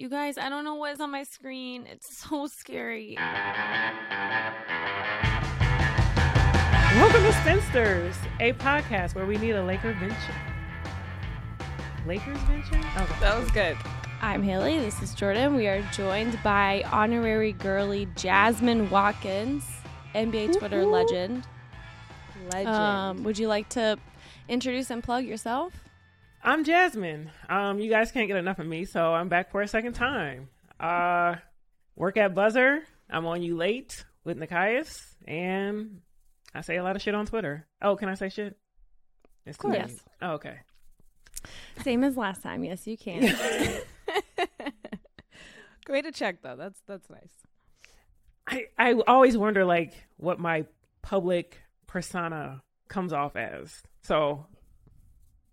You 0.00 0.08
guys, 0.08 0.38
I 0.38 0.48
don't 0.48 0.64
know 0.64 0.76
what 0.76 0.94
is 0.94 1.00
on 1.00 1.10
my 1.10 1.24
screen. 1.24 1.86
It's 1.86 2.16
so 2.26 2.46
scary. 2.46 3.18
Welcome 6.96 7.22
to 7.22 7.32
Spinsters, 7.42 8.16
a 8.40 8.54
podcast 8.54 9.14
where 9.14 9.26
we 9.26 9.36
need 9.36 9.50
a 9.50 9.62
Laker 9.62 9.92
venture. 9.92 10.16
Lakers 12.06 12.38
venture? 12.44 12.78
Okay. 12.78 13.20
That 13.20 13.38
was 13.38 13.50
good. 13.50 13.76
I'm 14.22 14.42
Haley. 14.42 14.78
This 14.78 15.02
is 15.02 15.12
Jordan. 15.12 15.54
We 15.54 15.66
are 15.66 15.82
joined 15.92 16.42
by 16.42 16.82
honorary 16.90 17.52
girly 17.52 18.08
Jasmine 18.16 18.88
Watkins, 18.88 19.66
NBA 20.14 20.58
Twitter 20.58 20.86
Woo-hoo. 20.86 20.92
legend. 20.92 21.46
Legend. 22.54 22.68
Um, 22.68 23.22
would 23.24 23.38
you 23.38 23.48
like 23.48 23.68
to 23.70 23.98
introduce 24.48 24.88
and 24.88 25.04
plug 25.04 25.26
yourself? 25.26 25.74
I'm 26.42 26.64
Jasmine. 26.64 27.30
Um, 27.48 27.78
you 27.80 27.90
guys 27.90 28.12
can't 28.12 28.26
get 28.26 28.38
enough 28.38 28.58
of 28.58 28.66
me, 28.66 28.86
so 28.86 29.12
I'm 29.12 29.28
back 29.28 29.50
for 29.50 29.60
a 29.60 29.68
second 29.68 29.92
time. 29.92 30.48
Uh, 30.78 31.36
work 31.96 32.16
at 32.16 32.34
Buzzer. 32.34 32.80
I'm 33.10 33.26
on 33.26 33.42
you 33.42 33.56
late 33.56 34.04
with 34.24 34.38
Nikias, 34.38 34.98
and 35.26 36.00
I 36.54 36.62
say 36.62 36.76
a 36.76 36.82
lot 36.82 36.96
of 36.96 37.02
shit 37.02 37.14
on 37.14 37.26
Twitter. 37.26 37.66
Oh, 37.82 37.94
can 37.96 38.08
I 38.08 38.14
say 38.14 38.30
shit? 38.30 38.56
It's 39.44 39.58
course. 39.58 39.74
convenient. 39.74 40.02
Oh, 40.22 40.32
okay. 40.32 40.60
Same 41.82 42.04
as 42.04 42.16
last 42.16 42.42
time. 42.42 42.64
Yes, 42.64 42.86
you 42.86 42.96
can. 42.96 43.22
Way 45.88 46.02
to 46.02 46.12
check 46.12 46.42
though. 46.42 46.56
That's 46.56 46.80
that's 46.86 47.10
nice. 47.10 47.32
I 48.46 48.66
I 48.78 48.92
always 49.08 49.36
wonder 49.36 49.64
like 49.64 49.92
what 50.18 50.38
my 50.38 50.66
public 51.02 51.58
persona 51.86 52.62
comes 52.88 53.12
off 53.12 53.34
as. 53.34 53.82
So, 54.02 54.46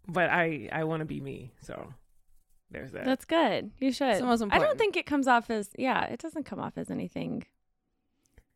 but 0.07 0.29
I 0.29 0.69
I 0.71 0.83
want 0.85 1.01
to 1.01 1.05
be 1.05 1.19
me. 1.21 1.53
So 1.61 1.93
there's 2.71 2.91
that. 2.93 3.05
That's 3.05 3.25
good. 3.25 3.71
You 3.79 3.91
should. 3.91 4.09
It's 4.09 4.19
the 4.19 4.25
most 4.25 4.41
important. 4.41 4.63
I 4.63 4.67
don't 4.67 4.77
think 4.77 4.97
it 4.97 5.05
comes 5.05 5.27
off 5.27 5.49
as 5.49 5.69
yeah. 5.77 6.05
It 6.05 6.19
doesn't 6.19 6.43
come 6.45 6.59
off 6.59 6.77
as 6.77 6.89
anything 6.91 7.43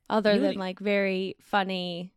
other 0.10 0.34
You- 0.34 0.42
than 0.42 0.56
like 0.56 0.80
very 0.80 1.36
funny 1.42 2.14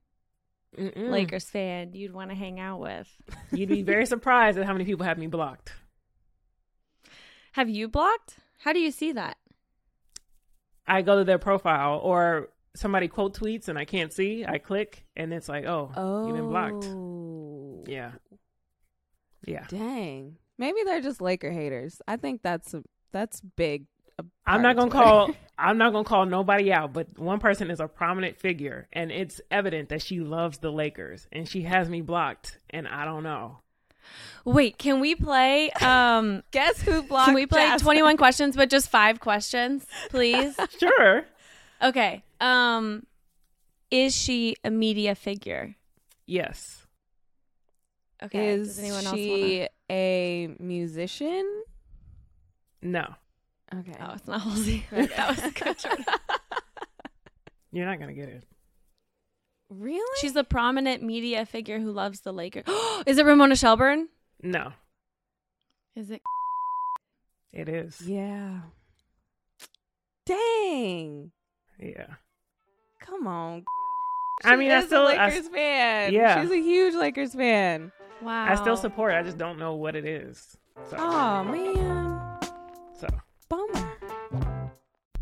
Mm-mm. 0.77 1.11
Lakers 1.11 1.45
fan 1.49 1.93
you'd 1.95 2.13
want 2.13 2.31
to 2.31 2.35
hang 2.37 2.59
out 2.59 2.81
with. 2.81 3.09
You'd 3.53 3.69
be 3.69 3.83
very 3.83 4.07
surprised 4.15 4.59
at 4.59 4.67
how 4.67 4.73
many 4.73 4.85
people 4.85 5.05
have 5.07 5.19
me 5.19 5.29
blocked. 5.29 5.73
Have 7.53 7.69
you 7.69 7.89
blocked? 7.89 8.39
How 8.59 8.73
do 8.73 8.81
you 8.81 8.91
see 8.91 9.13
that? 9.13 9.37
I 10.87 11.03
go 11.03 11.19
to 11.19 11.25
their 11.25 11.39
profile 11.39 11.99
or 12.03 12.49
somebody 12.75 13.07
quote 13.09 13.39
tweets 13.39 13.69
and 13.69 13.79
I 13.79 13.85
can't 13.85 14.13
see. 14.13 14.45
I 14.45 14.59
click 14.59 15.05
and 15.17 15.33
it's 15.33 15.49
like, 15.49 15.65
oh, 15.65 16.27
you've 16.27 16.37
been 16.37 16.49
blocked. 16.49 16.85
Oh. 16.89 17.85
Yeah. 17.87 18.13
Yeah. 19.47 19.65
Dang. 19.69 20.37
Maybe 20.59 20.79
they're 20.85 21.01
just 21.01 21.21
Laker 21.21 21.51
haters. 21.51 22.01
I 22.07 22.17
think 22.17 22.43
that's 22.43 22.75
a, 22.75 22.83
that's 23.13 23.41
big. 23.57 23.87
a 24.19 24.25
I'm 24.47 24.63
not 24.63 24.77
gonna 24.77 24.91
call. 24.91 25.31
I'm 25.59 25.79
not 25.79 25.93
gonna 25.93 26.05
call 26.05 26.27
nobody 26.27 26.73
out, 26.73 26.93
but 26.93 27.19
one 27.19 27.39
person 27.41 27.71
is 27.71 27.81
a 27.81 27.87
prominent 27.89 28.39
figure, 28.39 28.89
and 28.93 29.11
it's 29.13 29.41
evident 29.51 29.89
that 29.91 30.03
she 30.03 30.21
loves 30.21 30.59
the 30.59 30.71
Lakers, 30.73 31.27
and 31.33 31.49
she 31.49 31.63
has 31.63 31.89
me 31.89 32.01
blocked, 32.01 32.59
and 32.71 32.87
I 32.89 33.05
don't 33.05 33.23
know. 33.23 33.59
Wait, 34.45 34.77
can 34.79 35.01
we 35.01 35.15
play 35.15 35.71
um 35.81 36.43
Guess 36.51 36.83
who 36.83 37.03
blocked? 37.03 37.27
can 37.27 37.35
we 37.35 37.47
play 37.47 37.63
Jasmine? 37.63 37.85
21 37.87 38.17
questions 38.19 38.55
but 38.57 38.69
just 38.69 38.91
5 38.91 39.19
questions, 39.21 39.87
please? 40.11 40.55
Sure. 40.79 41.25
okay. 41.83 42.23
Um 42.41 43.07
is 43.91 44.15
she 44.15 44.57
a 44.65 44.71
media 44.71 45.15
figure? 45.15 45.77
Yes. 46.27 46.84
Okay. 48.25 48.49
Is 48.51 48.69
Does 48.69 48.79
anyone 48.81 49.07
else 49.07 49.15
she 49.17 49.59
wanna... 49.59 49.69
a 49.91 50.57
musician? 50.59 51.63
No. 52.83 53.07
Okay. 53.75 53.95
Oh, 54.01 54.13
it's 54.15 54.27
not 54.27 54.41
Halsey. 54.43 54.85
that 54.91 55.29
was 55.29 55.39
a 55.45 55.51
good. 55.65 55.79
Jordan. 55.79 56.05
You're 57.73 57.87
not 57.87 57.99
gonna 57.99 58.13
get 58.15 58.29
it. 58.29 58.45
really? 59.69 60.19
She's 60.21 60.37
a 60.37 60.45
prominent 60.45 61.03
media 61.03 61.45
figure 61.47 61.81
who 61.81 61.91
loves 61.91 62.21
the 62.21 62.33
Lakers. 62.33 62.65
is 63.07 63.19
it 63.19 63.25
Ramona 63.27 63.57
Shelburne? 63.57 64.09
No. 64.43 64.73
Is 65.97 66.11
it 66.11 66.23
It 67.53 67.69
is. 67.69 68.01
yeah. 68.03 68.61
Dang. 70.27 71.31
Yeah. 71.79 72.07
Come 73.01 73.27
on. 73.27 73.65
I 74.45 74.51
She 74.53 74.57
mean, 74.57 74.71
I 74.71 74.79
is 74.79 74.87
still- 74.87 75.07
a 75.07 75.15
I 75.15 75.27
s- 75.29 75.35
Lakers 75.35 75.49
fan. 75.49 76.13
Yeah. 76.13 76.41
she's 76.43 76.51
a 76.51 76.57
huge 76.61 76.95
Lakers 76.95 77.35
fan. 77.35 77.93
Wow. 78.23 78.47
I 78.51 78.55
still 78.55 78.77
support. 78.77 79.13
it. 79.13 79.17
I 79.19 79.23
just 79.23 79.39
don't 79.39 79.59
know 79.59 79.75
what 79.75 79.97
it 79.97 80.05
is. 80.05 80.57
So. 80.91 80.97
Oh 80.99 81.45
man, 81.45 82.39
So. 82.99 83.07
bummer. 83.49 83.93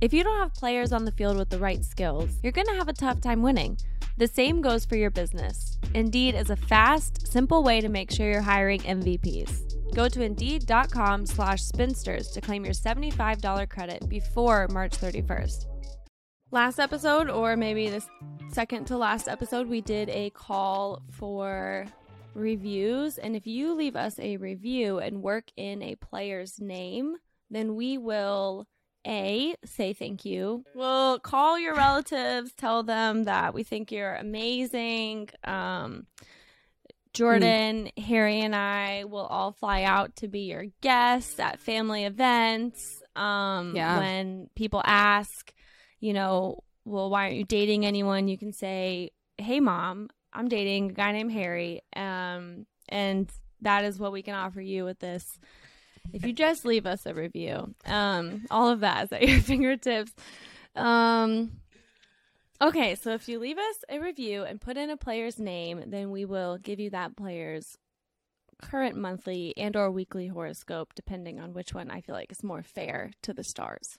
If 0.00 0.12
you 0.12 0.24
don't 0.24 0.38
have 0.40 0.54
players 0.54 0.92
on 0.92 1.04
the 1.04 1.12
field 1.12 1.36
with 1.36 1.50
the 1.50 1.58
right 1.58 1.84
skills, 1.84 2.30
you're 2.42 2.52
going 2.52 2.66
to 2.66 2.74
have 2.74 2.88
a 2.88 2.92
tough 2.92 3.20
time 3.20 3.42
winning. 3.42 3.78
The 4.18 4.26
same 4.26 4.60
goes 4.60 4.84
for 4.84 4.96
your 4.96 5.10
business. 5.10 5.78
Indeed 5.94 6.34
is 6.34 6.50
a 6.50 6.56
fast, 6.56 7.26
simple 7.28 7.62
way 7.62 7.80
to 7.80 7.88
make 7.88 8.10
sure 8.10 8.30
you're 8.30 8.42
hiring 8.42 8.80
MVPs. 8.80 9.94
Go 9.94 10.08
to 10.08 10.22
Indeed.com 10.22 11.26
slash 11.26 11.62
spinsters 11.62 12.28
to 12.32 12.40
claim 12.40 12.64
your 12.64 12.74
$75 12.74 13.68
credit 13.68 14.08
before 14.08 14.66
March 14.68 14.92
31st. 14.92 15.66
Last 16.50 16.78
episode, 16.78 17.30
or 17.30 17.56
maybe 17.56 17.88
the 17.88 18.04
second 18.50 18.86
to 18.86 18.96
last 18.98 19.28
episode, 19.28 19.68
we 19.68 19.80
did 19.80 20.08
a 20.10 20.30
call 20.30 21.02
for 21.10 21.86
reviews. 22.34 23.18
And 23.18 23.34
if 23.36 23.46
you 23.46 23.74
leave 23.74 23.96
us 23.96 24.18
a 24.18 24.36
review 24.36 24.98
and 24.98 25.22
work 25.22 25.44
in 25.56 25.82
a 25.82 25.96
player's 25.96 26.60
name, 26.60 27.16
then 27.50 27.74
we 27.74 27.98
will 27.98 28.66
a 29.04 29.56
say 29.64 29.92
thank 29.92 30.24
you 30.24 30.64
we'll 30.76 31.18
call 31.18 31.58
your 31.58 31.74
relatives 31.74 32.52
tell 32.56 32.84
them 32.84 33.24
that 33.24 33.52
we 33.52 33.64
think 33.64 33.90
you're 33.90 34.14
amazing 34.14 35.28
um 35.42 36.06
jordan 37.12 37.90
harry 37.98 38.40
and 38.40 38.54
i 38.54 39.02
will 39.04 39.26
all 39.26 39.50
fly 39.50 39.82
out 39.82 40.14
to 40.14 40.28
be 40.28 40.42
your 40.42 40.66
guests 40.82 41.40
at 41.40 41.58
family 41.58 42.04
events 42.04 43.02
um 43.16 43.74
Yeah. 43.74 43.98
when 43.98 44.48
people 44.54 44.80
ask 44.84 45.52
you 45.98 46.12
know 46.12 46.60
well 46.84 47.10
why 47.10 47.24
aren't 47.24 47.34
you 47.36 47.44
dating 47.44 47.84
anyone 47.84 48.28
you 48.28 48.38
can 48.38 48.52
say 48.52 49.10
hey 49.36 49.58
mom 49.58 50.10
i'm 50.32 50.48
dating 50.48 50.90
a 50.90 50.94
guy 50.94 51.12
named 51.12 51.32
harry 51.32 51.82
um 51.96 52.66
and 52.88 53.32
that 53.62 53.84
is 53.84 53.98
what 53.98 54.12
we 54.12 54.22
can 54.22 54.34
offer 54.34 54.60
you 54.60 54.84
with 54.84 54.98
this. 54.98 55.38
If 56.12 56.26
you 56.26 56.32
just 56.32 56.64
leave 56.64 56.84
us 56.84 57.06
a 57.06 57.14
review 57.14 57.74
um 57.86 58.44
all 58.50 58.68
of 58.68 58.80
that 58.80 59.04
is 59.04 59.12
at 59.12 59.26
your 59.26 59.40
fingertips. 59.50 60.12
Um 60.76 61.52
okay 62.60 62.94
so 62.94 63.12
if 63.12 63.28
you 63.28 63.38
leave 63.38 63.58
us 63.58 63.76
a 63.88 63.98
review 63.98 64.44
and 64.44 64.60
put 64.60 64.76
in 64.76 64.90
a 64.90 64.96
player's 64.96 65.38
name 65.38 65.82
then 65.86 66.10
we 66.10 66.24
will 66.24 66.58
give 66.58 66.78
you 66.78 66.90
that 66.90 67.16
player's 67.16 67.76
current 68.60 68.96
monthly 68.96 69.52
and 69.56 69.74
or 69.74 69.90
weekly 69.90 70.28
horoscope 70.28 70.94
depending 70.94 71.40
on 71.40 71.52
which 71.52 71.74
one 71.74 71.90
i 71.90 72.00
feel 72.00 72.14
like 72.14 72.30
is 72.30 72.44
more 72.44 72.62
fair 72.62 73.10
to 73.22 73.32
the 73.32 73.44
stars. 73.44 73.98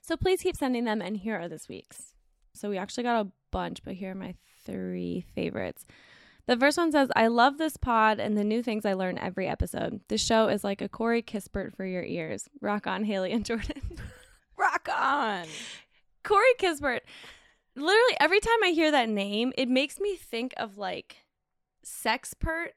So 0.00 0.16
please 0.16 0.42
keep 0.42 0.56
sending 0.56 0.84
them 0.84 1.02
and 1.02 1.16
here 1.16 1.38
are 1.38 1.48
this 1.48 1.68
week's 1.68 2.14
so 2.54 2.68
we 2.70 2.78
actually 2.78 3.04
got 3.04 3.26
a 3.26 3.30
bunch 3.50 3.82
but 3.82 3.94
here 3.94 4.12
are 4.12 4.16
my 4.16 4.34
three 4.64 5.24
favorites 5.34 5.84
the 6.46 6.56
first 6.56 6.76
one 6.76 6.90
says, 6.90 7.08
I 7.14 7.28
love 7.28 7.58
this 7.58 7.76
pod 7.76 8.18
and 8.18 8.36
the 8.36 8.44
new 8.44 8.62
things 8.62 8.84
I 8.84 8.94
learn 8.94 9.16
every 9.18 9.46
episode. 9.46 10.00
This 10.08 10.24
show 10.24 10.48
is 10.48 10.64
like 10.64 10.82
a 10.82 10.88
Corey 10.88 11.22
Kispert 11.22 11.76
for 11.76 11.84
your 11.84 12.02
ears. 12.02 12.48
Rock 12.60 12.86
on, 12.86 13.04
Haley 13.04 13.32
and 13.32 13.44
Jordan. 13.44 13.80
Rock 14.56 14.88
on. 14.88 15.46
Corey 16.24 16.54
Kispert. 16.58 17.00
Literally, 17.76 18.16
every 18.20 18.40
time 18.40 18.62
I 18.64 18.70
hear 18.70 18.90
that 18.90 19.08
name, 19.08 19.52
it 19.56 19.68
makes 19.68 20.00
me 20.00 20.16
think 20.16 20.52
of 20.56 20.78
like 20.78 21.18
sexpert. 21.86 22.70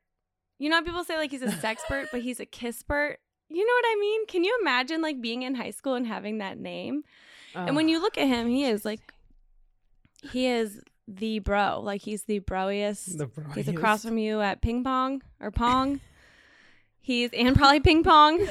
You 0.59 0.69
know 0.69 0.77
how 0.77 0.83
people 0.83 1.03
say 1.03 1.17
like 1.17 1.31
he's 1.31 1.41
a 1.41 1.47
sexpert, 1.47 2.05
but 2.11 2.21
he's 2.21 2.39
a 2.39 2.45
kisspert? 2.45 3.15
You 3.49 3.65
know 3.65 3.73
what 3.73 3.85
I 3.91 3.97
mean? 3.99 4.25
Can 4.27 4.43
you 4.43 4.57
imagine 4.61 5.01
like 5.01 5.21
being 5.21 5.41
in 5.41 5.55
high 5.55 5.71
school 5.71 5.95
and 5.95 6.05
having 6.05 6.37
that 6.37 6.57
name? 6.57 7.03
And 7.55 7.73
when 7.77 7.87
you 7.87 8.01
look 8.01 8.17
at 8.17 8.27
him, 8.27 8.49
he 8.49 8.65
is 8.65 8.83
like, 8.83 9.13
he 10.31 10.47
is 10.47 10.81
the 11.07 11.39
bro. 11.39 11.81
Like 11.83 12.01
he's 12.01 12.23
the 12.23 12.39
broiest. 12.39 13.17
The 13.17 13.27
broiest. 13.27 13.55
He's 13.55 13.67
across 13.67 14.03
from 14.03 14.17
you 14.17 14.41
at 14.41 14.61
ping 14.61 14.83
pong 14.83 15.21
or 15.39 15.51
pong. 15.51 15.99
he's 17.01 17.29
and 17.33 17.55
probably 17.55 17.79
ping 17.79 18.03
pong. 18.03 18.43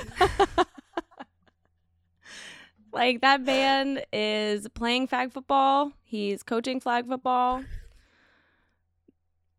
like 2.92 3.20
that 3.22 3.42
man 3.42 4.00
is 4.12 4.68
playing 4.74 5.08
flag 5.08 5.32
football. 5.32 5.92
He's 6.02 6.42
coaching 6.42 6.80
flag 6.80 7.06
football. 7.06 7.64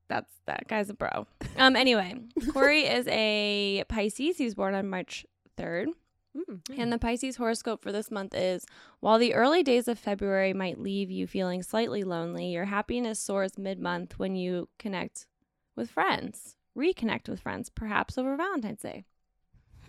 That's 0.08 0.32
that 0.46 0.68
guy's 0.68 0.90
a 0.90 0.94
bro. 0.94 1.28
Um 1.58 1.76
anyway, 1.76 2.16
Corey 2.54 2.86
is 2.86 3.08
a 3.10 3.84
Pisces. 3.90 4.38
He 4.38 4.46
was 4.46 4.56
born 4.56 4.76
on 4.76 4.90
March 4.90 5.26
3rd. 5.58 5.88
Mm-hmm. 6.36 6.80
And 6.80 6.92
the 6.92 6.98
Pisces 6.98 7.38
horoscope 7.38 7.82
for 7.82 7.92
this 7.92 8.12
month 8.12 8.36
is 8.36 8.66
while 9.00 9.18
the 9.18 9.34
early 9.34 9.64
days 9.64 9.88
of 9.88 9.98
February 9.98 10.54
might 10.54 10.80
leave 10.80 11.10
you 11.10 11.28
feeling 11.28 11.64
slightly 11.64 12.04
lonely, 12.04 12.48
your 12.48 12.66
happiness 12.66 13.20
soars 13.20 13.58
mid 13.58 13.80
month 13.80 14.20
when 14.20 14.36
you 14.36 14.68
connect 14.78 15.28
with 15.76 15.90
friends, 15.90 16.56
reconnect 16.78 17.30
with 17.30 17.40
friends, 17.40 17.70
perhaps 17.70 18.18
over 18.18 18.36
Valentine's 18.36 18.82
Day. 18.82 19.06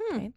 Hmm. 0.00 0.16
Okay. 0.16 0.32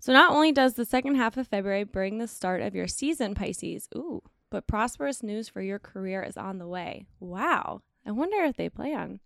So, 0.00 0.12
not 0.12 0.32
only 0.32 0.52
does 0.52 0.74
the 0.74 0.84
second 0.84 1.14
half 1.14 1.36
of 1.36 1.48
February 1.48 1.84
bring 1.84 2.18
the 2.18 2.26
start 2.26 2.60
of 2.60 2.74
your 2.74 2.88
season, 2.88 3.34
Pisces, 3.34 3.88
ooh, 3.94 4.22
but 4.50 4.66
prosperous 4.66 5.22
news 5.22 5.48
for 5.48 5.62
your 5.62 5.78
career 5.78 6.22
is 6.22 6.36
on 6.36 6.58
the 6.58 6.66
way. 6.66 7.06
Wow. 7.20 7.82
I 8.04 8.10
wonder 8.10 8.44
if 8.44 8.56
they 8.56 8.68
play 8.68 8.94
on 8.94 9.20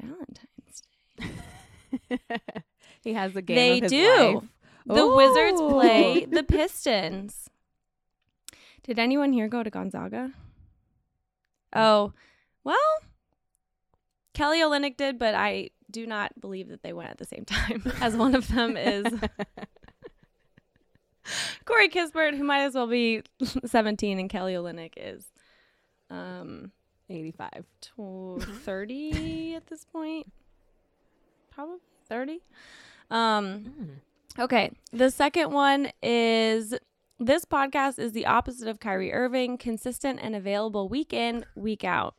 Valentine's 0.00 0.82
Day. 1.18 2.18
he 3.04 3.14
has 3.14 3.36
a 3.36 3.42
game. 3.42 3.80
They 3.80 3.88
do. 3.88 4.34
Life. 4.34 4.44
The 4.88 5.06
Wizards 5.06 5.60
play 5.60 6.24
the 6.30 6.42
Pistons. 6.42 7.48
Did 8.82 8.98
anyone 8.98 9.32
here 9.32 9.48
go 9.48 9.62
to 9.62 9.70
Gonzaga? 9.70 10.32
Oh, 11.74 12.12
well, 12.64 12.76
Kelly 14.34 14.60
Olynyk 14.60 14.96
did, 14.96 15.18
but 15.18 15.34
I 15.34 15.70
do 15.90 16.06
not 16.06 16.40
believe 16.40 16.68
that 16.68 16.82
they 16.82 16.92
went 16.94 17.10
at 17.10 17.18
the 17.18 17.24
same 17.26 17.44
time, 17.44 17.82
as 18.00 18.16
one 18.16 18.34
of 18.34 18.48
them 18.48 18.76
is 18.76 19.04
Corey 21.66 21.88
Kispert, 21.90 22.36
who 22.36 22.44
might 22.44 22.62
as 22.62 22.74
well 22.74 22.86
be 22.86 23.22
17, 23.66 24.18
and 24.18 24.30
Kelly 24.30 24.54
Olynyk 24.54 24.92
is 24.96 25.26
um, 26.10 26.72
85. 27.10 27.50
tw- 27.82 28.42
30 28.64 29.54
at 29.54 29.66
this 29.66 29.84
point. 29.84 30.32
Probably 31.50 31.78
30. 32.08 32.40
Um, 33.10 33.64
Mm. 33.80 33.88
Okay. 34.38 34.70
The 34.92 35.10
second 35.10 35.50
one 35.50 35.90
is 36.02 36.74
this 37.18 37.44
podcast 37.44 37.98
is 37.98 38.12
the 38.12 38.26
opposite 38.26 38.68
of 38.68 38.78
Kyrie 38.78 39.12
Irving, 39.12 39.58
consistent 39.58 40.20
and 40.22 40.36
available 40.36 40.88
week 40.88 41.12
in, 41.12 41.44
week 41.56 41.82
out. 41.82 42.14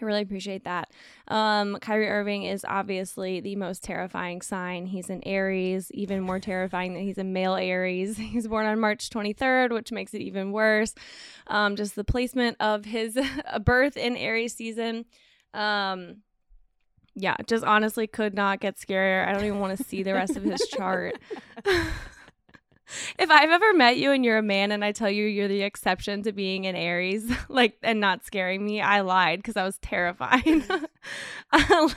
I 0.00 0.04
really 0.04 0.22
appreciate 0.22 0.64
that. 0.64 0.90
Um, 1.28 1.78
Kyrie 1.80 2.08
Irving 2.08 2.44
is 2.44 2.64
obviously 2.68 3.40
the 3.40 3.56
most 3.56 3.82
terrifying 3.82 4.42
sign. 4.42 4.86
He's 4.86 5.10
an 5.10 5.22
Aries, 5.24 5.90
even 5.92 6.22
more 6.22 6.38
terrifying 6.38 6.94
that 6.94 7.00
he's 7.00 7.18
a 7.18 7.24
male 7.24 7.54
Aries. 7.54 8.16
He's 8.18 8.46
born 8.46 8.66
on 8.66 8.78
March 8.78 9.08
23rd, 9.08 9.72
which 9.72 9.92
makes 9.92 10.12
it 10.12 10.20
even 10.20 10.52
worse. 10.52 10.94
Um, 11.46 11.76
just 11.76 11.96
the 11.96 12.04
placement 12.04 12.58
of 12.60 12.84
his 12.84 13.18
birth 13.64 13.96
in 13.96 14.16
Aries 14.16 14.54
season. 14.54 15.06
Um, 15.54 16.22
yeah, 17.16 17.34
just 17.46 17.64
honestly 17.64 18.06
could 18.06 18.34
not 18.34 18.60
get 18.60 18.76
scarier. 18.76 19.26
I 19.26 19.32
don't 19.32 19.44
even 19.44 19.58
want 19.58 19.76
to 19.78 19.82
see 19.82 20.02
the 20.02 20.12
rest 20.12 20.36
of 20.36 20.42
his 20.44 20.60
chart. 20.68 21.18
if 23.18 23.30
I've 23.30 23.50
ever 23.50 23.72
met 23.72 23.96
you 23.96 24.12
and 24.12 24.24
you're 24.24 24.38
a 24.38 24.42
man 24.42 24.70
and 24.70 24.84
I 24.84 24.92
tell 24.92 25.10
you 25.10 25.24
you're 25.24 25.48
the 25.48 25.62
exception 25.62 26.22
to 26.24 26.32
being 26.32 26.66
an 26.66 26.76
Aries, 26.76 27.30
like 27.48 27.78
and 27.82 28.00
not 28.00 28.24
scaring 28.24 28.64
me, 28.64 28.80
I 28.80 29.00
lied 29.00 29.38
because 29.40 29.56
I 29.56 29.64
was 29.64 29.78
terrified. 29.78 30.44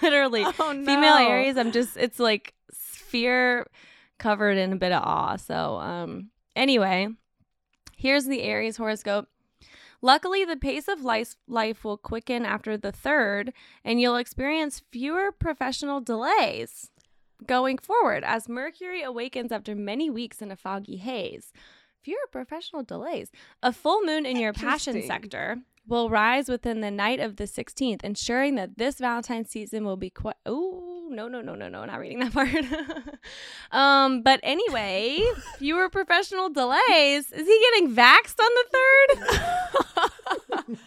Literally, 0.01 0.45
Oh, 0.59 0.71
no. 0.71 0.85
female 0.85 1.15
Aries, 1.15 1.57
I'm 1.57 1.71
just 1.71 1.97
it's 1.97 2.19
like 2.19 2.53
fear 2.73 3.67
covered 4.17 4.57
in 4.57 4.73
a 4.73 4.77
bit 4.77 4.91
of 4.91 5.03
awe. 5.03 5.35
So, 5.35 5.77
um, 5.77 6.29
anyway, 6.55 7.09
here's 7.97 8.25
the 8.25 8.41
Aries 8.41 8.77
horoscope. 8.77 9.27
Luckily, 10.01 10.45
the 10.45 10.55
pace 10.55 10.87
of 10.87 11.03
life, 11.03 11.35
life 11.47 11.83
will 11.83 11.97
quicken 11.97 12.45
after 12.45 12.77
the 12.77 12.91
third, 12.91 13.53
and 13.83 13.99
you'll 13.99 14.15
experience 14.15 14.81
fewer 14.91 15.31
professional 15.31 15.99
delays 15.99 16.89
going 17.45 17.77
forward 17.77 18.23
as 18.23 18.49
Mercury 18.49 19.01
awakens 19.01 19.51
after 19.51 19.75
many 19.75 20.09
weeks 20.09 20.41
in 20.41 20.51
a 20.51 20.55
foggy 20.55 20.97
haze. 20.97 21.51
Fewer 22.01 22.27
professional 22.31 22.83
delays. 22.83 23.29
A 23.61 23.73
full 23.73 24.01
moon 24.03 24.25
in 24.25 24.37
your 24.37 24.53
passion 24.53 25.01
sector 25.05 25.57
will 25.89 26.09
rise 26.09 26.47
within 26.47 26.81
the 26.81 26.91
night 26.91 27.19
of 27.19 27.35
the 27.37 27.43
16th, 27.45 28.03
ensuring 28.03 28.55
that 28.55 28.77
this 28.77 28.99
Valentine's 28.99 29.49
season 29.49 29.83
will 29.83 29.97
be 29.97 30.09
quite. 30.09 30.35
Oh, 30.45 31.07
no, 31.11 31.27
no, 31.27 31.41
no, 31.41 31.55
no, 31.55 31.67
no, 31.67 31.85
not 31.85 31.99
reading 31.99 32.19
that 32.19 32.31
part. 32.33 32.53
um, 33.71 34.21
but 34.21 34.39
anyway, 34.43 35.19
fewer 35.57 35.89
professional 35.89 36.49
delays. 36.49 37.31
Is 37.31 37.47
he 37.47 37.65
getting 37.73 37.95
vaxxed 37.95 38.39
on 38.39 38.51
the 38.55 38.65
third? 38.71 40.11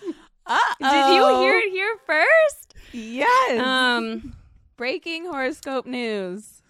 Did 0.81 1.15
you 1.15 1.39
hear 1.41 1.59
it 1.59 1.71
here 1.71 1.97
first? 2.07 2.75
Yes. 2.93 3.61
Um, 3.61 4.35
Breaking 4.77 5.27
horoscope 5.27 5.87
news. 5.87 6.63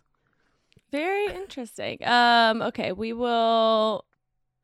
very 0.90 1.26
interesting. 1.26 2.04
Um, 2.04 2.62
okay, 2.62 2.92
we 2.92 3.12
will 3.12 4.04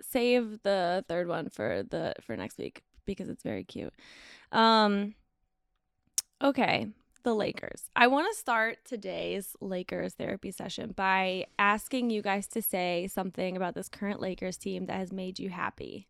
save 0.03 0.63
the 0.63 1.05
third 1.09 1.29
one 1.29 1.49
for 1.49 1.83
the 1.89 2.15
for 2.23 2.37
next 2.37 2.59
week 2.59 2.83
because 3.09 3.29
it's 3.29 3.43
very 3.43 3.65
cute. 3.65 3.93
Um, 4.53 5.15
okay, 6.45 6.89
the 7.25 7.35
Lakers. 7.35 7.91
I 7.97 8.07
want 8.07 8.33
to 8.33 8.39
start 8.39 8.79
today's 8.85 9.57
Lakers 9.61 10.15
therapy 10.15 10.53
session 10.53 10.93
by 10.95 11.47
asking 11.59 12.11
you 12.11 12.23
guys 12.23 12.47
to 12.49 12.63
say 12.63 13.09
something 13.11 13.57
about 13.57 13.75
this 13.75 13.89
current 13.89 14.21
Lakers 14.21 14.57
team 14.59 14.87
that 14.87 14.97
has 14.97 15.13
made 15.13 15.39
you 15.39 15.49
happy. 15.49 16.07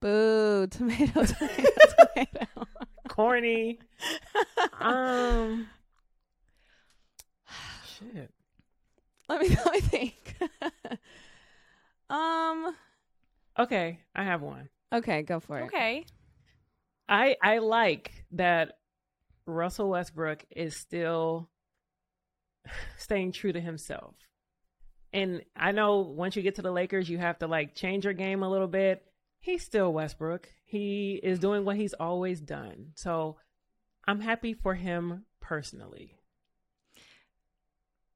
Boo. 0.00 0.66
Tomato, 0.68 1.24
tomato, 1.24 1.70
tomato. 2.14 2.46
Corny. 3.08 3.80
um. 4.80 5.68
Shit. 7.98 8.30
let 9.28 9.40
me 9.40 9.48
let 9.64 9.72
me 9.72 9.80
think. 9.80 10.36
um. 12.08 12.74
Okay, 13.60 14.00
I 14.14 14.24
have 14.24 14.40
one. 14.40 14.68
Okay, 14.92 15.22
go 15.22 15.38
for 15.38 15.58
it. 15.58 15.64
Okay. 15.64 16.06
I 17.08 17.36
I 17.42 17.58
like 17.58 18.24
that 18.32 18.78
Russell 19.46 19.90
Westbrook 19.90 20.44
is 20.50 20.74
still 20.74 21.50
staying 22.96 23.32
true 23.32 23.52
to 23.52 23.60
himself. 23.60 24.14
And 25.12 25.42
I 25.56 25.72
know 25.72 25.98
once 25.98 26.36
you 26.36 26.42
get 26.42 26.54
to 26.54 26.62
the 26.62 26.70
Lakers, 26.70 27.10
you 27.10 27.18
have 27.18 27.38
to 27.40 27.46
like 27.46 27.74
change 27.74 28.04
your 28.04 28.14
game 28.14 28.42
a 28.42 28.50
little 28.50 28.68
bit. 28.68 29.04
He's 29.40 29.64
still 29.64 29.92
Westbrook. 29.92 30.48
He 30.64 31.20
is 31.22 31.38
doing 31.38 31.64
what 31.64 31.76
he's 31.76 31.94
always 31.94 32.40
done. 32.40 32.92
So 32.94 33.36
I'm 34.06 34.20
happy 34.20 34.54
for 34.54 34.74
him 34.74 35.24
personally. 35.40 36.16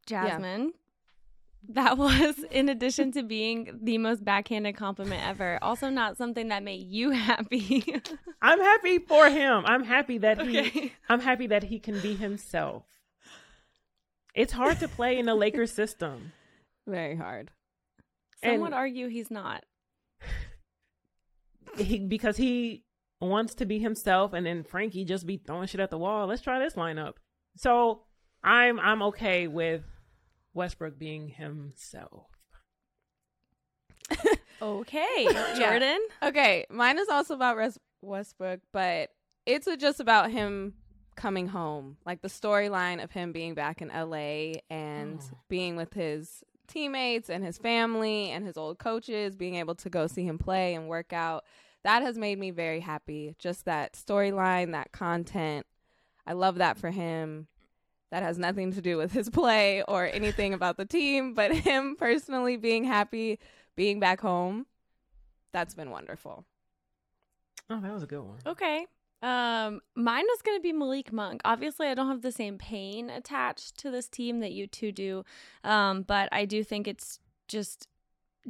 Jasmine. 0.07 0.73
That 1.71 1.97
was, 1.99 2.39
in 2.51 2.69
addition 2.69 3.13
to 3.13 3.23
being 3.23 3.79
the 3.83 3.99
most 3.99 4.25
backhanded 4.25 4.77
compliment 4.77 5.27
ever, 5.27 5.59
also 5.63 5.89
not 5.89 6.17
something 6.17 6.49
that 6.49 6.63
made 6.63 6.87
you 6.89 7.11
happy. 7.31 7.85
I'm 8.43 8.61
happy 8.61 8.99
for 8.99 9.29
him. 9.31 9.65
I'm 9.67 9.85
happy 9.85 10.19
that 10.19 10.41
he. 10.47 10.93
I'm 11.09 11.21
happy 11.21 11.47
that 11.49 11.65
he 11.65 11.79
can 11.79 12.01
be 12.01 12.15
himself. 12.15 12.85
It's 14.35 14.53
hard 14.53 14.81
to 14.81 14.89
play 14.89 15.19
in 15.19 15.27
the 15.27 15.35
Lakers 15.35 15.71
system. 15.73 16.33
Very 16.87 17.17
hard. 17.17 17.51
Some 18.43 18.53
And- 18.55 18.63
would 18.63 18.73
argue 18.73 19.09
he's 19.09 19.31
not. 19.31 19.65
he, 21.79 21.99
because 22.01 22.37
he 22.37 22.85
wants 23.21 23.55
to 23.55 23.65
be 23.65 23.79
himself 23.79 24.33
and 24.33 24.45
then 24.45 24.65
Frankie 24.65 25.05
just 25.05 25.27
be 25.27 25.37
throwing 25.39 25.67
shit 25.67 25.81
at 25.81 25.91
the 25.91 25.99
wall. 25.99 26.27
Let's 26.27 26.43
try 26.43 26.59
this 26.59 26.75
lineup. 26.75 27.15
So 27.57 28.03
I'm 28.43 28.79
I'm 28.81 29.03
okay 29.05 29.47
with 29.49 29.83
Westbrook 30.55 30.99
being 30.99 31.29
himself. 31.29 32.27
Okay. 34.63 35.27
Jordan? 35.59 35.99
Okay, 36.23 36.65
mine 36.71 36.99
is 36.99 37.09
also 37.09 37.35
about 37.35 37.57
Res- 37.57 37.79
Westbrook, 38.01 38.61
but 38.73 39.11
it's 39.45 39.69
just 39.79 40.01
about 40.01 40.31
him 40.31 40.75
coming 41.17 41.49
home, 41.49 41.97
like 42.07 42.23
the 42.23 42.29
storyline 42.29 43.03
of 43.03 43.11
him 43.11 43.33
being 43.33 43.55
back 43.55 43.83
in 43.83 43.89
LA 43.89 44.61
and 44.71 45.21
Oh. 45.21 45.39
being 45.49 45.77
with 45.77 45.93
his 45.93 46.43
teammates 46.67 47.29
and 47.29 47.45
his 47.45 47.59
family 47.59 48.31
and 48.31 48.47
his 48.47 48.57
old 48.57 48.79
coaches, 48.79 49.37
being 49.37 49.57
able 49.57 49.75
to 49.75 49.91
go 49.91 50.07
see 50.07 50.25
him 50.25 50.39
play 50.39 50.75
and 50.75 50.89
work 50.89 51.13
out. 51.13 51.45
That 51.83 52.03
has 52.03 52.17
made 52.17 52.39
me 52.39 52.51
very 52.51 52.81
happy. 52.81 53.35
Just 53.39 53.67
that 53.67 53.93
storyline, 53.95 54.73
that 54.73 54.93
content. 54.93 55.67
I 56.27 56.33
love 56.33 56.55
that 56.57 56.79
for 56.79 56.91
him. 56.91 57.49
That 58.15 58.23
has 58.23 58.39
nothing 58.39 58.73
to 58.75 58.81
do 58.81 58.97
with 58.97 59.11
his 59.11 59.29
play 59.29 59.83
or 59.89 60.07
anything 60.07 60.55
about 60.55 60.77
the 60.77 60.85
team, 60.85 61.35
but 61.35 61.51
him 61.53 61.97
personally 61.99 62.57
being 62.57 62.85
happy 62.85 63.41
being 63.75 63.99
back 63.99 64.21
home. 64.21 64.67
That's 65.51 65.75
been 65.75 65.91
wonderful. 65.91 66.45
Oh, 67.69 67.81
that 67.81 67.93
was 67.93 68.05
a 68.05 68.07
good 68.07 68.23
one. 68.23 68.39
Okay. 68.47 68.87
Um, 69.21 69.81
mine 69.97 70.27
was 70.29 70.43
gonna 70.43 70.61
be 70.61 70.73
Malik 70.73 71.13
Monk. 71.13 71.41
Obviously, 71.45 71.89
I 71.89 71.95
don't 71.95 72.07
have 72.07 72.23
the 72.23 72.31
same 72.31 72.57
pain 72.57 73.11
attached 73.11 73.79
to 73.79 73.91
this 73.91 74.09
team 74.09 74.39
that 74.39 74.53
you 74.53 74.69
two 74.69 74.93
do, 74.93 75.25
um, 75.65 76.03
but 76.03 76.29
I 76.31 76.45
do 76.45 76.63
think 76.63 76.87
it's 76.87 77.19
just 77.49 77.89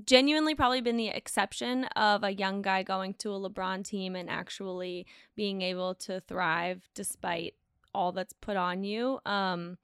genuinely 0.04 0.54
probably 0.54 0.82
been 0.82 0.98
the 0.98 1.08
exception 1.08 1.84
of 1.96 2.22
a 2.22 2.34
young 2.34 2.60
guy 2.60 2.82
going 2.82 3.14
to 3.14 3.30
a 3.30 3.40
LeBron 3.40 3.82
team 3.82 4.14
and 4.14 4.28
actually 4.28 5.06
being 5.34 5.62
able 5.62 5.94
to 5.94 6.20
thrive 6.20 6.90
despite 6.94 7.54
all 7.94 8.12
that's 8.12 8.32
put 8.34 8.56
on 8.56 8.84
you. 8.84 9.20
Um, 9.24 9.78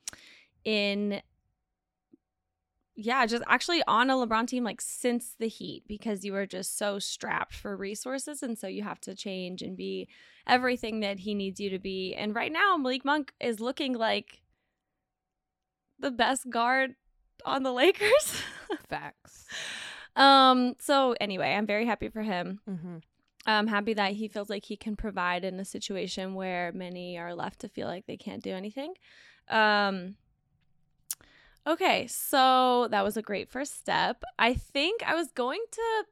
in 0.64 1.23
yeah, 3.02 3.25
just 3.25 3.43
actually 3.47 3.83
on 3.87 4.11
a 4.11 4.14
LeBron 4.14 4.47
team 4.47 4.62
like 4.62 4.81
since 4.81 5.35
the 5.38 5.49
Heat 5.49 5.85
because 5.88 6.25
you 6.25 6.33
were 6.33 6.47
just 6.47 6.76
so 6.76 6.99
strapped 6.99 7.55
for 7.55 7.75
resources 7.76 8.43
and 8.43 8.59
so 8.59 8.67
you 8.67 8.83
have 8.83 9.00
to 9.00 9.14
change 9.14 9.62
and 9.62 9.76
be 9.76 10.07
everything 10.47 11.00
that 11.00 11.21
he 11.21 11.35
needs 11.35 11.59
you 11.61 11.71
to 11.71 11.79
be. 11.79 12.14
And 12.14 12.35
right 12.35 12.52
now 12.52 12.76
Malik 12.76 13.05
Monk 13.05 13.33
is 13.40 13.59
looking 13.59 13.95
like 13.95 14.43
the 15.99 16.11
best 16.11 16.50
guard 16.50 16.95
on 17.45 17.62
the 17.62 17.73
Lakers. 17.73 18.43
Facts. 18.88 19.47
um 20.17 20.75
so 20.79 21.14
anyway, 21.21 21.55
I'm 21.55 21.67
very 21.67 21.87
happy 21.87 22.11
for 22.11 22.23
him. 22.23 22.61
Mm-hmm. 22.69 22.99
I'm 23.59 23.66
happy 23.66 23.95
that 23.95 24.12
he 24.12 24.28
feels 24.28 24.50
like 24.50 24.64
he 24.64 24.76
can 24.76 24.97
provide 24.97 25.45
in 25.45 25.59
a 25.61 25.64
situation 25.64 26.35
where 26.35 26.73
many 26.73 27.19
are 27.19 27.35
left 27.35 27.61
to 27.61 27.69
feel 27.69 27.87
like 27.87 28.07
they 28.07 28.16
can't 28.16 28.42
do 28.42 28.52
anything. 28.52 28.95
Um 29.49 30.16
Okay, 31.66 32.07
so 32.07 32.88
that 32.90 33.04
was 33.04 33.16
a 33.16 33.23
great 33.23 33.50
first 33.50 33.78
step. 33.78 34.25
I 34.38 34.54
think 34.54 35.02
I 35.07 35.14
was 35.14 35.30
going 35.30 35.62
to 35.73 36.04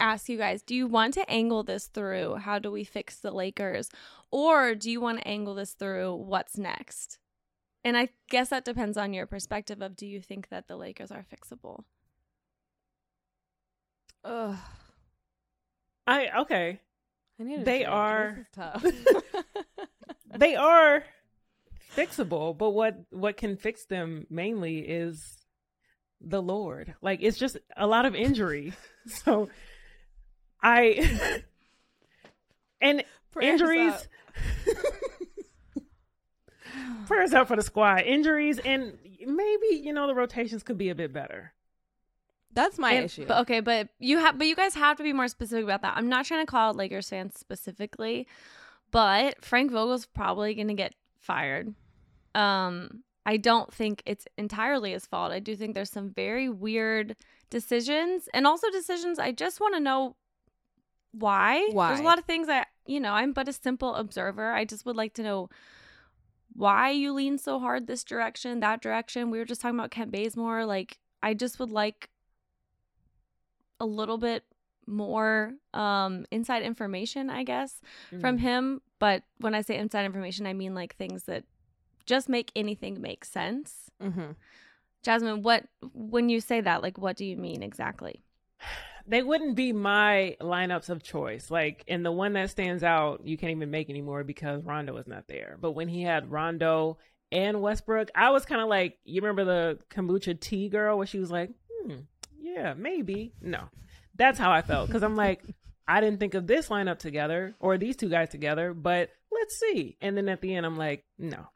ask 0.00 0.28
you 0.28 0.36
guys, 0.36 0.62
do 0.62 0.74
you 0.74 0.86
want 0.86 1.14
to 1.14 1.30
angle 1.30 1.62
this 1.62 1.86
through 1.86 2.36
how 2.36 2.58
do 2.58 2.70
we 2.70 2.84
fix 2.84 3.16
the 3.18 3.30
Lakers 3.30 3.88
or 4.30 4.74
do 4.74 4.90
you 4.90 5.00
want 5.00 5.18
to 5.18 5.28
angle 5.28 5.54
this 5.54 5.72
through 5.72 6.14
what's 6.14 6.58
next? 6.58 7.18
And 7.84 7.96
I 7.96 8.08
guess 8.28 8.48
that 8.48 8.64
depends 8.64 8.96
on 8.96 9.14
your 9.14 9.26
perspective 9.26 9.80
of 9.80 9.96
do 9.96 10.06
you 10.06 10.20
think 10.20 10.48
that 10.48 10.66
the 10.66 10.76
Lakers 10.76 11.12
are 11.12 11.24
fixable? 11.24 11.84
Ugh. 14.24 14.56
I 16.08 16.28
okay. 16.40 16.80
I 17.38 17.42
need 17.44 17.60
a 17.60 17.64
They 17.64 17.78
drink. 17.80 17.88
are- 17.90 18.46
This 18.82 18.94
is 18.94 19.04
tough. 19.04 19.24
They 20.38 20.54
are 20.56 21.02
fixable, 21.96 22.56
but 22.58 22.70
what 22.70 22.96
what 23.10 23.36
can 23.38 23.56
fix 23.56 23.86
them 23.86 24.26
mainly 24.28 24.78
is 24.80 25.38
the 26.20 26.42
Lord. 26.42 26.94
Like 27.00 27.20
it's 27.22 27.38
just 27.38 27.56
a 27.76 27.86
lot 27.86 28.04
of 28.06 28.14
injury. 28.14 28.72
So 29.06 29.48
I 30.62 31.42
and 32.80 33.04
Prayers 33.30 33.60
injuries 33.60 34.08
prayers 37.06 37.32
up 37.32 37.48
for 37.48 37.56
the 37.56 37.62
squad. 37.62 38.02
Injuries 38.02 38.58
and 38.58 38.98
maybe, 39.24 39.76
you 39.82 39.92
know, 39.92 40.06
the 40.06 40.14
rotations 40.14 40.62
could 40.62 40.78
be 40.78 40.90
a 40.90 40.94
bit 40.94 41.12
better. 41.12 41.52
That's 42.56 42.78
my 42.78 42.94
issue. 42.94 43.26
But 43.26 43.42
okay, 43.42 43.60
but 43.60 43.90
you 43.98 44.18
have 44.18 44.38
but 44.38 44.46
you 44.46 44.56
guys 44.56 44.74
have 44.74 44.96
to 44.96 45.02
be 45.02 45.12
more 45.12 45.28
specific 45.28 45.62
about 45.62 45.82
that. 45.82 45.94
I'm 45.96 46.08
not 46.08 46.24
trying 46.24 46.44
to 46.44 46.50
call 46.50 46.70
out 46.70 46.76
Lakers 46.76 47.10
fans 47.10 47.38
specifically, 47.38 48.26
but 48.90 49.44
Frank 49.44 49.70
Vogel's 49.70 50.06
probably 50.06 50.54
going 50.54 50.68
to 50.68 50.74
get 50.74 50.94
fired. 51.20 51.74
Um 52.34 53.04
I 53.26 53.36
don't 53.36 53.72
think 53.72 54.02
it's 54.06 54.26
entirely 54.38 54.92
his 54.92 55.04
fault. 55.04 55.32
I 55.32 55.38
do 55.38 55.54
think 55.54 55.74
there's 55.74 55.90
some 55.90 56.10
very 56.10 56.48
weird 56.48 57.14
decisions 57.50 58.28
and 58.32 58.46
also 58.46 58.70
decisions 58.70 59.18
I 59.18 59.32
just 59.32 59.60
want 59.60 59.74
to 59.74 59.80
know 59.80 60.16
why. 61.12 61.68
Why? 61.72 61.88
There's 61.88 62.00
a 62.00 62.04
lot 62.04 62.18
of 62.18 62.24
things 62.24 62.46
that, 62.46 62.68
you 62.86 63.00
know, 63.00 63.12
I'm 63.12 63.32
but 63.32 63.48
a 63.48 63.52
simple 63.52 63.94
observer. 63.94 64.52
I 64.52 64.64
just 64.64 64.86
would 64.86 64.96
like 64.96 65.12
to 65.14 65.22
know 65.22 65.50
why 66.54 66.90
you 66.90 67.12
lean 67.12 67.36
so 67.36 67.58
hard 67.58 67.86
this 67.86 68.02
direction, 68.02 68.60
that 68.60 68.80
direction. 68.80 69.30
We 69.30 69.38
were 69.38 69.44
just 69.44 69.60
talking 69.60 69.78
about 69.78 69.90
Kent 69.90 70.10
Bazemore. 70.10 70.64
Like, 70.64 70.98
I 71.22 71.34
just 71.34 71.58
would 71.58 71.70
like 71.70 72.08
a 73.80 73.86
little 73.86 74.18
bit 74.18 74.44
more 74.88 75.52
um 75.74 76.24
inside 76.30 76.62
information, 76.62 77.28
I 77.30 77.42
guess, 77.42 77.80
Mm. 78.12 78.20
from 78.20 78.38
him. 78.38 78.80
But 78.98 79.24
when 79.38 79.54
I 79.54 79.62
say 79.62 79.76
inside 79.76 80.04
information, 80.04 80.46
I 80.46 80.52
mean 80.52 80.74
like 80.74 80.94
things 80.96 81.24
that 81.24 81.44
just 82.06 82.28
make 82.28 82.52
anything 82.54 83.00
make 83.00 83.24
sense. 83.24 83.90
mm-hmm. 84.02 84.32
Jasmine, 85.02 85.42
what 85.42 85.64
when 85.92 86.28
you 86.28 86.40
say 86.40 86.60
that, 86.60 86.82
like 86.82 86.98
what 86.98 87.16
do 87.16 87.24
you 87.24 87.36
mean 87.36 87.62
exactly? 87.62 88.22
they 89.08 89.22
wouldn't 89.22 89.54
be 89.54 89.72
my 89.72 90.36
lineups 90.40 90.88
of 90.90 91.00
choice. 91.00 91.48
Like, 91.48 91.84
and 91.86 92.04
the 92.04 92.10
one 92.10 92.32
that 92.32 92.50
stands 92.50 92.82
out, 92.82 93.24
you 93.24 93.36
can't 93.36 93.52
even 93.52 93.70
make 93.70 93.88
anymore 93.88 94.24
because 94.24 94.64
Rondo 94.64 94.96
is 94.96 95.06
not 95.06 95.28
there. 95.28 95.58
But 95.60 95.72
when 95.72 95.86
he 95.86 96.02
had 96.02 96.28
Rondo 96.32 96.98
and 97.30 97.62
Westbrook, 97.62 98.10
I 98.16 98.30
was 98.30 98.44
kind 98.44 98.60
of 98.60 98.66
like, 98.68 98.98
you 99.04 99.20
remember 99.20 99.44
the 99.44 99.78
kombucha 99.90 100.40
tea 100.40 100.68
girl 100.68 100.98
where 100.98 101.06
she 101.06 101.20
was 101.20 101.30
like, 101.30 101.50
hmm, 101.70 101.98
yeah, 102.56 102.74
maybe. 102.74 103.32
No, 103.40 103.64
that's 104.14 104.38
how 104.38 104.50
I 104.50 104.62
felt 104.62 104.88
because 104.88 105.02
I'm 105.02 105.16
like, 105.16 105.42
I 105.88 106.00
didn't 106.00 106.18
think 106.18 106.34
of 106.34 106.46
this 106.46 106.68
lineup 106.68 106.98
together 106.98 107.54
or 107.60 107.78
these 107.78 107.96
two 107.96 108.08
guys 108.08 108.30
together, 108.30 108.74
but 108.74 109.10
let's 109.30 109.60
see. 109.60 109.96
And 110.00 110.16
then 110.16 110.28
at 110.28 110.40
the 110.40 110.54
end, 110.54 110.66
I'm 110.66 110.76
like, 110.76 111.04
no. 111.18 111.46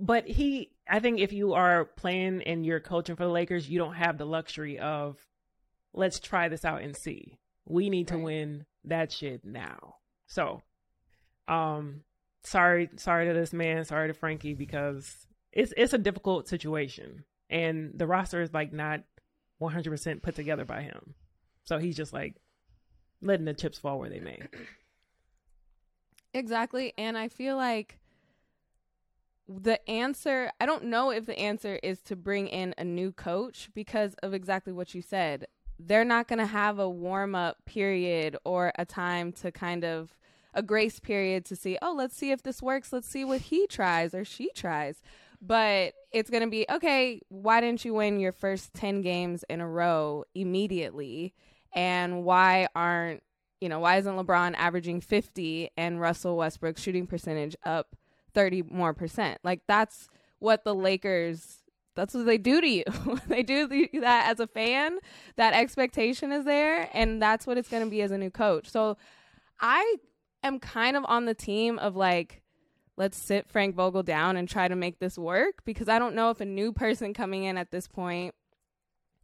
But 0.00 0.26
he, 0.26 0.70
I 0.88 1.00
think 1.00 1.20
if 1.20 1.32
you 1.32 1.54
are 1.54 1.84
playing 1.84 2.42
and 2.42 2.64
you're 2.64 2.80
coaching 2.80 3.16
for 3.16 3.24
the 3.24 3.32
Lakers, 3.32 3.68
you 3.68 3.78
don't 3.78 3.94
have 3.94 4.16
the 4.16 4.24
luxury 4.24 4.78
of 4.78 5.18
let's 5.92 6.20
try 6.20 6.48
this 6.48 6.64
out 6.64 6.82
and 6.82 6.96
see. 6.96 7.38
We 7.66 7.90
need 7.90 8.08
to 8.08 8.18
win 8.18 8.64
that 8.84 9.12
shit 9.12 9.44
now. 9.44 9.96
So, 10.26 10.62
um, 11.48 12.02
sorry, 12.44 12.88
sorry 12.96 13.26
to 13.26 13.34
this 13.34 13.52
man, 13.52 13.84
sorry 13.84 14.08
to 14.08 14.14
Frankie 14.14 14.54
because 14.54 15.26
it's 15.52 15.72
it's 15.76 15.92
a 15.92 15.98
difficult 15.98 16.48
situation, 16.48 17.24
and 17.50 17.92
the 17.94 18.06
roster 18.06 18.42
is 18.42 18.52
like 18.52 18.72
not 18.72 19.02
one 19.58 19.72
hundred 19.72 19.90
percent 19.90 20.22
put 20.22 20.34
together 20.34 20.64
by 20.64 20.82
him. 20.82 21.14
So 21.64 21.78
he's 21.78 21.96
just 21.96 22.12
like 22.12 22.36
letting 23.20 23.44
the 23.44 23.54
chips 23.54 23.78
fall 23.78 23.98
where 23.98 24.08
they 24.08 24.20
may. 24.20 24.40
Exactly. 26.32 26.92
And 26.96 27.18
I 27.18 27.28
feel 27.28 27.56
like 27.56 27.98
the 29.48 29.86
answer, 29.88 30.50
I 30.60 30.66
don't 30.66 30.84
know 30.84 31.10
if 31.10 31.26
the 31.26 31.38
answer 31.38 31.78
is 31.82 32.02
to 32.02 32.16
bring 32.16 32.48
in 32.48 32.74
a 32.76 32.84
new 32.84 33.12
coach 33.12 33.70
because 33.74 34.14
of 34.22 34.34
exactly 34.34 34.72
what 34.72 34.94
you 34.94 35.02
said. 35.02 35.46
They're 35.78 36.04
not 36.04 36.28
going 36.28 36.38
to 36.38 36.46
have 36.46 36.78
a 36.78 36.88
warm 36.88 37.34
up 37.34 37.64
period 37.64 38.36
or 38.44 38.72
a 38.78 38.84
time 38.84 39.32
to 39.32 39.50
kind 39.50 39.84
of 39.84 40.16
a 40.54 40.62
grace 40.62 41.00
period 41.00 41.44
to 41.46 41.56
see, 41.56 41.78
oh, 41.80 41.94
let's 41.96 42.16
see 42.16 42.30
if 42.30 42.42
this 42.42 42.60
works. 42.60 42.92
Let's 42.92 43.08
see 43.08 43.24
what 43.24 43.40
he 43.42 43.66
tries 43.66 44.14
or 44.14 44.24
she 44.24 44.50
tries. 44.54 45.00
But 45.40 45.94
it's 46.12 46.30
going 46.30 46.42
to 46.42 46.50
be, 46.50 46.66
okay, 46.70 47.20
why 47.28 47.60
didn't 47.60 47.84
you 47.84 47.94
win 47.94 48.18
your 48.18 48.32
first 48.32 48.74
10 48.74 49.02
games 49.02 49.44
in 49.48 49.60
a 49.60 49.68
row 49.68 50.24
immediately? 50.34 51.34
And 51.72 52.24
why 52.24 52.68
aren't 52.74 53.22
you 53.60 53.68
know, 53.68 53.80
why 53.80 53.96
isn't 53.96 54.14
LeBron 54.16 54.54
averaging 54.56 55.00
50 55.00 55.70
and 55.76 56.00
Russell 56.00 56.36
Westbrook 56.36 56.78
shooting 56.78 57.06
percentage 57.06 57.56
up 57.64 57.96
30 58.34 58.62
more 58.70 58.94
percent? 58.94 59.38
Like 59.42 59.62
that's 59.66 60.08
what 60.38 60.64
the 60.64 60.74
Lakers 60.74 61.56
that's 61.94 62.14
what 62.14 62.26
they 62.26 62.38
do 62.38 62.60
to 62.60 62.68
you. 62.68 62.84
they 63.26 63.42
do 63.42 63.66
that 64.00 64.28
as 64.30 64.38
a 64.38 64.46
fan. 64.46 64.98
That 65.34 65.54
expectation 65.54 66.30
is 66.30 66.44
there 66.44 66.88
and 66.92 67.20
that's 67.20 67.44
what 67.44 67.58
it's 67.58 67.68
going 67.68 67.82
to 67.82 67.90
be 67.90 68.02
as 68.02 68.12
a 68.12 68.18
new 68.18 68.30
coach. 68.30 68.68
So 68.70 68.96
I 69.60 69.96
am 70.44 70.60
kind 70.60 70.96
of 70.96 71.04
on 71.08 71.24
the 71.24 71.34
team 71.34 71.78
of 71.80 71.96
like 71.96 72.42
let's 72.98 73.16
sit 73.16 73.48
Frank 73.48 73.76
Vogel 73.76 74.02
down 74.02 74.36
and 74.36 74.48
try 74.48 74.68
to 74.68 74.76
make 74.76 74.98
this 74.98 75.16
work 75.16 75.64
because 75.64 75.88
I 75.88 75.98
don't 75.98 76.16
know 76.16 76.30
if 76.30 76.40
a 76.40 76.44
new 76.44 76.72
person 76.72 77.14
coming 77.14 77.44
in 77.44 77.56
at 77.56 77.70
this 77.70 77.86
point 77.86 78.34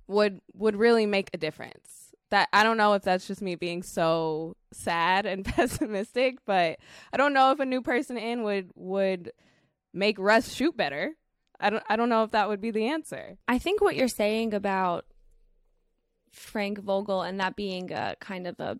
would 0.07 0.41
would 0.55 0.77
really 0.77 1.07
make 1.07 1.29
a 1.35 1.39
difference 1.39 2.13
that 2.31 2.49
I 2.53 2.63
don't 2.63 2.77
know 2.77 2.95
if 2.95 3.03
that's 3.03 3.27
just 3.27 3.43
me 3.43 3.57
being 3.57 3.83
so 3.83 4.57
sad 4.73 5.27
and 5.27 5.45
pessimistic, 5.45 6.39
but 6.47 6.79
I 7.13 7.17
don't 7.17 7.35
know 7.35 7.51
if 7.51 7.61
a 7.61 7.67
new 7.67 7.83
person 7.83 8.17
in 8.17 8.45
would 8.45 8.71
would 8.77 9.33
make 9.93 10.19
Russ 10.19 10.53
shoot 10.53 10.77
better. 10.77 11.13
I 11.61 11.71
don't 11.71 11.85
I 11.89 11.97
don't 11.97 12.09
know 12.09 12.23
if 12.25 12.31
that 12.31 12.49
would 12.49 12.61
be 12.61 12.71
the 12.71 12.87
answer. 12.87 13.39
I 13.49 13.59
think 13.59 13.81
what 13.81 13.97
you're 13.97 14.09
saying 14.09 14.55
about 14.55 15.05
Frank 16.31 16.79
Vogel 16.79 17.23
and 17.23 17.41
that 17.41 17.57
being 17.57 17.93
a 17.93 18.17
kind 18.21 18.47
of 18.47 18.59
a 18.61 18.79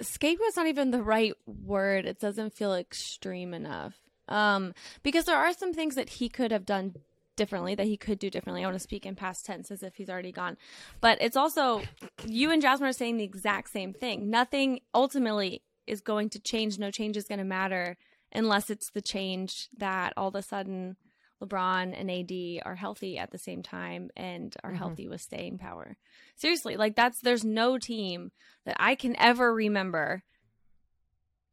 scapegoat's 0.00 0.56
not 0.56 0.66
even 0.66 0.90
the 0.90 1.02
right 1.02 1.34
word. 1.46 2.06
It 2.06 2.18
doesn't 2.18 2.54
feel 2.54 2.74
extreme 2.74 3.54
enough. 3.54 3.94
Um, 4.28 4.74
because 5.02 5.24
there 5.26 5.36
are 5.36 5.52
some 5.52 5.74
things 5.74 5.96
that 5.96 6.08
he 6.08 6.28
could 6.28 6.50
have 6.50 6.64
done 6.64 6.94
differently 7.36 7.74
that 7.74 7.86
he 7.86 7.96
could 7.96 8.18
do 8.18 8.30
differently. 8.30 8.62
I 8.62 8.66
want 8.66 8.76
to 8.76 8.80
speak 8.80 9.06
in 9.06 9.16
past 9.16 9.44
tense 9.44 9.70
as 9.70 9.82
if 9.82 9.96
he's 9.96 10.08
already 10.08 10.32
gone. 10.32 10.56
But 11.00 11.18
it's 11.20 11.36
also 11.36 11.82
you 12.26 12.50
and 12.50 12.62
Jasmine 12.62 12.88
are 12.88 12.92
saying 12.92 13.16
the 13.16 13.24
exact 13.24 13.70
same 13.70 13.92
thing. 13.92 14.30
Nothing 14.30 14.80
ultimately 14.94 15.62
is 15.86 16.00
going 16.00 16.30
to 16.30 16.38
change. 16.38 16.78
No 16.78 16.90
change 16.90 17.16
is 17.16 17.24
going 17.24 17.38
to 17.38 17.44
matter 17.44 17.96
unless 18.32 18.70
it's 18.70 18.90
the 18.90 19.02
change 19.02 19.68
that 19.76 20.12
all 20.16 20.28
of 20.28 20.34
a 20.34 20.42
sudden 20.42 20.96
LeBron 21.44 21.94
and 21.98 22.10
AD 22.10 22.62
are 22.64 22.74
healthy 22.76 23.18
at 23.18 23.30
the 23.30 23.38
same 23.38 23.62
time 23.62 24.10
and 24.16 24.54
are 24.64 24.72
Mhm. 24.72 24.76
healthy 24.76 25.08
with 25.08 25.20
staying 25.20 25.58
power. 25.58 25.96
Seriously, 26.36 26.76
like 26.76 26.96
that's 26.96 27.20
there's 27.20 27.44
no 27.44 27.78
team 27.78 28.32
that 28.64 28.76
I 28.78 28.94
can 28.94 29.16
ever 29.16 29.52
remember 29.54 30.22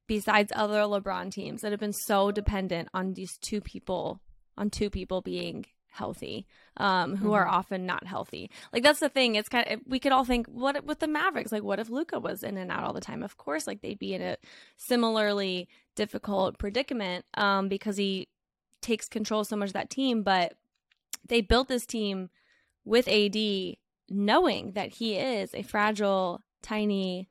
besides 0.07 0.51
other 0.55 0.79
LeBron 0.81 1.31
teams 1.31 1.61
that 1.61 1.71
have 1.71 1.79
been 1.79 1.93
so 1.93 2.31
dependent 2.31 2.89
on 2.93 3.13
these 3.13 3.37
two 3.37 3.61
people, 3.61 4.19
on 4.57 4.69
two 4.69 4.89
people 4.89 5.21
being 5.21 5.65
healthy, 5.87 6.45
um, 6.77 7.17
who 7.17 7.33
are 7.33 7.45
Mhm. 7.45 7.51
often 7.51 7.85
not 7.85 8.05
healthy. 8.05 8.49
Like 8.73 8.83
that's 8.83 8.99
the 8.99 9.09
thing. 9.09 9.35
It's 9.35 9.49
kind 9.49 9.67
of 9.67 9.81
we 9.85 9.99
could 9.99 10.11
all 10.11 10.23
think 10.25 10.47
what 10.47 10.83
with 10.85 10.99
the 10.99 11.07
Mavericks, 11.07 11.51
like 11.51 11.63
what 11.63 11.79
if 11.79 11.89
Luka 11.89 12.19
was 12.19 12.43
in 12.43 12.57
and 12.57 12.71
out 12.71 12.83
all 12.83 12.93
the 12.93 13.01
time? 13.01 13.23
Of 13.23 13.37
course, 13.37 13.67
like 13.67 13.81
they'd 13.81 13.99
be 13.99 14.13
in 14.13 14.21
a 14.21 14.37
similarly 14.77 15.67
difficult 15.95 16.57
predicament 16.57 17.25
um, 17.35 17.67
because 17.67 17.97
he 17.97 18.27
takes 18.81 19.07
control 19.07 19.43
so 19.43 19.55
much 19.55 19.69
of 19.69 19.73
that 19.73 19.89
team. 19.89 20.23
But 20.23 20.53
they 21.27 21.41
built 21.41 21.67
this 21.67 21.85
team 21.85 22.29
with 22.83 23.07
AD, 23.07 23.37
knowing 24.09 24.73
that 24.73 24.89
he 24.95 25.15
is 25.15 25.53
a 25.53 25.63
fragile, 25.63 26.41
tiny 26.61 27.29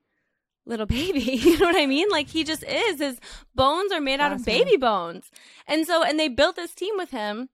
little 0.66 0.86
baby. 0.86 1.20
You 1.42 1.58
know 1.58 1.66
what 1.66 1.76
I 1.76 1.86
mean? 1.86 2.08
Like 2.10 2.28
he 2.28 2.44
just 2.44 2.62
is. 2.64 3.00
His 3.00 3.20
bones 3.54 3.92
are 3.92 4.00
made 4.00 4.20
out 4.20 4.32
of 4.32 4.44
baby 4.44 4.76
bones. 4.76 5.30
And 5.66 5.86
so, 5.86 6.02
and 6.02 6.18
they 6.18 6.28
built 6.28 6.56
this 6.56 6.74
team 6.74 6.94
with 6.96 7.10
him 7.10 7.48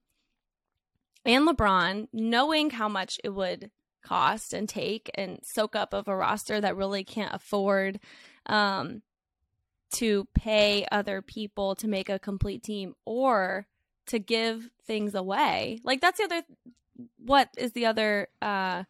and 1.27 1.45
LeBron, 1.45 2.07
knowing 2.13 2.69
how 2.69 2.87
much 2.87 3.19
it 3.23 3.29
would 3.29 3.69
cost 4.01 4.53
and 4.53 4.69
take 4.69 5.11
and 5.15 5.39
soak 5.43 5.75
up 5.75 5.93
of 5.93 6.07
a 6.07 6.15
roster 6.15 6.61
that 6.61 6.77
really 6.77 7.03
can't 7.03 7.35
afford 7.35 7.99
um, 8.45 9.01
to 9.91 10.25
pay 10.33 10.85
other 10.89 11.21
people 11.21 11.75
to 11.75 11.87
make 11.87 12.07
a 12.09 12.17
complete 12.17 12.63
team 12.63 12.93
or 13.05 13.67
to 14.07 14.19
give 14.19 14.69
things 14.85 15.15
away. 15.15 15.79
Like 15.83 16.01
that's 16.01 16.17
the 16.17 16.25
other. 16.25 16.41
What 17.17 17.49
is 17.57 17.73
the 17.73 17.85
other 17.85 18.27
uh, 18.41 18.83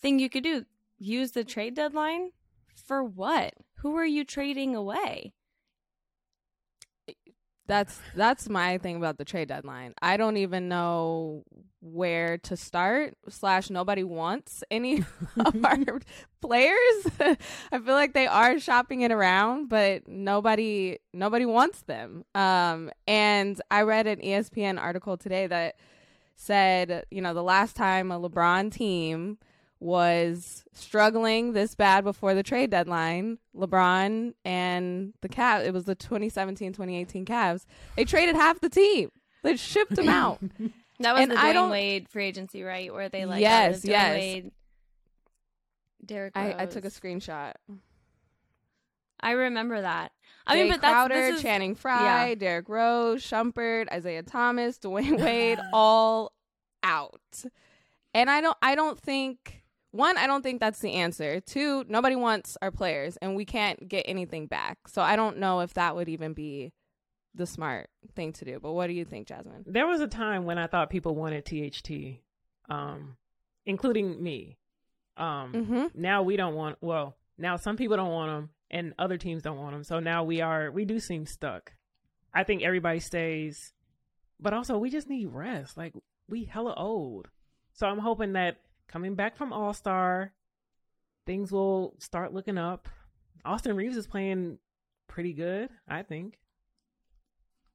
thing 0.00 0.18
you 0.18 0.28
could 0.28 0.42
do? 0.42 0.64
Use 0.98 1.32
the 1.32 1.44
trade 1.44 1.74
deadline 1.74 2.32
for 2.74 3.04
what? 3.04 3.54
Who 3.76 3.96
are 3.96 4.06
you 4.06 4.24
trading 4.24 4.74
away? 4.74 5.32
That's 7.66 8.00
that's 8.16 8.48
my 8.48 8.78
thing 8.78 8.96
about 8.96 9.18
the 9.18 9.24
trade 9.24 9.48
deadline. 9.48 9.94
I 10.00 10.16
don't 10.16 10.38
even 10.38 10.68
know 10.68 11.44
where 11.80 12.38
to 12.38 12.56
start. 12.56 13.14
Slash, 13.28 13.70
nobody 13.70 14.04
wants 14.04 14.64
any 14.70 15.04
of 15.38 15.64
our 15.64 15.78
players. 16.40 17.06
I 17.20 17.78
feel 17.78 17.94
like 17.94 18.14
they 18.14 18.26
are 18.26 18.58
shopping 18.58 19.02
it 19.02 19.12
around, 19.12 19.68
but 19.68 20.08
nobody 20.08 20.98
nobody 21.12 21.46
wants 21.46 21.82
them. 21.82 22.24
Um, 22.34 22.90
and 23.06 23.60
I 23.70 23.82
read 23.82 24.06
an 24.06 24.20
ESPN 24.20 24.80
article 24.80 25.16
today 25.16 25.46
that 25.46 25.76
said, 26.34 27.04
you 27.10 27.20
know, 27.20 27.34
the 27.34 27.42
last 27.42 27.76
time 27.76 28.12
a 28.12 28.20
LeBron 28.20 28.72
team 28.72 29.38
was 29.80 30.64
struggling 30.72 31.52
this 31.52 31.74
bad 31.74 32.02
before 32.04 32.34
the 32.34 32.42
trade 32.42 32.70
deadline, 32.70 33.38
LeBron 33.56 34.34
and 34.44 35.12
the 35.20 35.28
Cavs, 35.28 35.66
it 35.66 35.72
was 35.72 35.84
the 35.84 35.94
2017-2018 35.94 37.24
Cavs. 37.24 37.64
They 37.96 38.04
traded 38.04 38.34
half 38.34 38.60
the 38.60 38.68
team. 38.68 39.10
They 39.42 39.56
shipped 39.56 39.94
them 39.94 40.08
out. 40.08 40.40
That 41.00 41.12
was 41.14 41.22
And 41.22 41.30
the 41.32 41.38
I 41.40 41.50
Dwyane 41.50 41.54
don't- 41.54 41.70
Wade 41.70 42.08
free 42.08 42.24
agency, 42.26 42.62
right? 42.62 42.92
Where 42.92 43.08
they 43.08 43.24
like 43.24 43.40
Yes, 43.40 43.50
got 43.50 43.66
rid 43.66 43.74
of 43.76 43.82
Dwyane 43.82 43.88
yes. 43.90 44.14
Wade, 44.14 44.50
Derrick 46.04 46.32
I, 46.36 46.54
I 46.62 46.66
took 46.66 46.84
a 46.84 46.88
screenshot. 46.88 47.52
I 49.20 49.32
remember 49.32 49.80
that. 49.80 50.12
I 50.46 50.54
Jay 50.54 50.62
mean, 50.62 50.72
but 50.72 50.80
that's 50.80 50.92
Crowder, 50.92 51.14
this 51.14 51.36
is, 51.36 51.42
Channing 51.42 51.74
Frye, 51.74 52.28
yeah. 52.28 52.34
Derrick 52.36 52.68
Rose, 52.68 53.22
Shumpert, 53.22 53.90
Isaiah 53.92 54.22
Thomas, 54.22 54.78
Dwyane 54.78 55.20
Wade, 55.24 55.58
all 55.72 56.32
out. 56.82 57.20
And 58.14 58.30
I 58.30 58.40
don't 58.40 58.56
I 58.62 58.74
don't 58.74 58.98
think 58.98 59.62
one, 59.90 60.16
I 60.16 60.26
don't 60.26 60.42
think 60.42 60.60
that's 60.60 60.78
the 60.80 60.92
answer. 60.94 61.40
Two, 61.40 61.84
nobody 61.88 62.14
wants 62.14 62.56
our 62.62 62.70
players 62.70 63.16
and 63.18 63.34
we 63.34 63.44
can't 63.44 63.88
get 63.88 64.04
anything 64.06 64.46
back. 64.46 64.78
So 64.86 65.02
I 65.02 65.16
don't 65.16 65.38
know 65.38 65.60
if 65.60 65.74
that 65.74 65.96
would 65.96 66.08
even 66.08 66.32
be 66.32 66.72
the 67.38 67.46
smart 67.46 67.88
thing 68.14 68.32
to 68.34 68.44
do. 68.44 68.58
But 68.60 68.72
what 68.72 68.88
do 68.88 68.92
you 68.92 69.04
think, 69.06 69.28
Jasmine? 69.28 69.64
There 69.66 69.86
was 69.86 70.00
a 70.02 70.06
time 70.08 70.44
when 70.44 70.58
I 70.58 70.66
thought 70.66 70.90
people 70.90 71.14
wanted 71.14 71.44
THT, 71.46 72.20
um, 72.68 73.16
including 73.64 74.22
me. 74.22 74.58
Um, 75.16 75.52
Mm-hmm. 75.52 75.86
Now 75.94 76.22
we 76.22 76.36
don't 76.36 76.54
want. 76.54 76.76
Well, 76.80 77.16
now 77.38 77.56
some 77.56 77.76
people 77.76 77.96
don't 77.96 78.10
want 78.12 78.30
them, 78.30 78.50
and 78.70 78.92
other 78.98 79.16
teams 79.16 79.42
don't 79.42 79.56
want 79.56 79.72
them. 79.72 79.84
So 79.84 80.00
now 80.00 80.24
we 80.24 80.40
are. 80.42 80.70
We 80.70 80.84
do 80.84 81.00
seem 81.00 81.24
stuck. 81.26 81.72
I 82.34 82.44
think 82.44 82.62
everybody 82.62 83.00
stays, 83.00 83.72
but 84.38 84.52
also 84.52 84.76
we 84.76 84.90
just 84.90 85.08
need 85.08 85.26
rest. 85.32 85.76
Like 85.76 85.94
we 86.28 86.44
hella 86.44 86.74
old. 86.76 87.28
So 87.72 87.86
I'm 87.86 87.98
hoping 87.98 88.34
that 88.34 88.58
coming 88.88 89.14
back 89.14 89.36
from 89.36 89.52
All 89.52 89.72
Star, 89.72 90.32
things 91.26 91.50
will 91.50 91.94
start 91.98 92.34
looking 92.34 92.58
up. 92.58 92.88
Austin 93.44 93.76
Reaves 93.76 93.96
is 93.96 94.06
playing 94.06 94.58
pretty 95.08 95.32
good. 95.32 95.70
I 95.88 96.02
think. 96.02 96.38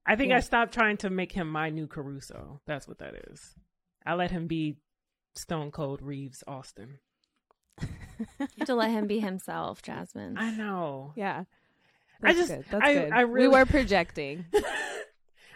I 0.05 0.15
think 0.15 0.29
Yeah. 0.29 0.37
I 0.37 0.39
stopped 0.41 0.73
trying 0.73 0.97
to 0.97 1.09
make 1.09 1.31
him 1.31 1.49
my 1.49 1.69
new 1.69 1.87
Caruso. 1.87 2.59
That's 2.65 2.87
what 2.87 2.99
that 2.99 3.15
is. 3.29 3.55
I 4.05 4.15
let 4.15 4.31
him 4.31 4.47
be 4.47 4.77
Stone 5.35 5.71
Cold 5.71 6.01
Reaves 6.01 6.43
Austin. 6.47 6.99
You 7.81 7.87
have 8.59 8.67
to 8.67 8.75
let 8.75 8.91
him 8.91 9.07
be 9.07 9.19
himself, 9.19 9.81
Jasmine. 9.81 10.37
I 10.37 10.51
know. 10.51 11.13
Yeah. 11.15 11.45
I 12.21 12.33
That's 12.33 12.37
just- 12.37 12.49
good. 12.49 12.65
That's 12.69 12.85
I- 12.85 12.93
good. 12.93 13.11
I 13.11 13.21
really- 13.21 13.47
we 13.47 13.53
were 13.53 13.65
projecting. 13.77 14.45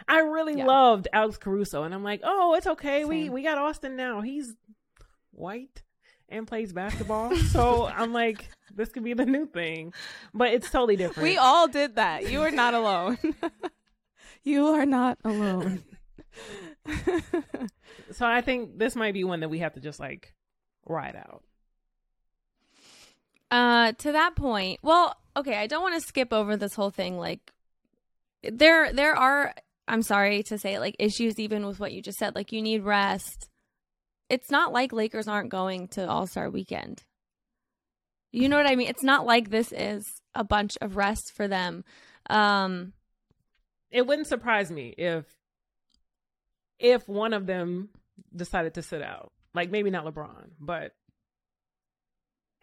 I 0.08 0.20
really 0.20 0.56
Yeah. 0.58 0.64
loved 0.66 1.08
Alex 1.12 1.36
Caruso, 1.38 1.82
and 1.84 1.94
I'm 1.94 2.02
like, 2.02 2.20
oh, 2.24 2.54
it's 2.54 2.66
okay. 2.66 3.04
We 3.04 3.28
we 3.28 3.42
got 3.42 3.58
Austin 3.58 3.94
now. 3.96 4.22
He's 4.22 4.54
white 5.32 5.82
and 6.30 6.46
plays 6.46 6.72
basketball, 6.72 7.36
so 7.52 7.86
I'm 7.86 8.12
like, 8.12 8.48
this 8.74 8.88
could 8.88 9.04
be 9.04 9.12
the 9.14 9.26
new 9.26 9.46
thing, 9.46 9.92
but 10.34 10.52
it's 10.52 10.70
totally 10.70 10.96
different. 10.96 11.22
we 11.28 11.36
all 11.36 11.68
did 11.68 11.96
that. 11.96 12.30
You 12.30 12.40
are 12.42 12.50
not 12.50 12.72
alone. 12.74 13.18
you 14.44 14.66
are 14.68 14.86
not 14.86 15.18
alone. 15.24 15.82
so 18.12 18.26
I 18.26 18.40
think 18.40 18.78
this 18.78 18.96
might 18.96 19.14
be 19.14 19.24
one 19.24 19.40
that 19.40 19.48
we 19.48 19.58
have 19.58 19.74
to 19.74 19.80
just 19.80 20.00
like 20.00 20.34
ride 20.86 21.16
out. 21.16 21.42
Uh, 23.50 23.92
to 23.92 24.12
that 24.12 24.36
point, 24.36 24.78
well, 24.82 25.16
okay, 25.36 25.56
I 25.56 25.66
don't 25.66 25.82
want 25.82 25.94
to 25.94 26.06
skip 26.06 26.32
over 26.32 26.56
this 26.56 26.74
whole 26.74 26.90
thing. 26.90 27.18
Like, 27.18 27.52
there, 28.42 28.92
there 28.92 29.14
are. 29.14 29.54
I'm 29.86 30.02
sorry 30.02 30.42
to 30.44 30.58
say, 30.58 30.74
it, 30.74 30.80
like 30.80 30.96
issues 30.98 31.38
even 31.38 31.66
with 31.66 31.80
what 31.80 31.92
you 31.92 32.02
just 32.02 32.18
said. 32.18 32.34
Like, 32.34 32.52
you 32.52 32.60
need 32.60 32.82
rest. 32.82 33.48
It's 34.28 34.50
not 34.50 34.72
like 34.72 34.92
Lakers 34.92 35.28
aren't 35.28 35.48
going 35.48 35.88
to 35.88 36.06
All 36.06 36.26
Star 36.26 36.50
Weekend. 36.50 37.04
You 38.30 38.50
know 38.50 38.58
what 38.58 38.70
I 38.70 38.76
mean? 38.76 38.88
It's 38.88 39.02
not 39.02 39.24
like 39.24 39.48
this 39.48 39.72
is 39.72 40.04
a 40.34 40.44
bunch 40.44 40.76
of 40.82 40.96
rest 40.96 41.32
for 41.34 41.48
them. 41.48 41.84
Um, 42.28 42.92
It 43.90 44.06
wouldn't 44.06 44.26
surprise 44.28 44.70
me 44.70 44.88
if 44.98 45.24
if 46.78 47.08
one 47.08 47.32
of 47.32 47.46
them 47.46 47.88
decided 48.34 48.74
to 48.74 48.82
sit 48.82 49.02
out. 49.02 49.32
Like 49.54 49.70
maybe 49.70 49.90
not 49.90 50.04
LeBron, 50.04 50.50
but 50.60 50.92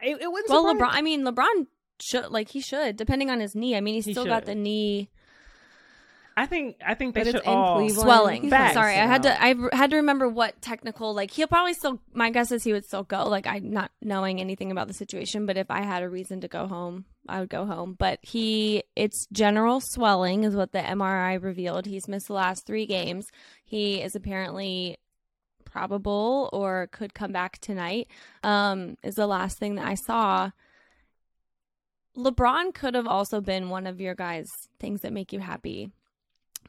it, 0.01 0.21
it 0.21 0.31
wouldn't. 0.31 0.49
well, 0.49 0.73
surprise 0.73 0.89
LeBron. 0.91 0.93
I 0.97 1.01
mean, 1.01 1.23
LeBron 1.25 1.67
should 2.01 2.29
like 2.31 2.49
he 2.49 2.61
should, 2.61 2.95
depending 2.95 3.29
on 3.29 3.39
his 3.39 3.55
knee. 3.55 3.75
I 3.75 3.81
mean, 3.81 3.95
he's 3.95 4.05
He 4.05 4.13
still 4.13 4.25
got 4.25 4.45
the 4.45 4.55
knee. 4.55 5.09
I 6.37 6.45
think 6.45 6.75
I 6.85 6.95
think 6.95 7.15
they 7.15 7.21
But 7.21 7.27
it's 7.27 7.37
should 7.37 7.45
in 7.45 7.49
all 7.49 7.77
Cleveland. 7.77 8.01
swelling. 8.01 8.49
Facts. 8.49 8.73
Sorry, 8.73 8.93
sit 8.93 9.01
I 9.03 9.05
had 9.07 9.23
to. 9.23 9.41
I 9.43 9.55
had 9.75 9.91
to 9.91 9.95
remember 9.97 10.27
what 10.27 10.61
technical. 10.61 11.13
Like 11.13 11.31
he'll 11.31 11.47
probably 11.47 11.73
still. 11.73 12.01
My 12.13 12.29
guess 12.29 12.51
is 12.51 12.63
he 12.63 12.73
would 12.73 12.85
still 12.85 13.03
go. 13.03 13.23
Like 13.27 13.47
I'm 13.47 13.71
not 13.71 13.91
knowing 14.01 14.41
anything 14.41 14.69
about 14.71 14.87
the 14.89 14.93
situation, 14.93 15.45
but 15.45 15.55
if 15.57 15.71
I 15.71 15.81
had 15.83 16.03
a 16.03 16.09
reason 16.09 16.41
to 16.41 16.49
go 16.49 16.67
home, 16.67 17.05
I 17.27 17.39
would 17.39 17.49
go 17.49 17.65
home. 17.65 17.95
But 17.97 18.19
he, 18.21 18.83
it's 18.95 19.27
general 19.31 19.81
swelling 19.81 20.43
is 20.43 20.55
what 20.55 20.71
the 20.71 20.79
MRI 20.79 21.41
revealed. 21.41 21.85
He's 21.85 22.07
missed 22.07 22.27
the 22.27 22.33
last 22.33 22.65
three 22.65 22.85
games. 22.85 23.27
He 23.63 24.01
is 24.01 24.15
apparently 24.15 24.97
probable 25.63 26.49
or 26.53 26.87
could 26.91 27.13
come 27.13 27.31
back 27.31 27.59
tonight. 27.59 28.07
Um, 28.43 28.95
is 29.03 29.15
the 29.15 29.27
last 29.27 29.57
thing 29.57 29.75
that 29.75 29.85
I 29.85 29.95
saw. 29.95 30.51
LeBron 32.17 32.73
could 32.73 32.95
have 32.95 33.07
also 33.07 33.41
been 33.41 33.69
one 33.69 33.85
of 33.85 33.99
your 33.99 34.15
guys' 34.15 34.69
things 34.79 35.01
that 35.01 35.11
make 35.11 35.33
you 35.33 35.39
happy. 35.39 35.91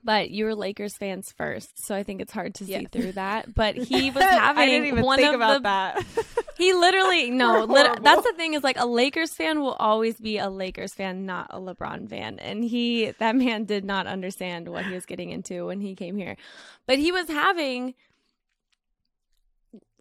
But 0.07 0.31
you 0.31 0.45
were 0.45 0.55
Lakers 0.55 0.97
fans 0.97 1.33
first, 1.37 1.85
so 1.85 1.95
I 1.97 2.05
think 2.05 2.21
it's 2.21 2.33
hard 2.33 2.55
to 2.55 2.65
see 2.65 2.73
Yeah. 2.73 2.89
through 2.93 3.13
that. 3.13 3.53
But 3.55 3.75
he 3.91 4.11
was 4.13 4.23
having 4.23 4.63
I 4.63 4.67
didn't 4.67 4.87
even 4.87 5.05
one 5.05 5.19
think 5.19 5.31
of 5.31 5.35
about 5.35 5.63
the, 5.65 6.05
that. 6.25 6.45
He 6.57 6.73
literally 6.73 7.31
no. 7.43 7.65
Lit- 7.65 8.03
that's 8.03 8.23
the 8.23 8.33
thing 8.37 8.55
is 8.55 8.63
like 8.65 8.79
a 8.79 8.87
Lakers 8.87 9.35
fan 9.35 9.61
will 9.61 9.75
always 9.75 10.19
be 10.19 10.39
a 10.39 10.49
Lakers 10.49 10.95
fan, 10.95 11.27
not 11.27 11.49
a 11.51 11.59
LeBron 11.59 12.09
fan. 12.09 12.39
And 12.39 12.65
he 12.65 13.11
that 13.19 13.35
man 13.37 13.65
did 13.65 13.85
not 13.85 14.07
understand 14.07 14.69
what 14.69 14.87
he 14.87 14.95
was 14.95 15.05
getting 15.07 15.31
into 15.31 15.67
when 15.67 15.81
he 15.81 15.95
came 15.97 16.17
here. 16.17 16.37
But 16.87 16.99
he 16.99 17.11
was 17.13 17.29
having 17.29 17.95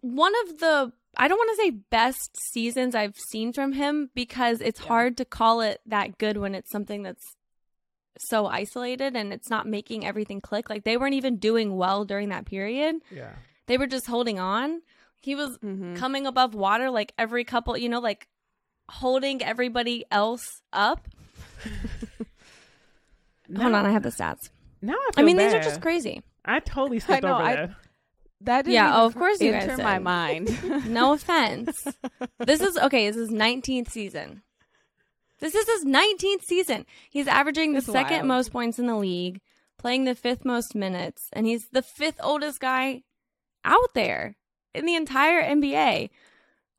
one 0.00 0.32
of 0.46 0.58
the 0.60 0.92
I 1.18 1.28
don't 1.28 1.38
want 1.38 1.50
to 1.56 1.62
say 1.62 1.70
best 1.90 2.30
seasons 2.52 2.94
I've 2.94 3.16
seen 3.30 3.52
from 3.52 3.72
him 3.72 4.10
because 4.14 4.60
it's 4.60 4.80
Yeah. 4.80 4.86
hard 4.88 5.16
to 5.16 5.24
call 5.24 5.60
it 5.62 5.80
that 5.86 6.16
good 6.18 6.36
when 6.36 6.54
it's 6.54 6.70
something 6.70 7.02
that's 7.02 7.35
so 8.18 8.46
isolated 8.46 9.16
and 9.16 9.32
it's 9.32 9.50
not 9.50 9.66
making 9.66 10.06
everything 10.06 10.40
click. 10.40 10.68
Like 10.70 10.84
they 10.84 10.96
weren't 10.96 11.14
even 11.14 11.36
doing 11.36 11.76
well 11.76 12.04
during 12.04 12.28
that 12.30 12.46
period. 12.46 12.96
Yeah. 13.10 13.30
They 13.66 13.78
were 13.78 13.86
just 13.86 14.06
holding 14.06 14.38
on. 14.38 14.82
He 15.20 15.34
was 15.34 15.58
Mhm. 15.58 15.96
coming 15.96 16.26
above 16.26 16.54
water 16.54 16.90
like 16.90 17.12
every 17.18 17.44
couple, 17.44 17.76
you 17.76 17.88
know, 17.88 18.00
like 18.00 18.28
holding 18.88 19.42
everybody 19.42 20.04
else 20.10 20.62
up. 20.72 21.08
Hold 23.56 23.74
on, 23.74 23.86
I 23.86 23.90
have 23.90 24.02
the 24.02 24.08
stats. 24.10 24.50
Now 24.82 24.94
I 24.94 25.08
I 25.10 25.16
feel 25.16 25.24
mean, 25.26 25.36
these 25.36 25.54
are 25.54 25.62
just 25.62 25.80
crazy. 25.80 26.22
I 26.44 26.60
totally 26.60 26.98
skipped 27.00 27.22
know, 27.22 27.34
over 27.34 27.42
I- 27.42 27.56
that. 27.56 27.70
That 28.42 28.62
didn't 28.66 28.74
Yeah, 28.74 28.88
even 28.90 29.00
oh, 29.00 29.06
of 29.06 29.14
course 29.16 29.40
you 29.40 29.50
guys 29.50 29.62
enter 29.62 29.76
did. 29.76 29.82
my 29.82 29.98
mind. 29.98 30.50
No 30.88 31.14
offense. 31.14 31.86
this 32.38 32.60
is 32.60 32.76
okay, 32.76 33.08
this 33.08 33.16
is 33.16 33.30
19th 33.30 33.90
season. 33.90 34.42
This 35.38 35.54
is 35.54 35.66
his 35.68 35.84
19th 35.84 36.42
season. 36.42 36.86
He's 37.10 37.28
averaging 37.28 37.72
the 37.72 37.78
It's 37.78 37.86
second 37.86 38.18
wild. 38.18 38.26
most 38.28 38.52
points 38.52 38.78
in 38.78 38.86
the 38.86 38.96
league, 38.96 39.40
playing 39.78 40.04
the 40.04 40.14
fifth 40.14 40.44
most 40.44 40.74
minutes, 40.74 41.28
and 41.32 41.46
he's 41.46 41.68
the 41.68 41.82
fifth 41.82 42.18
oldest 42.22 42.60
guy 42.60 43.02
out 43.64 43.94
there 43.94 44.36
in 44.74 44.86
the 44.86 44.94
entire 44.94 45.42
NBA. 45.42 46.10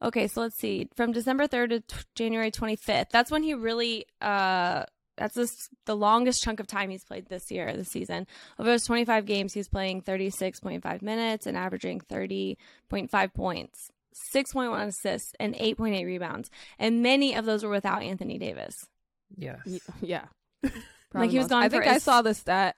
Okay, 0.02 0.28
so 0.28 0.41
let's 0.41 0.58
see. 0.58 0.89
From 0.96 1.12
December 1.12 1.48
3rd 1.48 1.70
to 1.70 1.80
t- 1.82 1.96
January 2.15 2.52
25th. 2.52 3.10
That's 3.10 3.32
when 3.32 3.43
he 3.43 3.54
really 3.54 4.06
uh 4.22 4.84
that's 5.17 5.34
this, 5.34 5.70
the 5.88 5.96
longest 5.96 6.43
chunk 6.43 6.60
of 6.60 6.67
time 6.67 6.91
he's 6.91 7.04
played 7.04 7.28
this 7.28 7.50
year, 7.50 7.74
this 7.76 7.88
season. 7.89 8.28
Over 8.60 8.70
those 8.70 8.86
25 8.86 9.26
games, 9.26 9.52
he's 9.52 9.67
playing 9.67 10.04
36.5 10.04 11.02
minutes 11.02 11.48
and 11.48 11.58
averaging 11.58 12.02
30.5 12.02 13.34
points, 13.34 13.91
6.1 14.15 14.88
assists, 14.88 15.34
and 15.39 15.56
8.8 15.56 16.06
rebounds. 16.06 16.50
And 16.80 17.02
many 17.04 17.36
of 17.36 17.46
those 17.46 17.63
were 17.63 17.70
without 17.70 18.02
Anthony 18.04 18.38
Davis. 18.38 18.88
Yes. 19.36 19.60
Y- 19.65 19.80
Yeah. 20.02 20.26
Like, 21.13 21.30
he 21.32 21.38
was 21.38 21.48
gone 21.48 21.63
I 21.63 21.70
think 21.70 21.84
for 21.86 21.89
I 21.89 21.98
saw 22.00 22.22
the 22.22 22.34
stat 22.34 22.76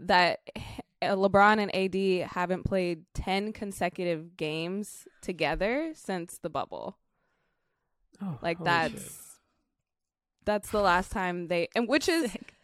that 0.00 0.40
uh, 1.00 1.14
LeBron 1.14 1.58
and 1.60 1.74
AD 1.74 2.28
haven't 2.30 2.64
played 2.64 3.04
10 3.14 3.52
consecutive 3.52 4.36
games 4.36 5.06
together 5.22 5.92
since 5.94 6.38
the 6.38 6.50
bubble. 6.50 6.98
Oh, 8.20 8.36
Like 8.42 8.62
that's 8.62 9.00
shit. 9.00 9.12
that's 10.44 10.70
the 10.70 10.80
last 10.80 11.12
time 11.12 11.46
they 11.46 11.68
and 11.76 11.88
which 11.88 12.08
is 12.08 12.32
Sick. 12.32 12.54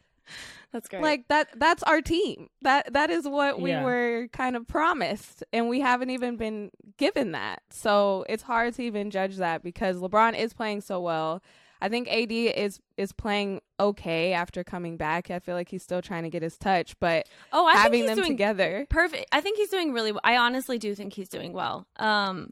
That's 0.74 0.88
great. 0.88 1.02
like 1.02 1.28
that 1.28 1.48
that's 1.56 1.82
our 1.84 2.02
team. 2.02 2.48
That 2.62 2.92
that 2.92 3.08
is 3.08 3.26
what 3.26 3.60
we 3.60 3.70
Yeah. 3.70 3.84
were 3.84 4.28
kind 4.32 4.56
of 4.56 4.66
promised 4.66 5.42
and 5.52 5.68
we 5.68 5.80
haven't 5.80 6.10
even 6.10 6.36
been 6.36 6.70
given 6.98 7.32
that. 7.32 7.62
So 7.70 8.26
it's 8.28 8.42
hard 8.42 8.74
to 8.74 8.82
even 8.82 9.10
judge 9.10 9.36
that 9.36 9.62
because 9.62 9.96
LeBron 9.98 10.36
is 10.36 10.52
playing 10.52 10.82
so 10.82 11.00
well. 11.00 11.42
I 11.80 11.88
think 11.88 12.08
AD 12.08 12.32
is 12.32 12.80
is 12.96 13.12
playing 13.12 13.60
okay 13.78 14.32
after 14.32 14.64
coming 14.64 14.96
back. 14.96 15.30
I 15.30 15.38
feel 15.38 15.54
like 15.54 15.68
he's 15.68 15.82
still 15.82 16.02
trying 16.02 16.22
to 16.24 16.30
get 16.30 16.42
his 16.42 16.56
touch, 16.58 16.98
but 16.98 17.28
oh, 17.52 17.66
I 17.66 17.74
having 17.74 17.92
think 17.92 18.02
he's 18.02 18.08
them 18.10 18.18
doing 18.24 18.32
together. 18.32 18.86
perfect. 18.90 19.26
I 19.32 19.40
think 19.40 19.58
he's 19.58 19.68
doing 19.70 19.92
really 19.92 20.10
well. 20.12 20.20
I 20.24 20.36
honestly 20.38 20.78
do 20.78 20.94
think 20.94 21.12
he's 21.12 21.28
doing 21.28 21.52
well. 21.52 21.86
Um, 21.96 22.50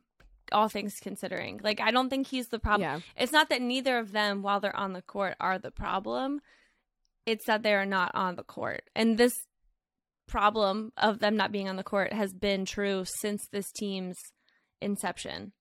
all 0.50 0.68
things 0.68 1.00
considering, 1.00 1.61
like 1.64 1.80
I 1.80 1.90
don't 1.90 2.11
think 2.11 2.26
he's 2.26 2.48
the 2.48 2.58
problem. 2.58 2.82
Yeah. 2.82 3.00
It's 3.22 3.32
not 3.32 3.48
that 3.48 3.62
neither 3.62 3.96
of 3.98 4.12
them, 4.12 4.42
while 4.42 4.61
they're 4.61 4.76
on 4.76 4.92
the 4.92 5.02
court, 5.02 5.35
are 5.40 5.58
the 5.58 5.70
problem. 5.70 6.42
It's 7.26 7.46
that 7.46 7.62
they 7.62 7.74
are 7.74 7.87
not 7.87 8.12
on 8.14 8.37
the 8.37 8.42
court, 8.42 8.82
and 8.94 9.16
this 9.16 9.32
problem 10.26 10.92
of 10.96 11.18
them 11.18 11.37
not 11.37 11.52
being 11.52 11.68
on 11.68 11.76
the 11.76 11.82
court 11.85 12.12
has 12.12 12.32
been 12.32 12.64
true 12.64 13.04
since 13.20 13.46
this 13.52 13.70
team's 13.72 14.18
inception. 14.80 15.52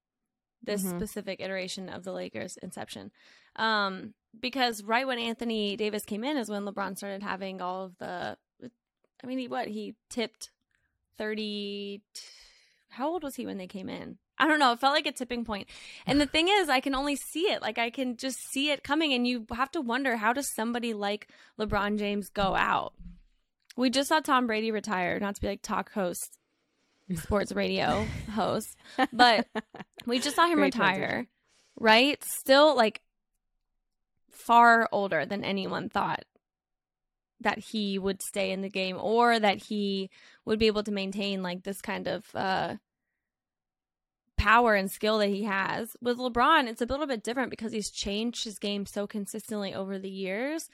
This 0.64 0.84
Mhm. 0.84 0.98
specific 0.98 1.40
iteration 1.40 1.90
of 1.90 2.04
the 2.04 2.14
Lakers' 2.14 2.58
inception. 2.62 3.12
Um, 3.56 4.14
because 4.40 4.84
right 4.84 5.06
when 5.06 5.20
Anthony 5.20 5.76
Davis 5.76 6.06
came 6.06 6.24
in 6.24 6.38
is 6.38 6.50
when 6.50 6.64
LeBron 6.64 6.96
started 6.96 7.22
having 7.24 7.62
all 7.62 7.86
of 7.86 7.98
the. 7.98 8.38
I 9.24 9.28
mean, 9.28 9.40
he 9.40 9.48
what 9.48 9.68
he 9.68 9.96
tipped 10.10 10.52
thirty. 11.18 12.02
How 12.90 13.10
old 13.10 13.24
was 13.24 13.36
he 13.36 13.46
when 13.46 13.58
they 13.58 13.68
came 13.68 13.90
in? 13.90 14.18
I 14.42 14.48
don't 14.48 14.58
know. 14.60 14.72
It 14.72 14.80
felt 14.80 14.96
like 14.96 15.06
a 15.06 15.12
tipping 15.12 15.46
point. 15.46 15.68
And 16.08 16.20
the 16.20 16.26
thing 16.26 16.48
is, 16.50 16.68
I 16.68 16.80
can 16.80 16.96
only 16.96 17.16
see 17.16 17.42
it. 17.52 17.62
Like 17.62 17.78
I 17.78 17.92
can 17.92 18.18
just 18.18 18.40
see 18.52 18.72
it 18.72 18.84
coming, 18.84 19.14
and 19.14 19.28
you 19.28 19.46
have 19.54 19.72
to 19.72 19.82
wonder 19.82 20.18
how 20.18 20.34
does 20.34 20.54
somebody 20.54 20.94
like 20.96 21.28
LeBron 21.60 22.00
James 22.00 22.28
go 22.30 22.56
out? 22.56 22.94
We 23.78 23.92
just 23.92 24.10
saw 24.10 24.20
Tom 24.20 24.48
Brady 24.48 24.72
retire, 24.72 25.20
not 25.20 25.36
to 25.36 25.42
be 25.42 25.48
like 25.48 25.62
talk 25.62 25.92
host, 25.94 26.40
sports 27.16 27.52
radio 27.52 28.06
host, 28.32 28.76
but 29.14 29.48
we 30.08 30.20
just 30.20 30.36
saw 30.36 30.48
him 30.48 30.56
Great 30.56 30.74
retire, 30.74 30.98
transition. 30.98 31.28
right? 31.80 32.24
Still 32.24 32.76
like 32.76 33.02
far 34.30 34.90
older 34.92 35.26
than 35.26 35.44
anyone 35.44 35.88
thought 35.88 36.26
that 37.42 37.60
he 37.60 37.98
would 38.00 38.22
stay 38.22 38.52
in 38.52 38.62
the 38.62 38.70
game 38.70 38.98
or 39.00 39.40
that 39.40 39.58
he 39.64 40.10
would 40.46 40.60
be 40.60 40.68
able 40.68 40.84
to 40.84 40.92
maintain 40.92 41.42
like 41.44 41.64
this 41.64 41.82
kind 41.82 42.08
of 42.08 42.26
uh 42.36 42.76
power 44.42 44.74
and 44.74 44.90
skill 44.90 45.20
that 45.20 45.28
he 45.28 45.44
has. 45.44 45.96
With 46.02 46.18
LeBron, 46.18 46.68
it's 46.68 46.82
a 46.82 46.86
little 46.86 47.06
bit 47.06 47.24
different 47.24 47.52
because 47.52 47.72
he's 47.72 47.92
changed 47.92 48.44
his 48.44 48.58
game 48.58 48.86
so 48.86 49.06
consistently 49.06 49.74
over 49.74 50.00
the 50.00 50.10
years. 50.10 50.70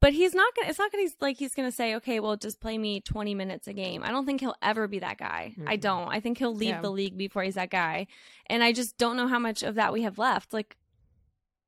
But 0.00 0.12
he's 0.12 0.34
not 0.34 0.54
gonna. 0.54 0.68
It's 0.68 0.78
not 0.78 0.92
gonna 0.92 1.04
be 1.04 1.12
like 1.20 1.38
he's 1.38 1.54
gonna 1.54 1.72
say, 1.72 1.96
"Okay, 1.96 2.20
well, 2.20 2.36
just 2.36 2.60
play 2.60 2.78
me 2.78 3.00
twenty 3.00 3.34
minutes 3.34 3.66
a 3.66 3.72
game." 3.72 4.04
I 4.04 4.12
don't 4.12 4.26
think 4.26 4.40
he'll 4.40 4.54
ever 4.62 4.86
be 4.86 5.00
that 5.00 5.18
guy. 5.18 5.54
I 5.66 5.76
Mm-mm. 5.76 5.80
don't. 5.80 6.08
I 6.08 6.20
think 6.20 6.38
he'll 6.38 6.54
leave 6.54 6.68
Yeah. 6.68 6.80
the 6.80 6.90
league 6.90 7.18
before 7.18 7.42
he's 7.42 7.56
that 7.56 7.70
guy, 7.70 8.06
and 8.46 8.62
I 8.62 8.72
just 8.72 8.96
don't 8.96 9.16
know 9.16 9.26
how 9.26 9.40
much 9.40 9.64
of 9.64 9.74
that 9.74 9.92
we 9.92 10.02
have 10.02 10.16
left. 10.16 10.52
Like 10.52 10.76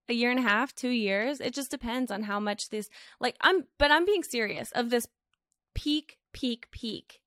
a 0.09 0.15
year 0.15 0.31
and 0.31 0.39
a 0.39 0.43
half, 0.43 0.75
two 0.75 0.91
years. 0.91 1.41
It 1.41 1.55
just 1.55 1.73
depends 1.73 2.11
on 2.11 2.23
how 2.23 2.39
much 2.39 2.71
this. 2.71 2.89
Like 3.19 3.37
I'm, 3.41 3.67
but 3.79 3.91
I'm 3.91 4.05
being 4.05 4.23
serious 4.23 4.71
of 4.73 4.91
this 4.91 5.09
peak, 5.75 6.19
peak, 6.33 6.69
peak, 6.71 7.21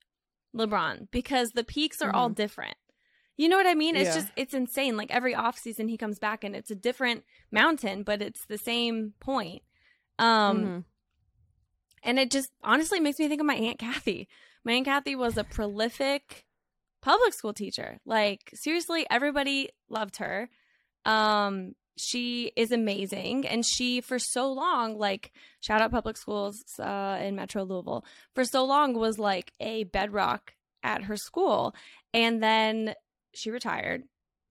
LeBron 0.55 1.07
because 1.11 1.51
the 1.51 1.63
peaks 1.63 2.01
are 2.01 2.13
all 2.15 2.27
mm-hmm. 2.27 2.35
different. 2.35 2.77
You 3.37 3.49
know 3.49 3.57
what 3.57 3.65
I 3.67 3.73
mean? 3.73 3.95
It's 3.95 4.09
Yeah. 4.15 4.21
just 4.21 4.31
it's 4.35 4.53
insane. 4.53 4.95
Like 4.97 5.11
every 5.11 5.33
off 5.35 5.57
season 5.57 5.87
he 5.87 5.97
comes 5.97 6.19
back 6.19 6.43
and 6.43 6.55
it's 6.55 6.69
a 6.71 6.75
different 6.75 7.23
mountain, 7.51 8.03
but 8.03 8.21
it's 8.21 8.45
the 8.45 8.57
same 8.57 9.13
point. 9.19 9.63
Um 10.19 10.63
Mhm. 10.63 10.83
and 12.03 12.19
it 12.19 12.31
just 12.31 12.49
honestly 12.63 12.99
makes 12.99 13.19
me 13.19 13.27
think 13.27 13.39
of 13.41 13.47
my 13.47 13.55
aunt 13.55 13.79
Kathy. 13.79 14.27
My 14.63 14.73
aunt 14.73 14.85
Kathy 14.85 15.15
was 15.15 15.37
a 15.37 15.43
prolific 15.43 16.45
public 17.01 17.33
school 17.33 17.53
teacher. 17.53 17.99
Like 18.05 18.51
seriously, 18.53 19.05
everybody 19.09 19.69
loved 19.89 20.17
her. 20.17 20.49
Um 21.05 21.75
she 21.95 22.51
is 22.55 22.71
amazing 22.71 23.45
and 23.47 23.63
she 23.65 24.01
for 24.01 24.17
so 24.17 24.51
long 24.51 24.97
like 24.97 25.31
shout 25.59 25.79
out 25.79 25.91
public 25.91 26.17
schools 26.17 26.63
uh, 26.79 27.19
in 27.21 27.35
metro 27.35 27.61
louisville 27.63 28.03
for 28.33 28.43
so 28.43 28.65
long 28.65 28.95
was 28.95 29.19
like 29.19 29.53
a 29.59 29.83
bedrock 29.83 30.55
at 30.81 31.03
her 31.03 31.15
school 31.15 31.75
and 32.11 32.41
then 32.41 32.95
she 33.33 33.49
retired 33.51 34.03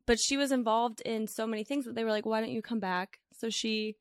but 0.06 0.18
she 0.18 0.36
was 0.36 0.50
involved 0.52 1.00
in 1.02 1.26
so 1.28 1.46
many 1.46 1.62
things 1.64 1.84
that 1.84 1.94
they 1.94 2.02
were 2.04 2.10
like 2.10 2.26
why 2.26 2.40
don't 2.40 2.50
you 2.50 2.62
come 2.62 2.80
back? 2.80 3.20
So 3.32 3.48
she 3.50 3.96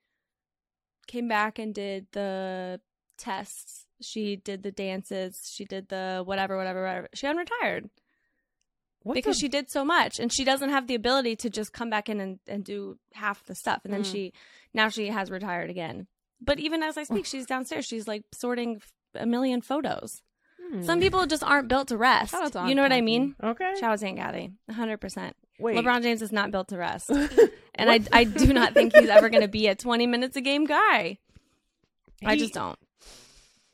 came 1.08 1.28
back 1.28 1.60
and 1.60 1.74
did 1.76 2.08
the 2.13 2.80
tests. 3.17 3.86
She 4.02 4.36
did 4.36 4.63
the 4.63 4.72
dances. 4.72 5.52
She 5.54 5.63
did 5.65 5.89
the 5.89 6.24
whatever 6.26 6.58
whatever 6.58 6.82
whatever. 6.84 7.08
She 7.13 7.28
unretired 7.28 7.89
What's 9.04 9.15
because 9.15 9.38
a- 9.38 9.39
she 9.39 9.48
did 9.48 9.70
so 9.70 9.84
much 9.86 10.20
and 10.20 10.32
she 10.34 10.44
doesn't 10.44 10.70
have 10.70 10.88
the 10.88 10.96
ability 10.96 11.36
to 11.38 11.50
just 11.50 11.74
come 11.74 11.89
back 11.89 12.10
in 12.10 12.20
and, 12.20 12.39
and 12.48 12.63
do 12.63 12.98
half 13.13 13.44
the 13.46 13.56
stuff 13.56 13.82
and 13.84 13.94
then 13.94 14.02
Mm. 14.04 14.12
she 14.12 14.34
now 14.74 14.89
she 14.89 15.08
has 15.08 15.30
retired 15.32 15.70
again. 15.70 16.08
But 16.39 16.60
even 16.60 16.82
as 16.82 16.98
i 16.98 17.04
speak 17.04 17.26
she's 17.26 17.46
downstairs. 17.46 17.86
She's 17.86 18.08
like 18.08 18.24
sorting 18.34 18.82
a 19.13 19.26
million 19.26 19.62
photos 19.62 20.22
Hmm. 20.71 20.84
some 20.84 20.99
people 21.01 21.25
just 21.25 21.43
aren't 21.43 21.67
built 21.67 21.89
to 21.89 21.97
rest 21.97 22.31
Shout 22.31 22.43
out 22.43 22.51
to 22.53 22.60
Aunt 22.60 22.69
you 22.69 22.75
know 22.75 22.81
what 22.84 22.91
i 22.93 22.95
Kathy. 22.99 23.01
mean 23.05 23.36
Okay. 23.43 23.73
shout 23.79 23.91
out 23.93 23.99
to 23.99 24.07
aunt 24.07 24.17
kathy 24.17 24.51
100% 24.71 25.31
Wait. 25.60 25.75
lebron 25.77 26.01
james 26.01 26.21
is 26.21 26.31
not 26.31 26.49
built 26.51 26.69
to 26.69 26.77
rest 26.77 27.10
and 27.75 27.89
I, 27.91 27.99
I 28.13 28.23
do 28.23 28.53
not 28.53 28.73
think 28.73 28.95
he's 28.95 29.10
ever 29.10 29.27
going 29.29 29.41
to 29.41 29.47
be 29.49 29.67
a 29.67 29.75
20 29.75 30.07
minutes 30.07 30.38
a 30.38 30.41
game 30.41 30.65
guy 30.65 31.17
i 32.23 32.38
just 32.38 32.53
don't 32.53 32.77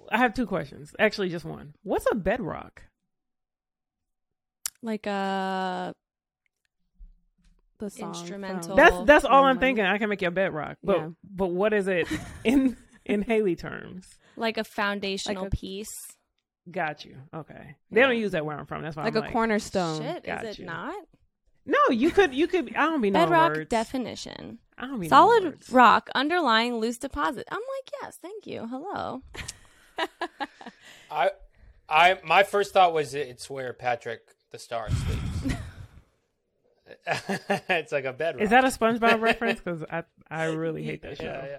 I 0.09 0.19
have 0.19 0.33
two 0.33 0.45
questions. 0.45 0.93
Actually, 0.99 1.27
just 1.27 1.43
one. 1.43 1.73
What's 1.83 2.05
a 2.09 2.15
bedrock? 2.15 2.83
like 4.81 5.05
a 5.05 5.93
The 7.79 7.89
song 7.89 8.09
Instrumental. 8.15 8.61
from- 8.69 8.75
That's 8.77 9.05
that's 9.05 9.25
all 9.25 9.43
I'm 9.43 9.59
thinking. 9.59 9.83
I 9.85 9.97
can 9.97 10.09
make 10.09 10.21
you 10.21 10.29
a 10.29 10.31
bedrock, 10.31 10.77
but 10.83 10.97
Yeah. 10.97 11.09
but 11.23 11.47
what 11.47 11.73
is 11.73 11.87
it 11.89 12.07
in 12.45 12.77
in 13.05 13.21
Haley 13.23 13.55
terms? 13.57 14.07
like 14.37 14.57
a 14.57 14.63
foundational 14.63 15.43
Like 15.43 15.53
a- 15.53 15.57
piece 15.57 15.89
Got 16.69 17.05
you. 17.05 17.15
Okay. 17.33 17.75
They 17.91 18.01
don't 18.01 18.17
use 18.17 18.31
that 18.33 18.45
where 18.45 18.57
I'm 18.57 18.65
from. 18.65 18.81
That's 18.83 18.95
why 18.95 19.03
like 19.03 19.15
I'm 19.15 19.23
a 19.23 19.31
cornerstone. 19.31 20.01
shit 20.01 20.23
got 20.25 20.43
is 20.45 20.51
it 20.55 20.59
you. 20.59 20.65
not 20.65 20.93
No, 21.65 21.77
you 21.89 22.11
could 22.11 22.33
you 22.33 22.47
could. 22.47 22.75
I 22.75 22.81
don't 22.85 23.01
be 23.01 23.09
no 23.11 23.21
bedrock 23.21 23.55
words. 23.55 23.69
definition 23.69 24.59
I 24.77 24.87
don't 24.87 24.99
be 24.99 25.07
solid 25.09 25.43
words. 25.43 25.69
rock 25.71 26.09
underlying 26.13 26.77
loose 26.77 26.97
deposit 26.97 27.47
i'm 27.49 27.57
like 27.57 27.91
yes 28.01 28.19
thank 28.21 28.45
you 28.45 28.67
hello 28.67 29.23
I, 31.11 31.31
I, 31.89 32.19
my 32.23 32.43
first 32.43 32.73
thought 32.73 32.93
was 32.93 33.13
it's 33.13 33.49
where 33.49 33.73
Patrick 33.73 34.21
the 34.51 34.59
Star 34.59 34.89
sleeps. 34.89 35.59
it's 37.69 37.91
like 37.91 38.05
a 38.05 38.13
bedrock. 38.13 38.43
Is 38.43 38.49
that 38.51 38.63
a 38.63 38.67
SpongeBob 38.67 39.19
reference? 39.21 39.59
Because 39.59 39.83
I 39.89 40.03
I 40.29 40.45
really 40.45 40.83
hate 40.83 41.01
that 41.01 41.17
show. 41.17 41.23
Yeah, 41.25 41.45
yeah. 41.45 41.57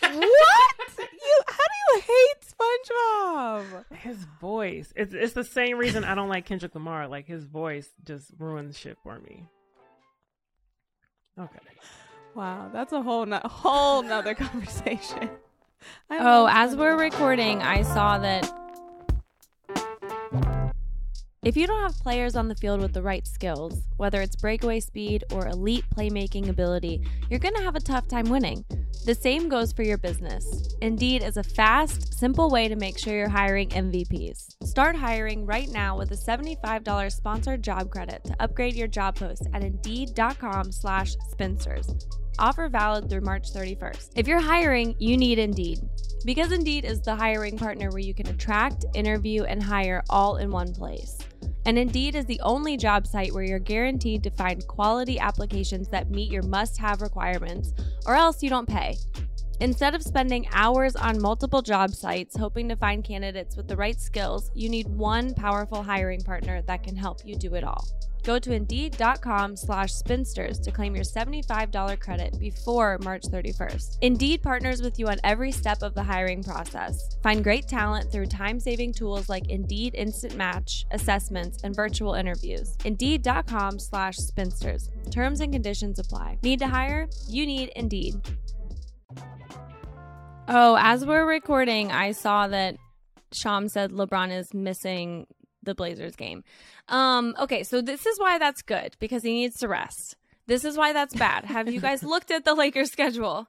What? 0.00 0.76
You? 0.98 1.40
How 1.46 1.56
do 1.56 1.96
you 1.96 2.00
hate 2.00 2.40
SpongeBob? 2.46 3.96
His 3.96 4.24
voice. 4.40 4.92
It's 4.96 5.14
it's 5.14 5.32
the 5.32 5.44
same 5.44 5.78
reason 5.78 6.04
I 6.04 6.14
don't 6.14 6.28
like 6.28 6.46
Kendrick 6.46 6.74
Lamar. 6.74 7.08
Like 7.08 7.26
his 7.26 7.44
voice 7.44 7.88
just 8.04 8.32
ruins 8.38 8.78
shit 8.78 8.98
for 9.02 9.18
me. 9.20 9.44
Okay. 11.38 11.58
Wow, 12.34 12.70
that's 12.72 12.92
a 12.92 13.02
whole 13.02 13.26
no- 13.26 13.40
whole 13.44 14.02
nother 14.02 14.34
conversation. 14.36 15.30
I 16.10 16.18
oh 16.20 16.48
as 16.48 16.76
we're 16.76 16.96
recording 16.96 17.60
i 17.60 17.82
saw 17.82 18.16
that 18.18 18.48
If 21.44 21.56
you 21.56 21.66
don't 21.66 21.82
have 21.82 21.98
players 21.98 22.36
on 22.36 22.46
the 22.46 22.54
field 22.54 22.80
with 22.80 22.92
the 22.92 23.02
right 23.02 23.26
skills, 23.26 23.82
whether 23.96 24.22
it's 24.22 24.36
breakaway 24.36 24.78
speed 24.78 25.24
or 25.32 25.48
elite 25.48 25.84
playmaking 25.92 26.48
ability, 26.48 27.04
you're 27.28 27.40
going 27.40 27.56
to 27.56 27.62
have 27.62 27.74
a 27.74 27.80
tough 27.80 28.06
time 28.06 28.28
winning. 28.28 28.64
The 29.06 29.16
same 29.16 29.48
goes 29.48 29.72
for 29.72 29.82
your 29.82 29.98
business. 29.98 30.72
Indeed 30.82 31.24
is 31.24 31.36
a 31.36 31.42
fast, 31.42 32.14
simple 32.14 32.48
way 32.48 32.68
to 32.68 32.76
make 32.76 32.96
sure 32.96 33.16
you're 33.16 33.28
hiring 33.28 33.70
MVPs. 33.70 34.54
Start 34.64 34.94
hiring 34.94 35.44
right 35.44 35.68
now 35.68 35.98
with 35.98 36.12
a 36.12 36.16
$75 36.16 37.10
sponsored 37.10 37.64
job 37.64 37.90
credit 37.90 38.22
to 38.22 38.36
upgrade 38.38 38.76
your 38.76 38.86
job 38.86 39.16
post 39.16 39.48
at 39.52 39.64
Indeed.com 39.64 40.70
slash 40.70 41.16
spinsters. 41.28 41.88
Offer 42.38 42.68
valid 42.68 43.08
through 43.10 43.20
March 43.20 43.52
31st. 43.52 44.10
If 44.16 44.26
you're 44.26 44.40
hiring, 44.40 44.96
you 44.98 45.16
need 45.16 45.38
Indeed. 45.38 45.80
Because 46.24 46.52
Indeed 46.52 46.84
is 46.84 47.00
the 47.00 47.14
hiring 47.14 47.58
partner 47.58 47.90
where 47.90 47.98
you 47.98 48.14
can 48.14 48.28
attract, 48.28 48.84
interview, 48.94 49.42
and 49.44 49.62
hire 49.62 50.02
all 50.08 50.36
in 50.36 50.50
one 50.50 50.72
place. 50.72 51.18
And 51.66 51.78
Indeed 51.78 52.14
is 52.14 52.26
the 52.26 52.40
only 52.40 52.76
job 52.76 53.06
site 53.06 53.32
where 53.32 53.44
you're 53.44 53.58
guaranteed 53.58 54.22
to 54.24 54.30
find 54.30 54.66
quality 54.66 55.18
applications 55.18 55.88
that 55.88 56.10
meet 56.10 56.30
your 56.30 56.42
must 56.42 56.78
have 56.78 57.02
requirements, 57.02 57.72
or 58.06 58.14
else 58.14 58.42
you 58.42 58.50
don't 58.50 58.68
pay. 58.68 58.96
Instead 59.60 59.94
of 59.94 60.02
spending 60.02 60.48
hours 60.52 60.96
on 60.96 61.22
multiple 61.22 61.62
job 61.62 61.92
sites 61.92 62.36
hoping 62.36 62.68
to 62.68 62.74
find 62.74 63.04
candidates 63.04 63.56
with 63.56 63.68
the 63.68 63.76
right 63.76 64.00
skills, 64.00 64.50
you 64.54 64.68
need 64.68 64.88
one 64.88 65.34
powerful 65.34 65.82
hiring 65.82 66.20
partner 66.20 66.62
that 66.62 66.82
can 66.82 66.96
help 66.96 67.20
you 67.24 67.36
do 67.36 67.54
it 67.54 67.62
all. 67.62 67.86
Go 68.22 68.38
to 68.38 68.52
Indeed.com 68.52 69.56
slash 69.56 69.92
spinsters 69.92 70.60
to 70.60 70.70
claim 70.70 70.94
your 70.94 71.04
$75 71.04 71.98
credit 71.98 72.38
before 72.38 72.98
March 73.02 73.22
31st. 73.22 73.98
Indeed 74.00 74.42
partners 74.42 74.80
with 74.80 74.98
you 74.98 75.08
on 75.08 75.18
every 75.24 75.50
step 75.50 75.82
of 75.82 75.94
the 75.94 76.02
hiring 76.02 76.42
process. 76.42 77.16
Find 77.22 77.42
great 77.42 77.66
talent 77.66 78.12
through 78.12 78.26
time-saving 78.26 78.92
tools 78.92 79.28
like 79.28 79.50
Indeed 79.50 79.94
Instant 79.96 80.36
Match, 80.36 80.84
assessments, 80.92 81.58
and 81.64 81.74
virtual 81.74 82.14
interviews. 82.14 82.76
Indeed.com 82.84 83.78
slash 83.78 84.16
spinsters. 84.16 84.88
Terms 85.10 85.40
and 85.40 85.52
conditions 85.52 85.98
apply. 85.98 86.38
Need 86.42 86.60
to 86.60 86.68
hire? 86.68 87.08
You 87.28 87.44
need 87.44 87.70
Indeed. 87.74 88.20
Oh, 90.48 90.76
as 90.78 91.04
we're 91.04 91.26
recording, 91.26 91.90
I 91.90 92.12
saw 92.12 92.46
that 92.48 92.76
Shams 93.32 93.72
said 93.72 93.90
LeBron 93.90 94.36
is 94.36 94.52
missing 94.52 95.26
the 95.62 95.74
Blazers 95.74 96.16
game. 96.16 96.42
Um, 96.92 97.34
okay, 97.40 97.62
so 97.62 97.80
this 97.80 98.06
is 98.06 98.18
why 98.20 98.38
that's 98.38 98.62
good 98.62 98.96
because 99.00 99.22
he 99.22 99.32
needs 99.32 99.58
to 99.60 99.68
rest. 99.68 100.16
This 100.46 100.64
is 100.64 100.76
why 100.76 100.92
that's 100.92 101.14
bad. 101.14 101.44
Have 101.46 101.68
you 101.70 101.80
guys 101.80 102.02
looked 102.12 102.30
at 102.30 102.44
the 102.44 102.54
Lakers 102.54 102.92
schedule? 102.92 103.48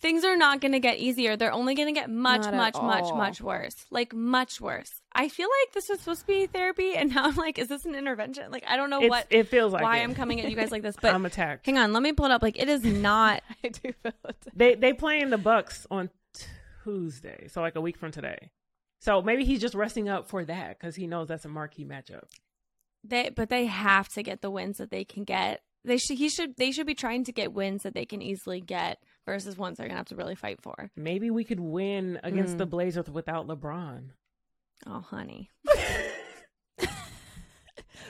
Things 0.00 0.24
are 0.24 0.36
not 0.36 0.60
going 0.60 0.72
to 0.72 0.80
get 0.80 0.98
easier. 0.98 1.36
They're 1.36 1.52
only 1.52 1.74
going 1.74 1.92
to 1.92 1.98
get 1.98 2.10
much, 2.10 2.42
Not 2.42 2.54
at 2.54 2.56
much, 2.56 2.74
much, 2.82 3.14
much 3.14 3.40
worse. 3.40 3.74
Like 3.90 4.12
much 4.14 4.60
worse. 4.60 5.00
I 5.12 5.28
feel 5.28 5.48
like 5.62 5.72
this 5.72 5.88
was 5.88 6.00
supposed 6.00 6.20
to 6.22 6.26
be 6.26 6.46
therapy, 6.46 6.94
and 6.94 7.10
now 7.14 7.24
I'm 7.24 7.36
like, 7.36 7.58
is 7.58 7.68
this 7.68 7.84
an 7.86 7.94
intervention? 7.94 8.50
Like, 8.50 8.64
I 8.68 8.76
don't 8.76 8.90
know 8.90 9.00
It's, 9.00 9.10
what, 9.10 9.26
it 9.30 9.48
feels 9.48 9.72
like 9.72 9.82
why 9.82 9.98
it. 9.98 10.02
I'm 10.02 10.14
coming 10.14 10.40
at 10.40 10.50
you 10.50 10.56
guys 10.56 10.70
like 10.70 10.82
this, 10.82 10.96
but 11.00 11.14
I'm 11.14 11.24
attacked. 11.26 11.64
hang 11.66 11.78
on, 11.78 11.92
let 11.92 12.02
me 12.02 12.12
pull 12.12 12.26
it 12.26 12.32
up. 12.32 12.42
Like, 12.42 12.60
it 12.60 12.68
is 12.68 12.84
not. 12.84 13.42
I 13.64 13.68
do 13.68 13.92
feel 14.02 14.12
it. 14.28 14.36
They 14.54 14.74
they 14.74 14.92
playing 14.92 15.30
the 15.30 15.38
Bucks 15.38 15.86
on 15.90 16.10
Tuesday, 16.84 17.48
so 17.48 17.60
like 17.62 17.76
a 17.76 17.80
week 17.80 17.96
from 17.96 18.10
today. 18.12 18.50
So 19.00 19.22
maybe 19.22 19.44
he's 19.44 19.60
just 19.60 19.74
resting 19.74 20.08
up 20.08 20.28
for 20.28 20.44
that 20.44 20.78
because 20.78 20.96
he 20.96 21.06
knows 21.06 21.28
that's 21.28 21.44
a 21.44 21.48
marquee 21.48 21.84
matchup. 21.84 22.24
They, 23.06 23.30
but 23.34 23.50
they 23.50 23.66
have 23.66 24.08
to 24.10 24.22
get 24.22 24.40
the 24.40 24.50
wins 24.50 24.78
that 24.78 24.90
they 24.90 25.04
can 25.04 25.24
get. 25.24 25.60
They 25.84 25.98
should. 25.98 26.16
He 26.16 26.30
should. 26.30 26.56
They 26.56 26.72
should 26.72 26.86
be 26.86 26.94
trying 26.94 27.24
to 27.24 27.32
get 27.32 27.52
wins 27.52 27.82
that 27.82 27.92
they 27.94 28.06
can 28.06 28.22
easily 28.22 28.62
get 28.62 28.98
versus 29.26 29.58
ones 29.58 29.76
they're 29.76 29.86
gonna 29.86 29.98
have 29.98 30.06
to 30.06 30.16
really 30.16 30.34
fight 30.34 30.62
for. 30.62 30.90
Maybe 30.96 31.30
we 31.30 31.44
could 31.44 31.60
win 31.60 32.18
against 32.24 32.54
Mm. 32.54 32.58
the 32.58 32.66
Blazers 32.66 33.10
without 33.10 33.46
LeBron. 33.46 34.10
Oh, 34.86 35.00
honey. 35.00 35.50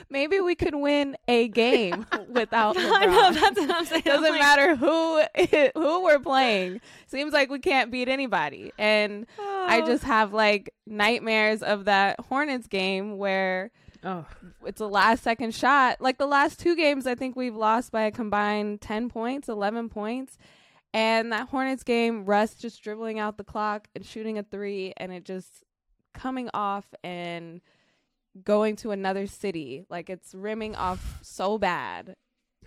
Maybe 0.09 0.39
we 0.39 0.55
could 0.55 0.75
win 0.75 1.15
a 1.27 1.47
game 1.47 2.05
without 2.29 2.75
LeBron. 2.75 2.91
I 2.91 3.05
know 3.05 3.31
that's 3.31 3.59
what 3.59 3.71
I'm 3.71 3.85
saying. 3.85 4.03
I'm 4.05 4.21
Doesn't 4.21 4.31
like, 4.31 4.39
matter 4.41 4.75
who 4.75 5.21
who 5.75 6.03
we're 6.03 6.19
playing. 6.19 6.81
Seems 7.07 7.33
like 7.33 7.49
we 7.49 7.59
can't 7.59 7.91
beat 7.91 8.07
anybody. 8.07 8.71
And 8.77 9.25
I 9.39 9.81
oh. 9.81 9.85
just 9.85 10.03
have 10.03 10.33
like 10.33 10.73
nightmares 10.85 11.63
of 11.63 11.85
that 11.85 12.19
Hornets 12.19 12.67
game 12.67 13.17
where 13.17 13.71
Oh, 14.05 14.25
it's 14.63 14.79
a 14.79 14.85
last 14.85 15.23
second 15.23 15.55
shot. 15.55 15.99
Like 15.99 16.19
the 16.19 16.27
last 16.27 16.59
two 16.59 16.75
games, 16.75 17.07
I 17.07 17.15
think 17.15 17.35
we've 17.35 17.55
lost 17.55 17.91
by 17.91 18.03
a 18.03 18.11
combined 18.11 18.79
10 18.79 19.09
points, 19.09 19.49
11 19.49 19.89
points. 19.89 20.37
And 20.93 21.31
that 21.31 21.49
Hornets 21.49 21.83
game, 21.83 22.23
Russ 22.23 22.53
just 22.53 22.83
dribbling 22.83 23.19
out 23.19 23.37
the 23.37 23.43
clock 23.43 23.87
and 23.95 24.05
shooting 24.05 24.37
a 24.37 24.43
three, 24.43 24.93
and 24.95 25.11
it 25.11 25.25
just 25.25 25.63
coming 26.13 26.49
off 26.53 26.85
and 27.03 27.61
going 28.43 28.75
to 28.77 28.91
another 28.91 29.27
city. 29.27 29.85
Like 29.89 30.09
it's 30.09 30.35
rimming 30.35 30.75
off 30.75 31.19
so 31.23 31.57
bad. 31.57 32.15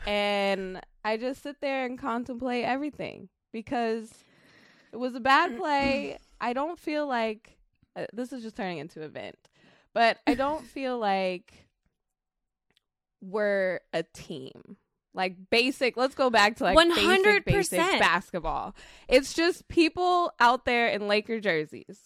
And 0.07 0.81
I 1.05 1.17
just 1.17 1.43
sit 1.43 1.61
there 1.61 1.87
and 1.87 1.99
contemplate 1.99 2.65
everything 2.65 3.29
because 3.53 4.11
it 4.93 4.97
was 4.97 5.15
a 5.15 5.21
bad 5.21 5.57
play. 5.57 6.19
I 6.41 6.53
don't 6.53 6.79
feel 6.79 7.07
like 7.07 7.59
uh, 7.97 8.07
this 8.13 8.33
is 8.33 8.43
just 8.43 8.57
turning 8.57 8.79
into 8.79 9.03
a 9.03 9.09
vent, 9.09 9.48
but 9.99 10.19
I 10.29 10.35
don't 10.35 10.65
feel 10.65 10.97
like 10.97 11.67
we're 13.21 13.81
a 13.93 14.05
team. 14.15 14.77
Like 15.15 15.35
basic, 15.51 15.97
let's 15.97 16.15
go 16.15 16.31
back 16.31 16.57
to 16.59 16.65
like 16.65 16.77
basic, 16.77 17.45
basic 17.45 17.81
100%. 17.81 17.99
basketball. 17.99 18.77
It's 19.09 19.35
just 19.35 19.67
people 19.67 20.33
out 20.39 20.65
there 20.65 20.87
in 20.89 21.09
Laker 21.09 21.41
jerseys 21.41 21.99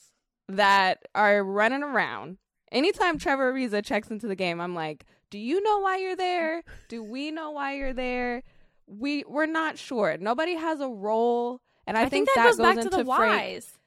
that 0.49 1.03
are 1.15 1.45
running 1.45 1.83
around. 1.83 2.39
Anytime 2.71 3.19
Trevor 3.19 3.53
Ariza 3.53 3.85
checks 3.85 4.11
into 4.11 4.27
the 4.27 4.37
game, 4.37 4.59
I'm 4.59 4.75
like, 4.75 5.05
"Do 5.29 5.39
you 5.39 5.63
know 5.63 5.81
why 5.81 5.99
you're 5.99 6.17
there? 6.17 6.63
Do 6.89 7.03
we 7.03 7.31
know 7.31 7.51
why 7.51 7.75
you're 7.75 7.93
there? 7.93 8.43
We 8.87 9.25
we're 9.29 9.45
not 9.45 9.77
sure. 9.77 10.17
Nobody 10.19 10.55
has 10.55 10.81
a 10.81 10.89
role." 10.89 11.61
And 11.87 11.99
I, 11.99 12.05
I 12.05 12.09
think 12.09 12.29
that, 12.35 12.47
goes, 12.47 12.57
back 12.57 12.77
to 12.81 12.89
the 12.89 13.01
into 13.01 13.15
Frank- 13.15 13.41
whys. 13.43 13.79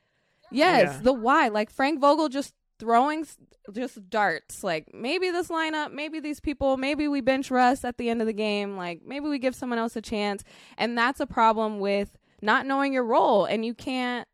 Yes, 0.52 0.94
Yeah. 0.98 1.02
the 1.02 1.14
why. 1.14 1.48
Like 1.48 1.72
Frank 1.72 2.00
Vogel 2.00 2.30
just 2.30 2.54
throwing 2.80 3.26
just 3.72 4.10
darts. 4.10 4.64
Like 4.64 4.94
maybe 4.94 5.32
this 5.32 5.50
lineup, 5.50 5.92
maybe 5.92 6.20
these 6.20 6.40
people, 6.40 6.78
maybe 6.78 7.08
we 7.08 7.22
bench 7.22 7.52
Russ 7.52 7.84
at 7.84 7.98
the 7.98 8.10
end 8.10 8.22
of 8.22 8.28
the 8.28 8.34
game. 8.34 8.78
Like 8.78 9.02
maybe 9.06 9.28
we 9.28 9.40
give 9.40 9.56
someone 9.56 9.80
else 9.80 9.96
a 9.96 10.02
chance. 10.02 10.44
And 10.78 10.98
that's 10.98 11.20
a 11.20 11.28
problem 11.28 11.80
with 11.80 12.18
not 12.42 12.66
knowing 12.66 12.94
your 12.94 13.06
role 13.06 13.46
and 13.46 13.66
you 13.66 13.74
can't 13.74 14.28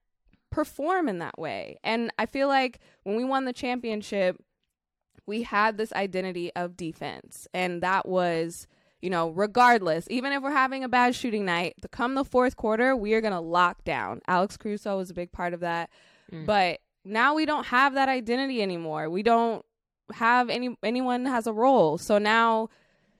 perform 0.49 1.07
in 1.07 1.19
that 1.19 1.39
way. 1.39 1.77
And 1.83 2.11
I 2.17 2.25
feel 2.25 2.47
like 2.47 2.79
when 3.03 3.15
we 3.15 3.23
won 3.23 3.45
the 3.45 3.53
championship, 3.53 4.37
we 5.25 5.43
had 5.43 5.77
this 5.77 5.93
identity 5.93 6.51
of 6.55 6.75
defense. 6.75 7.47
And 7.53 7.81
that 7.83 8.07
was 8.07 8.67
you 9.01 9.09
know, 9.09 9.29
regardless, 9.31 10.05
even 10.09 10.31
if 10.31 10.43
we're 10.43 10.51
having 10.51 10.83
a 10.83 10.89
bad 10.89 11.15
shooting 11.15 11.43
night, 11.43 11.73
to 11.81 11.87
come 11.87 12.13
the 12.13 12.23
fourth 12.23 12.55
quarter, 12.55 12.95
we 12.95 13.13
are 13.13 13.21
going 13.21 13.33
to 13.33 13.39
lock 13.39 13.83
down. 13.83 14.21
Alex 14.27 14.57
Caruso 14.57 14.97
was 14.97 15.09
a 15.09 15.15
big 15.15 15.31
part 15.31 15.53
of 15.53 15.61
that. 15.61 15.89
Mm. 16.31 16.45
But 16.45 16.81
now 17.03 17.35
we 17.35 17.45
don't 17.45 17.65
have 17.67 17.93
that 17.95 18.09
identity 18.09 18.61
anymore. 18.61 19.09
We 19.09 19.23
don't 19.23 19.65
have 20.13 20.49
any 20.49 20.77
anyone 20.83 21.25
has 21.25 21.47
a 21.47 21.53
role. 21.53 21.97
So 21.97 22.17
now 22.17 22.69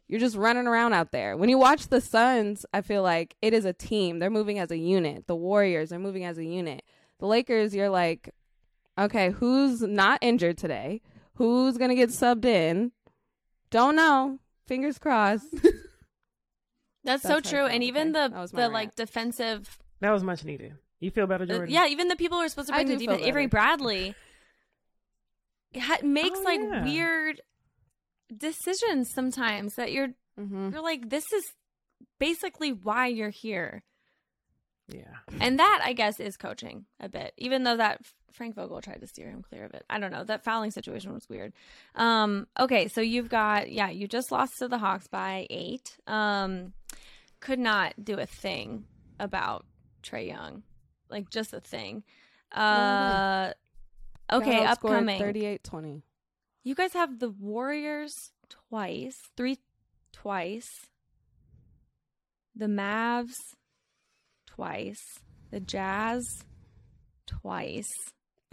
you're 0.07 0.19
just 0.19 0.35
running 0.35 0.67
around 0.67 0.93
out 0.93 1.11
there. 1.11 1.37
When 1.37 1.49
you 1.49 1.57
watch 1.57 1.87
the 1.87 2.01
Suns, 2.01 2.65
I 2.73 2.81
feel 2.81 3.01
like 3.01 3.35
it 3.41 3.53
is 3.53 3.63
a 3.63 3.73
team. 3.73 4.19
They're 4.19 4.29
moving 4.29 4.59
as 4.59 4.69
a 4.69 4.77
unit. 4.77 5.25
The 5.27 5.35
Warriors 5.35 5.93
are 5.93 5.99
moving 5.99 6.25
as 6.25 6.37
a 6.37 6.43
unit. 6.43 6.83
The 7.19 7.27
Lakers, 7.27 7.73
you're 7.73 7.89
like, 7.89 8.29
okay, 8.99 9.29
who's 9.31 9.81
not 9.81 10.19
injured 10.21 10.57
today? 10.57 11.01
Who's 11.35 11.77
going 11.77 11.89
to 11.89 11.95
get 11.95 12.09
subbed 12.09 12.43
in? 12.45 12.91
Don't 13.69 13.95
know. 13.95 14.39
Fingers 14.67 14.99
crossed. 14.99 15.49
That's, 15.51 15.73
That's 17.05 17.23
so 17.23 17.39
true. 17.39 17.65
And 17.65 17.83
even 17.83 18.11
the 18.11 18.29
that 18.29 18.33
was 18.33 18.51
my 18.51 18.57
the 18.57 18.63
rant. 18.63 18.73
like 18.73 18.95
defensive, 18.95 19.79
that 20.01 20.11
was 20.11 20.23
much 20.23 20.43
needed. 20.43 20.73
You 21.01 21.11
feel 21.11 21.27
better, 21.27 21.43
uh, 21.43 21.47
Jordan? 21.47 21.73
yeah, 21.73 21.87
even 21.87 22.07
the 22.07 22.15
people 22.15 22.37
who 22.37 22.45
are 22.45 22.49
supposed 22.49 22.69
to 22.69 22.73
I 22.75 22.83
bring 22.83 22.87
the 22.87 22.93
do 22.93 22.99
feel 22.99 23.15
defense, 23.15 23.27
Avery. 23.27 23.47
Bradley, 23.47 24.15
ha- 25.77 25.97
makes 26.03 26.39
Oh, 26.39 26.43
like 26.43 26.61
yeah. 26.61 26.83
weird 26.85 27.41
decisions 28.35 29.11
sometimes 29.13 29.75
that 29.75 29.91
you're 29.91 30.09
mm-hmm. 30.39 30.69
you're 30.71 30.81
like, 30.81 31.09
this 31.09 31.33
is 31.33 31.51
basically 32.19 32.71
why 32.71 33.07
you're 33.07 33.29
here. 33.29 33.83
Yeah. 34.87 35.17
And 35.39 35.59
that, 35.59 35.81
I 35.83 35.93
guess, 35.93 36.19
is 36.19 36.37
coaching 36.37 36.85
a 36.99 37.07
bit, 37.09 37.33
even 37.37 37.63
though 37.63 37.77
that 37.77 38.01
Frank 38.31 38.55
Vogel 38.55 38.81
tried 38.81 38.99
to 39.01 39.07
steer 39.07 39.29
him 39.29 39.41
clear 39.41 39.63
of 39.65 39.73
it. 39.73 39.85
I 39.89 39.99
don't 39.99 40.11
know. 40.11 40.23
That 40.23 40.43
fouling 40.43 40.71
situation 40.71 41.13
was 41.13 41.29
weird. 41.29 41.53
Um, 41.95 42.47
okay, 42.59 42.87
so 42.89 42.99
you've 43.01 43.29
got, 43.29 43.71
yeah, 43.71 43.89
you 43.89 44.07
just 44.07 44.31
lost 44.31 44.57
to 44.59 44.67
the 44.67 44.77
Hawks 44.79 45.07
by 45.07 45.47
eight. 45.49 45.97
Um, 46.07 46.73
could 47.39 47.59
not 47.59 47.93
do 48.03 48.19
a 48.19 48.25
thing 48.25 48.85
about 49.19 49.65
Trae 50.03 50.27
Young, 50.27 50.63
like 51.11 51.29
just 51.29 51.53
a 51.53 51.59
thing. 51.59 52.03
Uh, 52.51 53.51
okay, 54.31 54.65
upcoming. 54.65 55.21
38-20. 55.21 56.01
You 56.63 56.75
guys 56.75 56.93
have 56.93 57.19
the 57.19 57.29
Warriors 57.29 58.31
twice, 58.49 59.17
three 59.35 59.59
twice, 60.13 60.87
the 62.55 62.67
Mavs 62.67 63.35
twice, 64.45 65.19
the 65.49 65.59
Jazz 65.59 66.43
twice. 67.25 67.91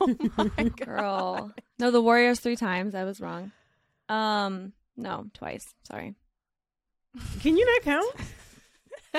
oh 0.00 0.16
my 0.36 0.64
god. 0.64 0.76
Girl. 0.76 1.52
No, 1.78 1.90
the 1.90 2.02
Warriors 2.02 2.40
three 2.40 2.56
times. 2.56 2.94
I 2.94 3.04
was 3.04 3.20
wrong. 3.20 3.52
Um, 4.08 4.72
no, 4.96 5.26
twice. 5.34 5.66
Sorry. 5.84 6.14
Can 7.40 7.56
you 7.56 7.66
not 7.66 7.82
count? 7.82 8.14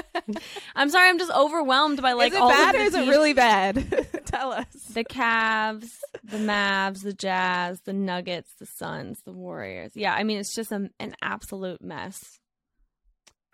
I'm 0.75 0.89
sorry. 0.89 1.09
I'm 1.09 1.19
just 1.19 1.31
overwhelmed 1.31 2.01
by 2.01 2.13
like 2.13 2.31
is 2.31 2.37
it 2.37 2.41
all 2.41 2.49
bad 2.49 2.75
of 2.75 2.81
or 2.81 2.83
the 2.83 2.85
is 2.87 2.93
it 2.95 2.97
teams. 2.99 3.09
really 3.09 3.33
bad? 3.33 4.07
Tell 4.25 4.51
us. 4.51 4.65
the 4.93 5.03
Cavs, 5.03 5.89
the 6.23 6.37
Mavs, 6.37 7.03
the 7.03 7.13
Jazz, 7.13 7.81
the 7.81 7.93
Nuggets, 7.93 8.51
the 8.59 8.65
Suns, 8.65 9.21
the 9.23 9.31
Warriors. 9.31 9.91
Yeah, 9.95 10.13
I 10.13 10.23
mean 10.23 10.37
it's 10.39 10.53
just 10.55 10.71
a, 10.71 10.89
an 10.99 11.15
absolute 11.21 11.81
mess. 11.81 12.39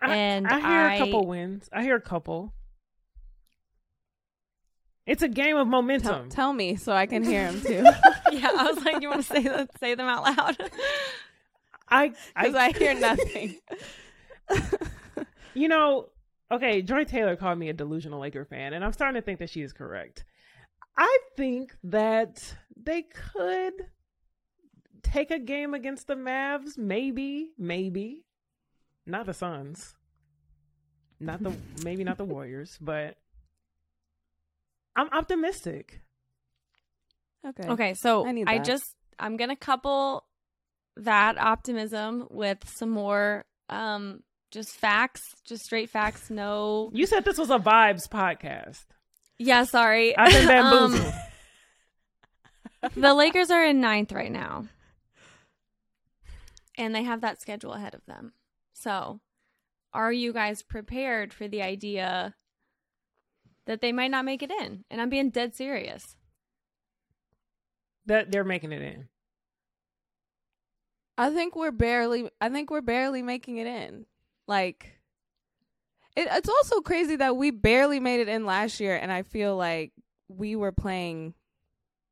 I, 0.00 0.14
And 0.16 0.46
I 0.46 0.58
hear 0.60 0.68
I- 0.68 0.94
a 0.94 0.98
couple 0.98 1.26
wins. 1.26 1.68
I 1.72 1.82
hear 1.82 1.96
a 1.96 2.00
couple. 2.00 2.52
It's 5.06 5.22
a 5.22 5.28
game 5.28 5.56
of 5.56 5.66
momentum. 5.68 6.30
Tell, 6.30 6.46
tell 6.46 6.52
me 6.54 6.76
so 6.76 6.92
I 6.92 7.04
can 7.06 7.22
hear 7.24 7.46
him 7.46 7.60
too. 7.60 7.84
yeah, 8.32 8.48
I 8.56 8.70
was 8.72 8.82
like, 8.84 9.02
you 9.02 9.10
want 9.10 9.20
to 9.26 9.32
say 9.34 9.42
that? 9.42 9.68
Say 9.78 9.94
them 9.94 10.06
out 10.06 10.22
loud. 10.22 10.56
I, 11.90 12.08
Because 12.34 12.54
I, 12.54 12.66
I 12.68 12.72
hear 12.72 12.94
nothing. 12.94 13.56
you 15.52 15.68
know, 15.68 16.08
okay. 16.50 16.82
Joy 16.82 17.04
Taylor 17.04 17.36
called 17.36 17.58
me 17.58 17.68
a 17.68 17.72
delusional 17.72 18.20
Laker 18.20 18.44
fan, 18.44 18.72
and 18.72 18.84
I'm 18.84 18.92
starting 18.92 19.20
to 19.20 19.24
think 19.24 19.38
that 19.38 19.50
she 19.50 19.62
is 19.62 19.72
correct. 19.72 20.24
I 20.96 21.18
think 21.36 21.74
that 21.82 22.56
they 22.76 23.02
could 23.02 23.74
take 25.02 25.30
a 25.30 25.38
game 25.38 25.74
against 25.74 26.06
the 26.06 26.14
Mavs, 26.14 26.78
maybe, 26.78 27.50
maybe, 27.58 28.24
not 29.06 29.26
the 29.26 29.34
Suns, 29.34 29.96
not 31.20 31.42
the 31.42 31.52
maybe 31.84 32.04
not 32.04 32.18
the 32.18 32.24
Warriors, 32.24 32.78
but 32.80 33.16
I'm 34.96 35.08
optimistic. 35.10 36.00
Okay. 37.46 37.68
okay, 37.68 37.94
so 37.94 38.24
I 38.24 38.28
I, 38.28 38.32
need 38.32 38.46
that. 38.46 38.64
just 38.64 38.94
I'm 39.18 39.36
gonna 39.36 39.56
couple 39.56 40.24
that 40.96 41.38
optimism 41.38 42.26
with 42.30 42.58
some 42.68 42.90
more 42.90 43.44
um 43.68 44.22
just 44.54 44.70
facts, 44.70 45.34
just 45.44 45.64
straight 45.64 45.90
facts. 45.90 46.30
No, 46.30 46.90
You 46.94 47.04
said 47.06 47.24
this 47.26 47.36
was 47.38 47.50
a 47.50 47.58
vibes 47.58 48.08
podcast. 48.08 48.84
yeah, 49.38 49.64
sorry. 49.64 50.16
I've 50.16 50.32
been 50.32 50.48
Um, 50.56 50.92
bamboozled. 50.92 51.14
the 52.96 53.14
Lakers 53.14 53.50
are 53.50 53.64
in 53.64 53.80
ninth 53.80 54.12
right 54.12 54.32
now. 54.32 54.66
And 56.78 56.94
they 56.94 57.02
have 57.02 57.20
that 57.20 57.40
schedule 57.40 57.72
ahead 57.72 57.94
of 57.94 58.04
them. 58.06 58.32
So, 58.72 59.20
are 59.92 60.12
you 60.12 60.32
guys 60.32 60.62
prepared 60.62 61.32
for 61.32 61.46
the 61.46 61.62
idea 61.62 62.34
that 63.66 63.80
they 63.80 63.92
might 63.92 64.10
not 64.10 64.24
make 64.24 64.42
it 64.42 64.50
in? 64.50 64.84
And 64.90 65.00
I'm 65.00 65.08
being 65.10 65.30
dead 65.30 65.54
serious. 65.54 66.16
that 68.06 68.30
they're 68.30 68.44
making 68.44 68.72
it 68.72 68.82
in. 68.82 69.08
I 71.16 71.30
think 71.30 71.54
we're 71.54 71.70
barely. 71.70 72.28
I 72.40 72.48
think 72.50 72.70
we're 72.70 72.80
barely 72.80 73.22
making 73.22 73.58
it 73.58 73.66
in. 73.68 74.04
Like, 74.46 75.00
it, 76.16 76.28
it's 76.30 76.48
also 76.48 76.80
crazy 76.80 77.16
that 77.16 77.36
we 77.36 77.50
barely 77.50 78.00
made 78.00 78.20
it 78.20 78.28
in 78.28 78.46
last 78.46 78.80
year, 78.80 78.96
and 78.96 79.10
I 79.10 79.22
feel 79.22 79.56
like 79.56 79.92
we 80.28 80.56
were 80.56 80.72
play-in 80.72 81.34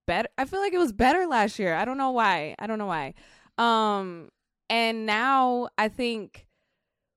better. 0.06 0.28
I 0.36 0.44
feel 0.44 0.60
like 0.60 0.72
it 0.72 0.78
was 0.78 0.92
better 0.92 1.26
last 1.26 1.58
year. 1.58 1.74
I 1.74 1.84
don't 1.84 1.98
know 1.98 2.10
why. 2.10 2.54
I 2.58 2.66
don't 2.66 2.78
know 2.78 2.86
why. 2.86 3.14
Um, 3.58 4.30
and 4.68 5.06
now 5.06 5.68
I 5.78 5.88
think 5.88 6.46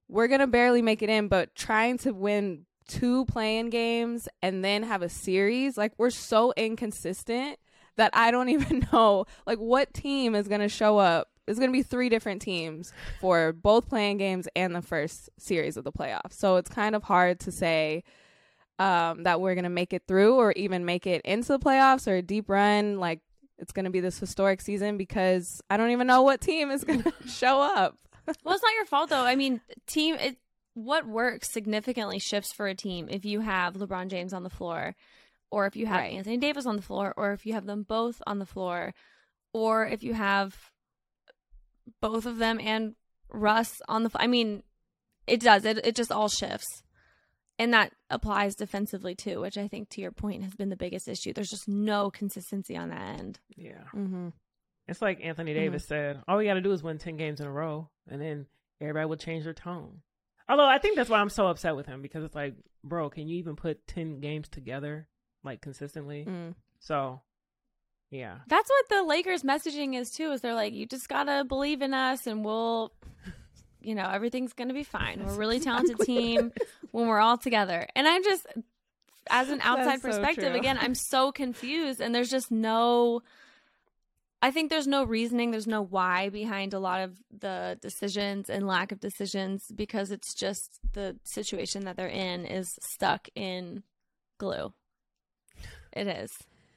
we're 0.08 0.28
gonna 0.28 0.48
barely 0.48 0.82
make 0.82 1.02
it 1.02 1.10
in, 1.10 1.28
but 1.28 1.56
trying 1.56 1.98
to 2.00 2.12
win 2.14 2.66
two 2.88 3.26
playing 3.26 3.70
games 3.70 4.28
and 4.42 4.64
then 4.64 4.84
have 4.84 5.02
a 5.02 5.10
series, 5.10 5.78
like 5.78 5.94
we're 5.98 6.10
so 6.10 6.54
inconsistent 6.56 7.58
that 7.98 8.12
I 8.14 8.32
don't 8.32 8.50
even 8.58 8.88
know 8.92 9.26
like 9.46 9.58
what 9.58 9.94
team 9.94 10.36
is 10.36 10.48
gonna 10.48 10.70
show 10.70 10.98
up. 10.98 11.30
It's 11.48 11.60
gonna 11.60 11.72
be 11.72 11.84
three 11.84 12.10
different 12.10 12.42
teams 12.42 12.92
for 13.22 13.54
both 13.54 13.88
play-in 13.90 14.18
games 14.18 14.48
and 14.56 14.74
the 14.76 14.82
first 14.82 15.30
series 15.38 15.78
of 15.78 15.84
the 15.84 15.92
playoffs. 15.92 16.34
So 16.34 16.56
it's 16.58 16.70
kind 16.70 16.96
of 16.96 17.04
hard 17.04 17.40
to 17.42 17.52
say 17.52 18.04
um, 18.80 19.24
that 19.24 19.40
we're 19.40 19.56
gonna 19.56 19.70
make 19.70 19.94
it 19.94 20.04
through 20.08 20.36
or 20.36 20.52
even 20.54 20.86
make 20.86 21.08
it 21.08 21.22
into 21.24 21.50
the 21.50 21.60
playoffs 21.60 22.08
or 22.08 22.16
a 22.16 22.22
deep 22.22 22.50
run. 22.50 23.00
Like 23.00 23.22
it's 23.58 23.72
gonna 23.72 23.90
be 23.92 24.00
this 24.02 24.20
historic 24.20 24.60
season 24.62 24.98
because 24.98 25.62
I 25.70 25.78
don't 25.78 25.92
even 25.92 26.08
know 26.08 26.24
what 26.24 26.42
team 26.42 26.72
is 26.72 26.84
gonna 26.84 27.14
show 27.28 27.62
up. 27.62 27.98
Well, 28.44 28.56
it's 28.56 28.64
not 28.64 28.74
your 28.76 28.86
fault 28.86 29.10
though. 29.12 29.24
I 29.24 29.36
mean, 29.36 29.62
team 29.88 30.16
it 30.16 30.38
what 30.74 31.08
works 31.08 31.50
significantly 31.52 32.20
shifts 32.20 32.52
for 32.52 32.68
a 32.68 32.76
team 32.76 33.08
if 33.10 33.24
you 33.24 33.40
have 33.40 33.76
LeBron 33.76 34.10
James 34.10 34.34
on 34.34 34.44
the 34.44 34.50
floor 34.50 34.94
or 35.52 35.68
if 35.68 35.76
you 35.78 35.86
have 35.86 36.00
Right. 36.02 36.14
Anthony 36.14 36.38
Davis 36.38 36.66
on 36.66 36.76
the 36.76 36.82
floor 36.82 37.14
or 37.16 37.32
if 37.32 37.46
you 37.46 37.54
have 37.54 37.66
them 37.66 37.84
both 37.84 38.22
on 38.28 38.40
the 38.40 38.46
floor 38.46 38.94
or 39.54 39.86
if 39.86 40.04
you 40.04 40.14
have 40.16 40.72
both 42.02 42.26
of 42.26 42.38
them 42.38 42.60
and 42.62 42.96
Russ 43.30 43.82
on 43.88 44.04
the 44.04 44.12
I 44.16 44.28
mean, 44.28 44.64
it 45.28 45.40
does. 45.40 45.66
It 45.66 45.86
it 45.86 45.96
just 45.96 46.12
all 46.12 46.30
shifts. 46.30 46.84
And 47.58 47.74
that 47.74 47.94
applies 48.10 48.56
defensively 48.56 49.16
too, 49.16 49.40
which 49.40 49.58
I 49.58 49.68
think 49.68 49.90
to 49.92 50.02
your 50.02 50.12
point 50.12 50.44
has 50.44 50.54
been 50.56 50.70
the 50.70 50.76
biggest 50.76 51.08
issue. 51.08 51.32
There's 51.32 51.50
just 51.50 51.70
no 51.70 52.12
consistency 52.12 52.76
on 52.76 52.90
that 52.90 53.20
end. 53.20 53.40
Yeah. 53.56 53.84
Mm-hmm. 53.96 54.30
It's 54.88 55.02
like 55.02 55.20
Anthony 55.24 55.54
Davis 55.54 55.88
said, 55.88 56.22
all 56.28 56.38
we 56.38 56.46
got 56.46 56.56
to 56.56 56.62
do 56.62 56.72
is 56.72 56.84
win 56.84 56.98
10 56.98 57.18
games 57.18 57.40
in 57.40 57.48
a 57.48 57.52
row, 57.52 57.90
and 58.08 58.22
then 58.22 58.46
everybody 58.80 59.08
will 59.08 59.16
change 59.16 59.46
their 59.46 59.54
tone. 59.54 60.02
Although 60.48 60.68
I 60.68 60.78
think 60.78 60.96
that's 60.96 61.10
why 61.10 61.20
I'm 61.20 61.30
so 61.30 61.48
upset 61.48 61.76
with 61.76 61.88
him 61.88 62.02
because 62.02 62.24
it's 62.24 62.36
like, 62.36 62.56
bro, 62.84 63.10
can 63.10 63.28
you 63.28 63.38
even 63.38 63.56
put 63.56 63.88
10 63.88 64.20
games 64.20 64.48
together, 64.48 65.08
like 65.44 65.62
consistently? 65.62 66.26
Mm. 66.28 66.54
So, 66.80 67.22
yeah. 68.18 68.38
That's 68.48 68.70
what 68.70 68.90
the 68.90 69.04
Lakers 69.04 69.44
messaging 69.44 69.96
is 69.96 70.12
too. 70.12 70.32
Is 70.32 70.42
they're 70.42 70.54
like, 70.54 70.74
you 70.74 70.86
just 70.86 71.08
gotta 71.08 71.44
believe 71.46 71.82
in 71.82 71.94
us, 71.94 72.28
and 72.28 72.44
we'll, 72.44 72.92
you 73.82 73.96
know, 73.96 74.10
everything's 74.10 74.54
gonna 74.54 74.74
be 74.74 74.84
fine. 74.84 75.24
We're 75.26 75.34
a 75.34 75.38
really 75.38 75.60
talented 75.60 76.00
team 76.00 76.52
when 76.92 77.08
we're 77.08 77.20
all 77.20 77.38
together. 77.38 77.88
And 77.96 78.08
I'm 78.08 78.24
just, 78.24 78.46
as 79.30 79.50
an 79.50 79.62
outside 79.62 80.02
so 80.02 80.10
perspective, 80.10 80.52
true. 80.52 80.60
again, 80.60 80.78
I'm 80.80 80.96
so 80.96 81.32
confused, 81.32 82.02
and 82.02 82.14
there's 82.14 82.30
just 82.30 82.52
no. 82.52 83.22
I 84.42 84.52
think 84.52 84.70
there's 84.70 84.86
no 84.86 85.04
reasoning, 85.06 85.50
there's 85.50 85.66
no 85.66 85.82
why 85.82 86.30
behind 86.30 86.76
a 86.76 86.80
lot 86.80 87.02
of 87.02 87.18
the 87.36 87.80
decisions 87.82 88.48
and 88.48 88.68
lack 88.68 88.92
of 88.92 89.00
decisions 89.00 89.72
because 89.74 90.12
it's 90.12 90.36
just 90.36 90.80
the 90.94 91.16
situation 91.24 91.86
that 91.86 91.98
they're 91.98 92.08
in 92.08 92.46
is 92.46 92.78
stuck 92.80 93.28
in 93.34 93.82
glue. 94.38 94.72
It 95.94 96.08
is. 96.08 96.32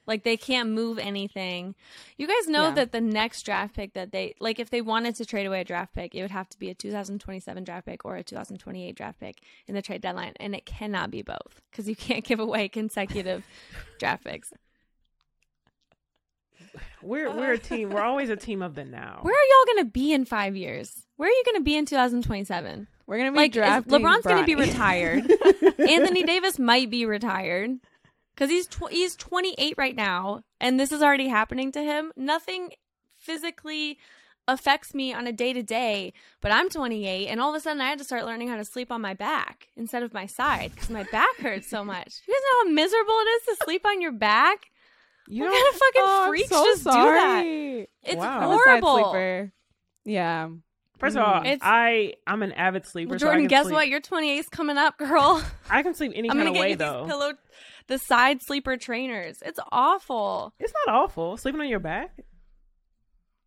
Like 0.08 0.24
they 0.24 0.36
can't 0.36 0.70
move 0.70 0.98
anything. 0.98 1.74
You 2.16 2.26
guys 2.26 2.48
know 2.48 2.64
Yeah. 2.68 2.74
that 2.74 2.92
the 2.92 3.00
next 3.00 3.42
draft 3.42 3.74
pick 3.76 3.92
that 3.92 4.10
they 4.10 4.34
like 4.40 4.58
if 4.58 4.70
they 4.70 4.80
wanted 4.80 5.14
to 5.16 5.24
trade 5.26 5.46
away 5.46 5.60
a 5.60 5.64
draft 5.64 5.94
pick, 5.94 6.14
it 6.14 6.22
would 6.22 6.30
have 6.32 6.48
to 6.48 6.58
be 6.58 6.70
a 6.70 6.74
2027 6.74 7.62
draft 7.62 7.86
pick 7.86 8.04
or 8.04 8.16
a 8.16 8.24
2028 8.24 8.96
draft 8.96 9.20
pick 9.20 9.36
in 9.68 9.74
the 9.76 9.82
trade 9.82 10.00
deadline 10.00 10.32
and 10.40 10.54
it 10.54 10.64
cannot 10.66 11.10
be 11.10 11.22
both 11.22 11.60
cuz 11.72 11.86
you 11.88 11.94
can't 11.94 12.24
give 12.30 12.40
away 12.40 12.68
consecutive 12.68 13.44
draft 14.00 14.24
picks. 14.24 14.52
We're, 17.02 17.30
we're 17.34 17.52
a 17.52 17.58
team. 17.58 17.90
We're 17.90 18.02
always 18.02 18.28
a 18.30 18.36
team 18.36 18.60
of 18.62 18.74
the 18.74 18.84
now. 18.84 19.20
Where 19.22 19.34
are 19.34 19.36
y'all 19.36 19.74
going 19.74 19.84
to 19.86 19.90
be 19.90 20.12
in 20.12 20.24
5 20.24 20.56
years? 20.56 21.04
Where 21.16 21.28
are 21.28 21.32
you 21.32 21.42
going 21.44 21.56
to 21.58 21.62
be 21.62 21.76
in 21.76 21.86
2027? 21.86 22.88
We're 23.06 23.18
gonna 23.18 23.30
be 23.32 23.36
Like 23.36 23.50
is- 23.52 23.54
drafting. 23.54 23.92
LeBron's 24.02 24.24
going 24.24 24.40
to 24.40 24.44
be 24.44 24.54
retired. 24.54 25.30
Anthony 25.78 26.24
Davis 26.24 26.58
might 26.58 26.90
be 26.90 27.06
retired 27.06 27.78
because 28.38 28.50
he's 28.50 28.68
tw- 28.68 28.90
he's 28.92 29.16
28 29.16 29.74
right 29.76 29.96
now, 29.96 30.42
and 30.60 30.78
this 30.78 30.92
is 30.92 31.02
already 31.02 31.26
happening 31.28 31.72
to 31.72 31.82
him. 31.82 32.12
Nothing 32.16 32.70
physically 33.18 33.98
affects 34.46 34.94
me 34.94 35.12
on 35.12 35.26
a 35.26 35.32
day 35.32 35.52
to 35.52 35.62
day, 35.62 36.12
but 36.40 36.52
I'm 36.52 36.70
28, 36.70 37.26
and 37.28 37.40
all 37.40 37.50
of 37.50 37.56
a 37.56 37.60
sudden 37.60 37.80
I 37.82 37.88
had 37.90 37.98
to 37.98 38.04
start 38.04 38.24
learning 38.24 38.48
how 38.48 38.56
to 38.56 38.64
sleep 38.64 38.90
on 38.92 39.00
my 39.00 39.12
back 39.14 39.68
instead 39.76 40.02
of 40.02 40.14
my 40.14 40.26
side 40.26 40.70
because 40.74 40.88
my 40.88 41.02
back 41.12 41.36
hurts 41.40 41.68
so 41.68 41.84
much. 41.84 42.20
You 42.26 42.32
guys 42.34 42.40
know 42.64 42.70
how 42.70 42.74
miserable 42.74 43.14
it 43.20 43.28
is 43.28 43.42
to 43.58 43.64
sleep 43.64 43.84
on 43.84 44.00
your 44.00 44.12
back. 44.12 44.70
You 45.26 45.42
what 45.42 45.50
know, 45.50 45.54
kind 45.54 45.74
of 45.74 45.80
fucking 45.80 46.02
Oh, 46.06 46.22
I'm 46.22 46.28
freaks 46.30 46.48
so 46.48 46.64
just 46.64 46.84
do 46.84 46.90
that? 46.90 47.42
It's 48.04 48.16
Wow. 48.16 48.38
I'm 48.40 48.50
a 48.50 48.54
side 48.54 48.80
horrible. 48.80 48.94
sleeper. 49.12 49.52
Yeah. 50.06 50.48
first 50.98 51.16
of 51.16 51.22
all, 51.22 51.40
It's- 51.42 51.58
I, 51.60 52.14
I'm 52.26 52.42
an 52.42 52.52
avid 52.52 52.86
sleeper. 52.86 53.10
Well, 53.10 53.18
so 53.18 53.26
Jordan, 53.26 53.42
can 53.42 53.48
guess 53.48 53.64
sleep- 53.64 53.74
what? 53.74 53.88
Your 53.88 54.00
28's 54.00 54.48
coming 54.48 54.78
up, 54.78 54.96
girl. 54.96 55.42
I 55.68 55.82
can 55.82 55.92
sleep 55.94 56.12
any 56.14 56.30
I'm 56.30 56.36
kind 56.38 56.48
of 56.48 56.54
get 56.54 56.60
way, 56.60 56.70
you 56.70 56.76
though. 56.76 57.02
these 57.02 57.10
pillow, 57.12 57.32
the 57.88 57.98
side 57.98 58.42
sleeper 58.42 58.76
trainers. 58.76 59.42
It's 59.44 59.58
awful. 59.72 60.54
It's 60.60 60.72
not 60.86 60.94
awful. 60.94 61.36
Sleeping 61.36 61.60
on 61.60 61.68
your 61.68 61.80
back. 61.80 62.12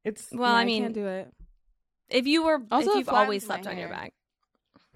It's 0.03 0.27
Well, 0.31 0.49
Yeah, 0.51 0.55
I 0.57 0.65
mean, 0.65 0.83
can't 0.83 0.93
do 0.93 1.07
it. 1.07 1.31
if 2.09 2.27
you 2.27 2.43
were, 2.43 2.61
Also, 2.71 2.91
if 2.91 2.97
you've 2.97 3.09
always 3.09 3.43
flattens 3.45 3.65
my 3.67 3.71
slept 3.71 3.75
on 3.75 3.79
your 3.79 3.89
back, 3.89 4.13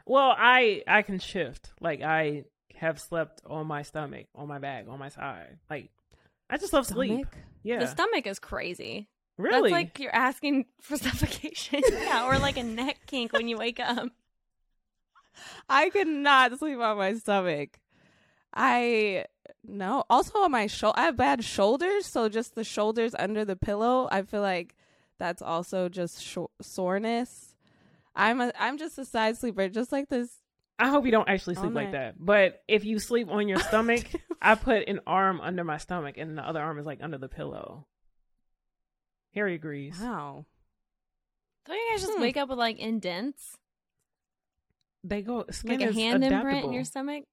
Well, 0.05 0.35
I 0.37 0.83
I 0.87 1.01
can 1.03 1.19
shift. 1.19 1.71
Like 1.79 2.01
I 2.01 2.45
have 2.75 2.99
slept 2.99 3.41
on 3.45 3.67
my 3.67 3.83
stomach, 3.83 4.25
on 4.35 4.47
my 4.47 4.59
back, 4.59 4.85
on 4.89 4.99
my 4.99 5.09
side. 5.09 5.57
Like 5.69 5.89
I 6.49 6.57
just 6.57 6.73
love 6.73 6.85
sleep. 6.85 7.11
Stomach? 7.27 7.37
Yeah, 7.63 7.79
the 7.79 7.87
stomach 7.87 8.27
is 8.27 8.37
crazy. 8.39 9.07
really. 9.37 9.71
That's 9.71 9.71
like 9.71 9.99
you're 9.99 10.15
asking 10.15 10.65
for 10.81 10.97
suffocation, 10.97 11.81
yeah, 11.91 12.25
or 12.27 12.37
like 12.39 12.57
a 12.57 12.63
neck 12.63 12.97
kink 13.07 13.31
when 13.33 13.47
you 13.47 13.57
wake 13.57 13.79
up. 13.79 14.09
I 15.67 15.89
could 15.89 16.07
not 16.07 16.57
sleep 16.59 16.79
on 16.79 16.97
my 16.97 17.13
stomach. 17.15 17.79
I 18.53 19.25
no. 19.67 20.03
Also 20.09 20.39
on 20.39 20.51
my 20.51 20.67
shoulder, 20.67 20.99
I 20.99 21.03
have 21.05 21.17
bad 21.17 21.43
shoulders, 21.43 22.05
so 22.05 22.29
just 22.29 22.55
the 22.55 22.63
shoulders 22.63 23.13
under 23.17 23.43
the 23.45 23.55
pillow. 23.55 24.07
I 24.11 24.21
feel 24.23 24.41
like 24.41 24.75
that's 25.17 25.41
also 25.41 25.89
just 25.89 26.21
shor- 26.21 26.49
soreness. 26.61 27.55
I'm 28.15 28.39
a 28.41 28.51
I'm 28.59 28.77
just 28.77 28.97
a 28.97 29.05
side 29.05 29.37
sleeper, 29.37 29.67
just 29.69 29.91
like 29.91 30.09
this. 30.09 30.29
I 30.77 30.89
hope 30.89 31.05
you 31.05 31.11
don't 31.11 31.29
actually 31.29 31.55
All 31.55 31.63
sleep 31.63 31.73
like 31.75 31.91
that. 31.93 32.15
But 32.19 32.61
if 32.67 32.83
you 32.83 32.99
sleep 32.99 33.29
on 33.29 33.47
your 33.47 33.59
stomach, 33.69 34.03
I 34.41 34.55
put 34.55 34.87
an 34.89 34.99
arm 35.07 35.39
under 35.41 35.63
my 35.63 35.77
stomach 35.77 36.17
and 36.17 36.37
the 36.37 36.41
other 36.47 36.61
arm 36.61 36.79
is 36.79 36.85
like 36.85 36.99
under 37.01 37.17
the 37.17 37.29
pillow. 37.29 37.85
Harry 39.33 39.55
agrees. 39.55 39.97
Wow. 40.01 40.45
Don't 41.65 41.75
you 41.77 41.87
guys 41.91 42.01
just 42.01 42.13
Hmm. 42.15 42.21
wake 42.21 42.37
up 42.37 42.49
with 42.49 42.57
like 42.57 42.77
indents, 42.77 43.57
They 45.03 45.21
go 45.21 45.45
skin 45.49 45.79
like 45.79 45.87
a 45.87 45.89
is 45.89 45.95
hand 45.95 46.23
imprint 46.23 46.65
in 46.65 46.73
your 46.73 46.83
stomach? 46.83 47.25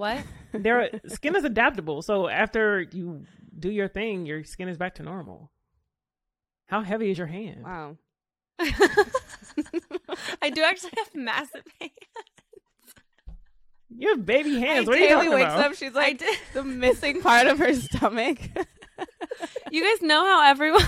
What? 0.00 0.24
Their 0.54 0.88
skin 1.08 1.36
is 1.36 1.44
adaptable. 1.44 2.00
So 2.00 2.26
after 2.26 2.80
you 2.80 3.24
do 3.58 3.70
your 3.70 3.86
thing, 3.86 4.24
your 4.24 4.44
skin 4.44 4.66
is 4.68 4.78
back 4.78 4.94
to 4.94 5.02
normal. 5.02 5.50
How 6.68 6.80
heavy 6.80 7.10
is 7.10 7.18
your 7.18 7.26
hand? 7.26 7.62
Wow. 7.64 7.96
I 10.42 10.48
do 10.50 10.62
actually 10.62 10.92
have 10.96 11.14
massive 11.14 11.64
hands. 11.80 11.92
You 13.94 14.08
have 14.10 14.24
baby 14.24 14.58
hands. 14.58 14.86
what 14.86 14.96
are 14.96 15.00
you 15.00 15.08
talking 15.10 15.30
wakes 15.32 15.52
about? 15.52 15.70
up, 15.72 15.74
she's 15.74 15.92
like 15.94 16.22
the 16.54 16.62
missing 16.64 17.20
part 17.20 17.46
of 17.46 17.58
her 17.58 17.74
stomach. 17.74 18.38
You 19.70 19.82
guys 19.84 20.00
know 20.02 20.24
how 20.24 20.48
everyone 20.48 20.82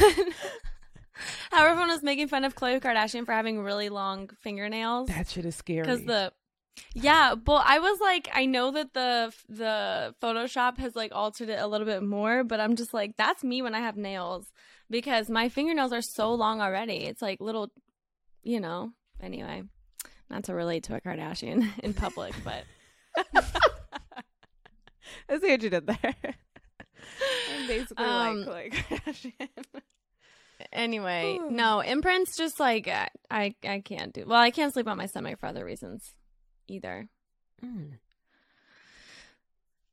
how 1.51 1.67
everyone 1.67 1.89
was 1.89 2.03
making 2.03 2.29
fun 2.29 2.45
of 2.45 2.55
Khloe 2.55 2.81
Kardashian 2.81 3.27
for 3.27 3.33
having 3.33 3.61
really 3.63 3.89
long 3.89 4.31
fingernails 4.41 5.09
That 5.09 5.29
shit 5.29 5.45
is 5.45 5.55
scary. 5.57 5.83
because 5.83 6.05
the 6.05 6.33
yeah, 6.95 7.35
but 7.35 7.65
I 7.67 7.79
was 7.79 8.01
like, 8.01 8.29
I 8.33 8.47
know 8.47 8.71
that 8.73 8.95
the 8.95 9.33
the 9.49 10.15
Photoshop 10.23 10.79
has 10.79 10.95
like 10.97 11.13
altered 11.15 11.49
it 11.49 11.61
a 11.61 11.67
little 11.67 11.87
bit 11.87 12.03
more, 12.03 12.45
but 12.45 12.61
I'm 12.61 12.77
just 12.77 12.95
like, 12.95 13.17
that's 13.17 13.45
me 13.45 13.63
when 13.63 13.75
I 13.75 13.81
have 13.81 13.97
nails 13.97 14.47
because 14.91 15.29
my 15.31 15.49
fingernails 15.49 15.93
are 15.93 16.03
so 16.03 16.33
long 16.35 16.61
already. 16.61 17.05
It's 17.05 17.23
like 17.23 17.41
little, 17.41 17.71
you 18.43 18.61
know. 18.61 18.93
Anyway, 19.21 19.63
not 20.31 20.45
to 20.45 20.55
relate 20.55 20.85
to 20.85 20.95
a 20.97 21.01
Kardashian 21.01 21.69
in 21.83 21.95
public, 21.95 22.35
but 22.45 22.65
I 25.29 25.39
see 25.39 25.51
what 25.51 25.63
you 25.63 25.71
did 25.71 25.87
there. 25.87 26.15
I'm 27.55 27.67
basically 27.67 28.05
Um, 28.05 28.45
like 28.47 28.73
Khloe 28.73 28.73
Kardashian. 29.01 29.49
anyway, 30.73 31.39
Ooh. 31.41 31.51
no 31.51 31.81
imprints. 31.81 32.37
Just 32.37 32.59
like 32.61 32.89
I, 32.89 33.09
I, 33.31 33.55
I 33.65 33.81
can't 33.81 34.13
do. 34.13 34.25
Well, 34.27 34.41
I 34.41 34.51
can't 34.51 34.73
sleep 34.73 34.89
on 34.89 34.97
my 34.99 35.07
stomach 35.07 35.39
for 35.39 35.47
other 35.47 35.65
reasons 35.65 36.15
either. 36.73 37.09
Mm. 37.65 37.99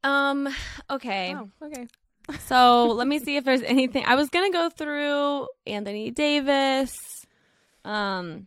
Um. 0.03 0.49
Okay. 0.89 1.35
Oh, 1.35 1.49
okay. 1.63 1.87
So 2.45 2.85
let 2.85 3.07
me 3.07 3.17
see 3.17 3.37
if 3.37 3.43
there's 3.43 3.63
anything. 3.63 4.03
I 4.05 4.13
was 4.13 4.29
gonna 4.29 4.51
go 4.51 4.69
through 4.69 5.47
Anthony 5.65 6.11
Davis. 6.11 6.95
Um. 7.83 8.45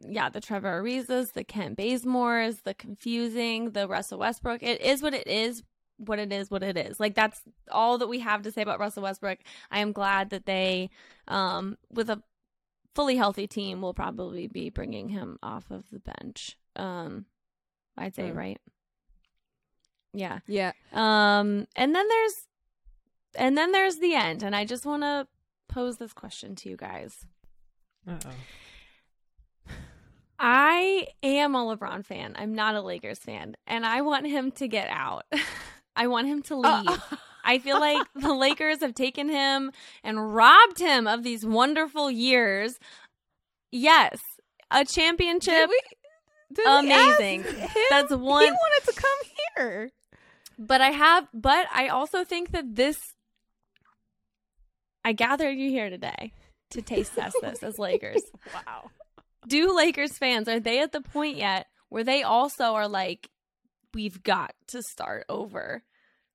Yeah, 0.00 0.30
the 0.30 0.40
Trevor 0.40 0.82
Arizas, 0.82 1.34
the 1.34 1.44
Kent 1.44 1.76
Bazemores, 1.76 2.62
the 2.64 2.72
confusing, 2.72 3.72
the 3.72 3.86
Russell 3.86 4.18
Westbrook. 4.18 4.62
It 4.62 4.80
is 4.80 5.02
what 5.02 5.12
it 5.12 5.26
is. 5.26 5.62
What 5.98 6.18
it 6.18 6.32
is, 6.32 6.50
what 6.50 6.62
it 6.62 6.78
is. 6.78 6.98
Like 6.98 7.14
that's 7.14 7.42
all 7.70 7.98
that 7.98 8.08
we 8.08 8.20
have 8.20 8.42
to 8.42 8.50
say 8.50 8.62
about 8.62 8.80
Russell 8.80 9.02
Westbrook. 9.02 9.38
I 9.70 9.80
am 9.80 9.92
glad 9.92 10.30
that 10.30 10.46
they, 10.46 10.88
um, 11.28 11.76
with 11.92 12.08
a 12.08 12.22
fully 12.94 13.16
healthy 13.16 13.46
team, 13.46 13.82
will 13.82 13.94
probably 13.94 14.48
be 14.48 14.70
bringing 14.70 15.10
him 15.10 15.38
off 15.42 15.70
of 15.70 15.84
the 15.92 16.00
bench. 16.00 16.56
Um, 16.76 17.26
I'd 17.96 18.14
say 18.14 18.30
right. 18.30 18.60
Yeah. 20.14 20.40
Yeah. 20.46 20.72
Um, 20.92 21.66
and 21.76 21.94
then 21.94 22.08
there's, 22.08 22.46
and 23.34 23.56
then 23.56 23.72
there's 23.72 23.96
the 23.96 24.14
end. 24.14 24.42
And 24.42 24.54
I 24.54 24.64
just 24.64 24.84
want 24.84 25.02
to 25.02 25.26
pose 25.68 25.96
this 25.96 26.12
question 26.12 26.54
to 26.56 26.68
you 26.68 26.76
guys. 26.76 27.26
Uh-oh. 28.06 28.30
I 30.38 31.06
am 31.22 31.54
a 31.54 31.76
LeBron 31.76 32.04
fan. 32.04 32.34
I'm 32.36 32.52
not 32.52 32.74
a 32.74 32.82
Lakers 32.82 33.20
fan, 33.20 33.54
and 33.68 33.86
I 33.86 34.00
want 34.02 34.26
him 34.26 34.50
to 34.52 34.66
get 34.66 34.88
out. 34.90 35.24
I 35.96 36.08
want 36.08 36.26
him 36.26 36.42
to 36.42 36.56
leave. 36.56 36.88
Uh, 36.88 36.98
I 37.44 37.58
feel 37.58 37.78
like 37.78 38.04
the 38.16 38.34
Lakers 38.34 38.80
have 38.80 38.94
taken 38.94 39.28
him 39.28 39.70
and 40.02 40.34
robbed 40.34 40.80
him 40.80 41.06
of 41.06 41.22
these 41.22 41.46
wonderful 41.46 42.10
years. 42.10 42.80
Yes, 43.70 44.18
a 44.70 44.84
championship. 44.84 45.70
Did 46.54 46.64
we, 46.64 46.88
did 46.88 46.88
we 46.88 46.92
Amazing. 46.92 47.44
That's 47.90 48.10
He 48.10 48.16
one. 48.16 48.44
wanted 48.52 48.92
to 48.92 49.00
come 49.00 49.18
here. 49.56 49.90
But 50.58 50.80
I 50.80 50.90
have, 50.90 51.28
but 51.32 51.66
I 51.72 51.88
also 51.88 52.24
think 52.24 52.52
that 52.52 52.74
this, 52.74 52.98
I 55.04 55.12
gathered 55.12 55.56
you 55.56 55.70
here 55.70 55.90
today 55.90 56.32
to 56.70 56.82
taste 56.82 57.14
test 57.14 57.36
this 57.42 57.62
as 57.62 57.78
Lakers. 57.78 58.22
Wow. 58.54 58.90
Do 59.48 59.74
Lakers 59.76 60.16
fans, 60.18 60.48
are 60.48 60.60
they 60.60 60.80
at 60.80 60.92
the 60.92 61.00
point 61.00 61.36
yet 61.36 61.66
where 61.88 62.04
they 62.04 62.22
also 62.22 62.74
are 62.74 62.88
like, 62.88 63.28
we've 63.94 64.22
got 64.22 64.54
to 64.68 64.82
start 64.82 65.24
over? 65.28 65.82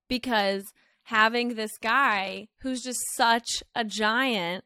Because 0.09 0.63
having 1.03 1.55
this 1.55 1.77
guy 1.81 2.47
who's 2.61 2.81
just 2.81 2.99
such 3.15 3.63
a 3.75 3.85
giant 3.85 4.65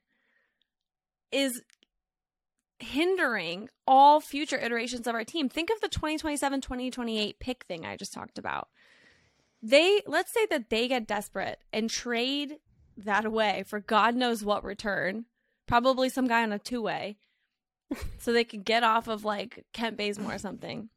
is 1.31 1.61
hindering 2.81 3.69
all 3.87 4.19
future 4.19 4.57
iterations 4.57 5.07
of 5.07 5.15
our 5.15 5.23
team. 5.23 5.49
Think 5.49 5.69
of 5.69 5.81
the 5.81 5.87
2027 5.87 6.61
2028 6.61 7.39
pick 7.39 7.65
thing 7.65 7.85
I 7.85 7.95
just 7.95 8.13
talked 8.13 8.37
about. 8.37 8.69
They, 9.61 10.01
let's 10.07 10.33
say 10.33 10.45
that 10.47 10.69
they 10.69 10.87
get 10.87 11.07
desperate 11.07 11.59
and 11.71 11.89
trade 11.89 12.57
that 12.97 13.25
away 13.25 13.63
for 13.67 13.79
God 13.79 14.15
knows 14.15 14.43
what 14.43 14.63
return, 14.63 15.25
probably 15.67 16.09
some 16.09 16.27
guy 16.27 16.43
on 16.43 16.51
a 16.51 16.59
two 16.59 16.81
way, 16.81 17.17
so 18.19 18.33
they 18.33 18.43
could 18.43 18.65
get 18.65 18.83
off 18.83 19.07
of 19.07 19.23
like 19.23 19.65
Kent 19.73 19.97
Bazemore 19.97 20.35
or 20.35 20.39
something. 20.39 20.89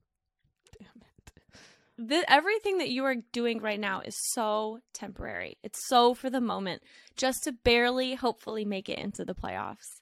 Damn 0.78 1.03
it. 1.03 2.09
The, 2.09 2.32
everything 2.32 2.78
that 2.78 2.91
you 2.91 3.05
are 3.05 3.16
doing 3.32 3.61
right 3.61 3.78
now 3.78 4.01
is 4.01 4.16
so 4.32 4.80
temporary. 4.93 5.59
It's 5.62 5.87
so 5.87 6.14
for 6.14 6.30
the 6.30 6.41
moment, 6.41 6.82
just 7.16 7.45
to 7.45 7.53
barely, 7.53 8.14
hopefully, 8.14 8.64
make 8.64 8.89
it 8.89 8.99
into 8.99 9.24
the 9.24 9.35
playoffs. 9.35 10.01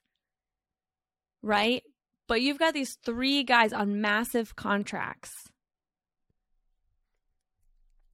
Right? 1.43 1.83
But 2.27 2.41
you've 2.41 2.57
got 2.57 2.73
these 2.73 2.97
three 3.03 3.43
guys 3.43 3.73
on 3.73 4.01
massive 4.01 4.55
contracts. 4.55 5.49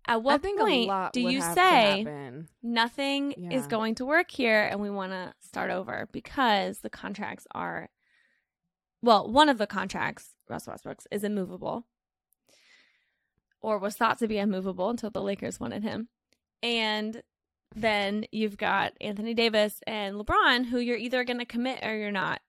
At 0.10 0.24
what 0.24 0.42
point 0.42 0.60
a 0.60 0.86
lot 0.88 1.14
do 1.14 1.22
you 1.22 1.40
say 1.40 2.04
nothing 2.64 3.52
is 3.52 3.68
going 3.68 3.94
to 3.96 4.06
work 4.06 4.32
here 4.32 4.64
and 4.64 4.82
we 4.82 4.90
want 4.90 5.12
to 5.12 5.34
start 5.40 5.70
over? 5.70 6.10
Because 6.12 6.80
the 6.80 6.90
contracts 6.90 7.46
are 7.54 7.90
well 9.04 9.32
one 9.32 9.50
of 9.50 9.60
the 9.60 9.68
contracts 9.68 10.36
russell 10.50 10.74
westbrook's 10.74 11.06
is 11.12 11.24
immovable. 11.24 11.86
Or 13.62 13.78
was 13.78 13.96
thought 13.96 14.18
to 14.20 14.28
be 14.28 14.40
immovable 14.40 14.90
until 14.90 15.12
the 15.12 15.22
lakers 15.22 15.60
wanted 15.60 15.84
him. 15.84 16.08
And 16.64 17.22
then 17.76 18.26
you've 18.32 18.58
got 18.58 18.94
anthony 19.00 19.36
davis 19.36 19.80
and 19.86 20.16
lebron 20.16 20.66
who 20.66 20.80
you're 20.80 20.98
either 20.98 21.24
going 21.24 21.38
to 21.38 21.46
commit 21.46 21.86
or 21.86 21.96
you're 21.96 22.12
not 22.12 22.42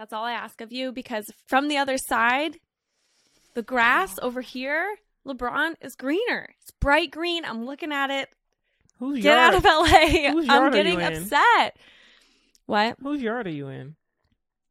that's 0.00 0.14
all 0.14 0.24
i 0.24 0.32
ask 0.32 0.62
of 0.62 0.72
you 0.72 0.92
because 0.92 1.30
from 1.46 1.68
the 1.68 1.76
other 1.76 1.98
side 1.98 2.56
the 3.54 3.62
grass 3.62 4.18
over 4.22 4.40
here 4.40 4.96
lebron 5.26 5.74
is 5.82 5.94
greener 5.94 6.48
it's 6.58 6.70
bright 6.80 7.10
green 7.10 7.44
i'm 7.44 7.66
looking 7.66 7.92
at 7.92 8.08
it 8.10 8.28
Who's 8.98 9.22
Get 9.22 9.36
yard? 9.38 9.54
out 9.54 9.58
of 9.58 9.64
LA. 9.64 10.30
Whose 10.32 10.46
I'm 10.50 10.70
getting 10.72 11.00
upset. 11.00 11.74
What? 12.66 12.96
Whose 13.02 13.22
yard 13.22 13.46
are 13.46 13.50
you 13.50 13.68
in? 13.68 13.96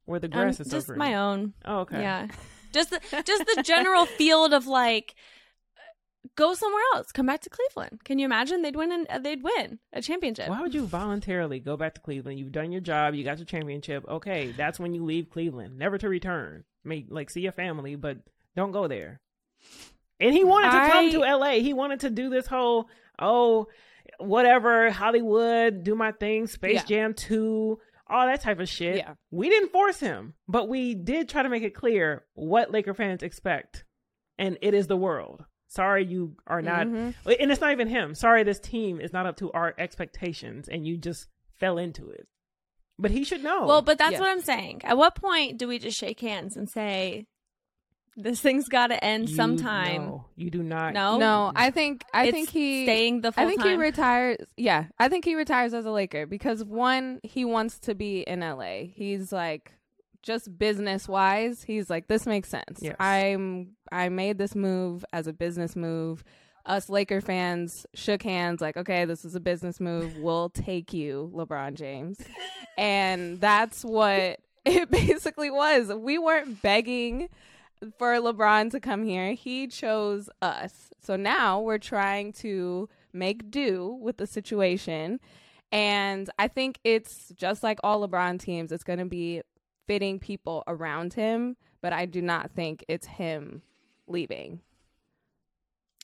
Where 0.06 0.20
the 0.20 0.28
Um, 0.28 0.32
grass 0.34 0.60
is 0.60 0.70
so 0.70 0.78
just 0.78 0.86
green. 0.88 1.00
my 1.00 1.16
own. 1.16 1.54
Oh, 1.66 1.80
okay. 1.80 2.00
Yeah. 2.00 2.28
Just 2.72 2.92
the 2.92 3.00
just 3.26 3.44
the 3.56 3.64
general 3.64 4.06
field 4.06 4.54
of 4.54 4.68
like 4.68 5.16
go 6.36 6.54
somewhere 6.54 6.82
else. 6.96 7.12
Come 7.12 7.26
back 7.26 7.42
to 7.42 7.50
Cleveland. 7.50 8.02
Can 8.04 8.20
you 8.20 8.26
imagine 8.26 8.62
they'd 8.62 8.76
win 8.76 8.92
and 8.92 9.08
uh, 9.08 9.20
they'd 9.20 9.44
win 9.44 9.80
a 9.94 10.02
championship. 10.02 10.50
Why 10.50 10.62
would 10.62 10.74
you 10.74 10.86
voluntarily 10.86 11.60
go 11.60 11.78
back 11.78 11.96
to 11.96 12.02
Cleveland? 12.02 12.40
You've 12.40 12.52
done 12.52 12.72
your 12.72 12.82
job. 12.82 13.14
You 13.14 13.24
got 13.24 13.38
your 13.38 13.46
championship. 13.46 14.06
Okay, 14.08 14.52
that's 14.52 14.80
when 14.80 14.94
you 14.94 15.04
leave 15.04 15.30
Cleveland, 15.30 15.78
never 15.78 15.98
to 15.98 16.10
return. 16.10 16.64
May 16.84 17.06
like 17.10 17.30
see 17.30 17.42
your 17.42 17.52
family, 17.52 17.96
but 17.96 18.18
don't 18.56 18.72
go 18.72 18.88
there. 18.88 19.22
And 20.20 20.34
he 20.34 20.44
wanted 20.44 20.72
to 20.72 20.92
come 20.92 21.12
to 21.12 21.24
L.A. 21.24 21.62
He 21.62 21.74
wanted 21.74 22.02
to 22.02 22.10
do 22.10 22.30
this 22.30 22.48
whole 22.48 22.90
oh 23.18 23.68
whatever 24.18 24.92
Hollywood, 24.92 25.84
do 25.84 25.96
my 25.96 26.12
thing, 26.12 26.48
Space 26.48 26.76
Yeah. 26.76 26.84
Jam 26.86 27.14
two, 27.14 27.80
all 28.10 28.26
that 28.26 28.42
type 28.42 28.60
of 28.60 28.68
shit. 28.68 28.98
Yeah. 28.98 29.14
We 29.32 29.50
didn't 29.50 29.72
force 29.72 30.00
him, 30.00 30.34
but 30.48 30.68
we 30.68 30.96
did 30.96 31.30
try 31.30 31.44
to 31.44 31.50
make 31.50 31.64
it 31.64 31.76
clear 31.76 32.26
what 32.34 32.72
Laker 32.72 32.94
fans 32.94 33.24
expect, 33.24 33.86
and 34.38 34.58
it 34.62 34.74
is 34.74 34.88
the 34.88 34.98
world. 34.98 35.46
Sorry, 35.70 36.04
you 36.04 36.36
are 36.48 36.62
not 36.62 36.88
Mhm. 36.88 37.14
and 37.40 37.52
it's 37.52 37.62
not 37.62 37.72
even 37.72 37.88
him. 37.88 38.16
Sorry, 38.16 38.44
this 38.44 38.60
team 38.60 39.00
is 39.00 39.14
not 39.14 39.26
up 39.28 39.38
to 39.38 39.52
our 39.54 39.74
expectations, 39.78 40.68
and 40.68 40.86
you 40.86 40.98
just 40.98 41.28
fell 41.58 41.78
into 41.78 42.10
it. 42.10 42.28
But 42.98 43.12
he 43.12 43.24
should 43.24 43.44
know. 43.44 43.66
Well, 43.66 43.82
but 43.82 43.98
that's 43.98 44.14
Yes. 44.14 44.20
what 44.20 44.30
I'm 44.30 44.42
saying. 44.42 44.82
At 44.84 44.98
what 44.98 45.16
point 45.16 45.58
do 45.58 45.68
we 45.68 45.80
just 45.80 45.98
shake 45.98 46.20
hands 46.20 46.58
and 46.58 46.70
say 46.70 47.26
This 48.18 48.42
thing's 48.42 48.68
got 48.68 48.88
to 48.88 49.02
end 49.02 49.30
You- 49.30 49.36
sometime. 49.36 50.02
no, 50.08 50.26
you 50.36 50.50
do 50.50 50.62
not. 50.62 50.94
No, 50.94 51.18
No, 51.20 51.54
I 51.56 51.72
think 51.72 52.04
I 52.14 52.26
It's 52.26 52.36
think 52.36 52.50
he 52.50 52.84
staying 52.84 53.22
the 53.22 53.32
full 53.32 53.42
I 53.44 53.48
think 53.48 53.62
time. 53.62 53.70
he 53.70 53.76
retires. 53.78 54.38
Yeah, 54.58 54.88
I 54.98 55.08
think 55.08 55.24
he 55.24 55.36
retires 55.36 55.74
as 55.74 55.86
a 55.86 55.92
Laker 55.92 56.26
because 56.26 56.66
one, 56.66 57.22
he 57.24 57.46
wants 57.46 57.80
to 57.82 57.96
be 57.96 58.22
in 58.22 58.44
LA. 58.44 58.88
He's 58.94 59.32
like 59.32 59.72
just 60.22 60.58
business 60.58 61.08
wise. 61.08 61.64
He's 61.64 61.90
like 61.90 62.08
this 62.08 62.26
makes 62.26 62.50
sense. 62.50 62.80
Yes. 62.82 62.96
I'm 63.00 63.76
I 63.92 64.10
made 64.10 64.38
this 64.38 64.56
move 64.56 65.06
as 65.14 65.28
a 65.28 65.34
business 65.34 65.76
move. 65.76 66.24
Us 66.66 66.90
Laker 66.90 67.22
fans 67.22 67.88
shook 67.96 68.22
hands 68.22 68.62
like, 68.62 68.78
okay, 68.78 69.06
this 69.06 69.26
is 69.26 69.34
a 69.34 69.40
business 69.40 69.80
move. 69.80 70.18
We'll 70.18 70.50
take 70.50 70.94
you, 70.94 71.32
LeBron 71.34 71.74
James, 71.76 72.20
and 72.78 73.40
that's 73.40 73.84
what 73.84 74.40
it 74.66 74.92
basically 74.92 75.50
was. 75.50 75.92
We 75.92 76.18
weren't 76.18 76.62
begging 76.62 77.30
for 77.98 78.14
LeBron 78.16 78.72
to 78.72 78.80
come 78.80 79.04
here. 79.04 79.34
He 79.34 79.68
chose 79.68 80.30
us. 80.42 80.90
So 81.02 81.16
now 81.16 81.62
we're 81.62 81.78
trying 81.78 82.34
to 82.34 82.90
make 83.14 83.50
do 83.50 83.98
with 84.02 84.18
the 84.18 84.28
situation. 84.28 85.20
And 85.72 86.30
I 86.38 86.48
think 86.48 86.80
it's 86.84 87.32
just 87.36 87.64
like 87.64 87.80
all 87.84 88.08
LeBron 88.08 88.40
teams, 88.40 88.72
it's 88.72 88.84
going 88.84 89.00
to 89.00 89.06
be 89.06 89.42
fitting 89.90 90.20
people 90.20 90.64
around 90.68 91.14
him, 91.16 91.58
but 91.82 91.92
I 91.94 92.06
do 92.06 92.22
not 92.22 92.52
think 92.52 92.86
it's 92.88 93.08
him 93.08 93.64
leaving. 94.08 94.60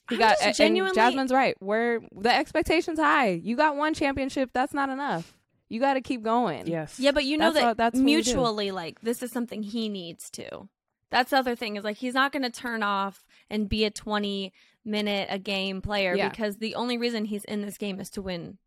He 0.09 0.15
I'm 0.15 0.19
got 0.19 0.29
just 0.31 0.43
and 0.45 0.55
genuinely- 0.55 0.95
Jasmine's 0.95 1.31
right. 1.31 1.55
We're 1.61 2.01
the 2.15 2.33
expectations 2.33 2.99
high. 2.99 3.29
You 3.29 3.55
got 3.55 3.75
one 3.75 3.93
championship, 3.93 4.49
that's 4.53 4.73
not 4.73 4.89
enough. 4.89 5.37
You 5.69 5.79
got 5.79 5.93
to 5.95 6.01
keep 6.01 6.23
going. 6.23 6.67
Yes. 6.67 6.99
Yeah, 6.99 7.11
but 7.11 7.25
you 7.25 7.37
know 7.37 7.45
That's 7.51 7.55
that 7.61 7.67
what- 7.67 7.77
that's 7.77 7.95
what 7.95 8.05
we 8.05 8.11
do. 8.11 8.15
mutually, 8.31 8.71
like 8.71 9.01
this 9.01 9.21
is 9.23 9.31
something 9.31 9.61
he 9.63 9.87
needs 9.87 10.29
to. 10.31 10.67
That's 11.11 11.29
the 11.31 11.37
other 11.37 11.55
thing 11.55 11.75
is 11.75 11.83
like 11.83 11.97
he's 11.97 12.13
not 12.15 12.31
going 12.31 12.43
to 12.43 12.49
turn 12.49 12.81
off 12.83 13.23
and 13.49 13.69
be 13.69 13.85
a 13.85 13.91
twenty 13.91 14.51
minute 14.83 15.27
a 15.31 15.37
game 15.39 15.81
player 15.81 16.15
Yeah. 16.15 16.29
because 16.29 16.57
the 16.57 16.73
only 16.75 16.97
reason 16.97 17.25
he's 17.25 17.45
in 17.45 17.61
this 17.61 17.77
game 17.77 17.99
is 17.99 18.09
to 18.11 18.21
win 18.21 18.57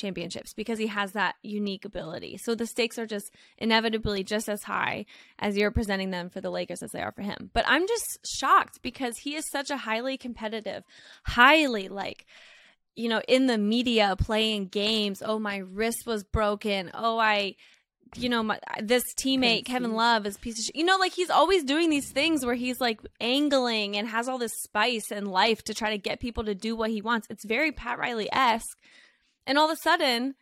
championships 0.00 0.52
because 0.54 0.78
he 0.78 0.88
has 0.88 1.12
that 1.12 1.36
unique 1.42 1.84
ability. 1.84 2.38
So 2.38 2.54
the 2.54 2.66
stakes 2.66 2.98
are 2.98 3.06
just 3.06 3.32
inevitably 3.58 4.24
just 4.24 4.48
as 4.48 4.62
high 4.62 5.06
as 5.38 5.56
you're 5.56 5.70
presenting 5.70 6.10
them 6.10 6.30
for 6.30 6.40
the 6.40 6.50
Lakers 6.50 6.82
as 6.82 6.92
they 6.92 7.02
are 7.02 7.12
for 7.12 7.22
him. 7.22 7.50
But 7.52 7.64
I'm 7.68 7.86
just 7.86 8.18
shocked 8.26 8.82
because 8.82 9.18
he 9.18 9.36
is 9.36 9.48
such 9.50 9.70
a 9.70 9.76
highly 9.76 10.16
competitive, 10.16 10.84
highly 11.24 11.88
like 11.88 12.26
you 12.96 13.08
know, 13.08 13.22
in 13.28 13.46
the 13.46 13.58
media 13.58 14.14
playing 14.18 14.66
games. 14.66 15.22
Oh, 15.24 15.38
my 15.38 15.58
wrist 15.58 16.06
was 16.06 16.24
broken. 16.24 16.90
Oh, 16.92 17.18
I, 17.18 17.54
you 18.16 18.28
know, 18.28 18.42
my 18.42 18.58
this 18.82 19.04
teammate 19.14 19.64
Kevin. 19.64 19.94
Love 19.94 20.26
is 20.26 20.36
a 20.36 20.38
piece 20.38 20.58
of 20.58 20.64
shit. 20.64 20.76
You 20.76 20.84
know, 20.84 20.98
like 20.98 21.12
he's 21.12 21.30
always 21.30 21.64
doing 21.64 21.90
these 21.90 22.10
things 22.10 22.44
where 22.44 22.54
he's 22.54 22.80
like 22.80 23.00
angling 23.20 23.96
and 23.96 24.08
has 24.08 24.28
all 24.28 24.38
this 24.38 24.52
spice 24.62 25.10
and 25.10 25.28
life 25.28 25.62
to 25.64 25.74
try 25.74 25.90
to 25.90 25.98
get 25.98 26.20
people 26.20 26.44
to 26.44 26.54
do 26.54 26.74
what 26.76 26.90
he 26.90 27.00
wants. 27.00 27.26
It's 27.30 27.44
very 27.44 27.72
Pat 27.72 27.98
Riley 27.98 28.28
esque, 28.32 28.78
and 29.46 29.58
all 29.58 29.70
of 29.70 29.76
a 29.76 29.80
sudden, 29.80 30.34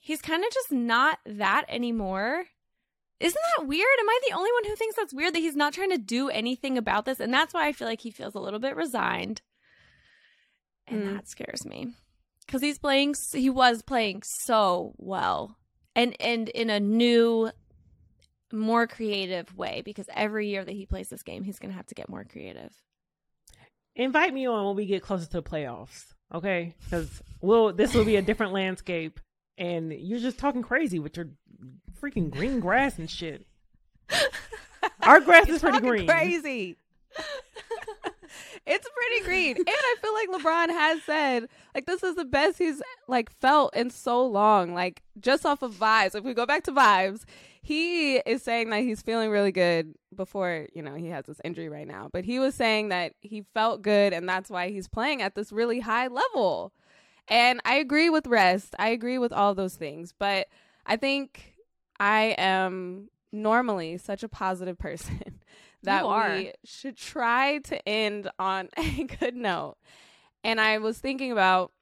he's 0.00 0.22
kind 0.22 0.44
of 0.44 0.50
just 0.52 0.72
not 0.72 1.18
that 1.26 1.64
anymore. 1.68 2.44
Isn't 3.20 3.40
that 3.58 3.66
weird? 3.66 3.86
Am 4.00 4.08
I 4.08 4.18
the 4.28 4.34
only 4.34 4.50
one 4.52 4.64
who 4.64 4.76
thinks 4.76 4.96
that's 4.96 5.12
weird 5.12 5.34
that 5.34 5.40
he's 5.40 5.56
not 5.56 5.74
trying 5.74 5.90
to 5.90 5.98
do 5.98 6.30
anything 6.30 6.78
about 6.78 7.04
this? 7.04 7.20
And 7.20 7.32
that's 7.32 7.52
why 7.52 7.66
I 7.66 7.72
feel 7.72 7.86
like 7.86 8.00
he 8.00 8.10
feels 8.10 8.34
a 8.34 8.40
little 8.40 8.58
bit 8.60 8.76
resigned. 8.76 9.42
And 10.86 11.02
Mm. 11.04 11.14
that 11.16 11.28
scares 11.28 11.66
me. 11.66 11.94
Cuz 12.48 12.62
he's 12.62 12.78
playing 12.78 13.14
he 13.32 13.50
was 13.50 13.82
playing 13.82 14.22
so 14.24 14.94
well. 14.96 15.56
And 15.94 16.16
and 16.20 16.48
in 16.48 16.70
a 16.70 16.80
new 16.80 17.50
more 18.52 18.86
creative 18.86 19.54
way 19.56 19.82
because 19.84 20.08
every 20.14 20.48
year 20.48 20.64
that 20.64 20.72
he 20.74 20.86
plays 20.86 21.08
this 21.10 21.22
game, 21.22 21.44
he's 21.44 21.58
going 21.60 21.70
to 21.70 21.76
have 21.76 21.86
to 21.86 21.94
get 21.94 22.08
more 22.08 22.24
creative. 22.24 22.72
Invite 23.94 24.34
me 24.34 24.46
on 24.46 24.66
when 24.66 24.76
we 24.76 24.86
get 24.86 25.02
closer 25.02 25.26
to 25.26 25.30
the 25.30 25.42
playoffs, 25.42 26.14
okay? 26.34 26.74
Because 26.84 27.22
we'll 27.40 27.72
this 27.72 27.94
will 27.94 28.04
be 28.04 28.16
a 28.16 28.22
different 28.22 28.52
landscape, 28.52 29.20
and 29.58 29.92
you're 29.92 30.18
just 30.18 30.38
talking 30.38 30.62
crazy 30.62 30.98
with 30.98 31.16
your 31.16 31.28
freaking 32.00 32.30
green 32.30 32.60
grass 32.60 32.98
and 32.98 33.10
shit. 33.10 33.46
Our 35.02 35.20
grass 35.20 35.48
is 35.48 35.60
pretty 35.60 35.80
green. 35.80 36.06
Crazy. 36.06 36.76
it's 38.66 38.88
pretty 38.88 39.24
green. 39.24 39.56
And 39.56 39.66
I 39.68 39.96
feel 40.00 40.14
like 40.14 40.42
LeBron 40.42 40.68
has 40.70 41.02
said, 41.02 41.48
like, 41.74 41.86
this 41.86 42.02
is 42.02 42.16
the 42.16 42.24
best 42.24 42.58
he's 42.58 42.82
like 43.08 43.30
felt 43.40 43.74
in 43.74 43.90
so 43.90 44.24
long. 44.24 44.74
Like, 44.74 45.02
just 45.20 45.44
off 45.44 45.62
of 45.62 45.74
vibes. 45.74 46.14
If 46.14 46.24
we 46.24 46.34
go 46.34 46.46
back 46.46 46.64
to 46.64 46.72
vibes, 46.72 47.24
he 47.62 48.16
is 48.16 48.42
saying 48.42 48.70
that 48.70 48.82
he's 48.82 49.02
feeling 49.02 49.30
really 49.30 49.52
good 49.52 49.94
before, 50.14 50.66
you 50.74 50.82
know, 50.82 50.94
he 50.94 51.08
has 51.08 51.26
this 51.26 51.40
injury 51.44 51.68
right 51.68 51.86
now. 51.86 52.08
But 52.12 52.24
he 52.24 52.38
was 52.38 52.54
saying 52.54 52.88
that 52.88 53.12
he 53.20 53.44
felt 53.54 53.82
good 53.82 54.12
and 54.12 54.28
that's 54.28 54.50
why 54.50 54.70
he's 54.70 54.88
playing 54.88 55.22
at 55.22 55.34
this 55.34 55.52
really 55.52 55.80
high 55.80 56.08
level. 56.08 56.72
And 57.28 57.60
I 57.64 57.76
agree 57.76 58.10
with 58.10 58.26
rest. 58.26 58.74
I 58.78 58.88
agree 58.88 59.18
with 59.18 59.32
all 59.32 59.54
those 59.54 59.76
things. 59.76 60.14
But 60.18 60.48
I 60.86 60.96
think 60.96 61.54
I 61.98 62.34
am 62.38 63.08
normally 63.30 63.98
such 63.98 64.22
a 64.22 64.28
positive 64.28 64.78
person 64.78 65.40
that 65.82 66.06
we 66.06 66.52
should 66.64 66.96
try 66.96 67.58
to 67.58 67.88
end 67.88 68.30
on 68.38 68.68
a 68.76 69.04
good 69.04 69.36
note. 69.36 69.76
And 70.42 70.60
I 70.60 70.78
was 70.78 70.98
thinking 70.98 71.30
about 71.30 71.72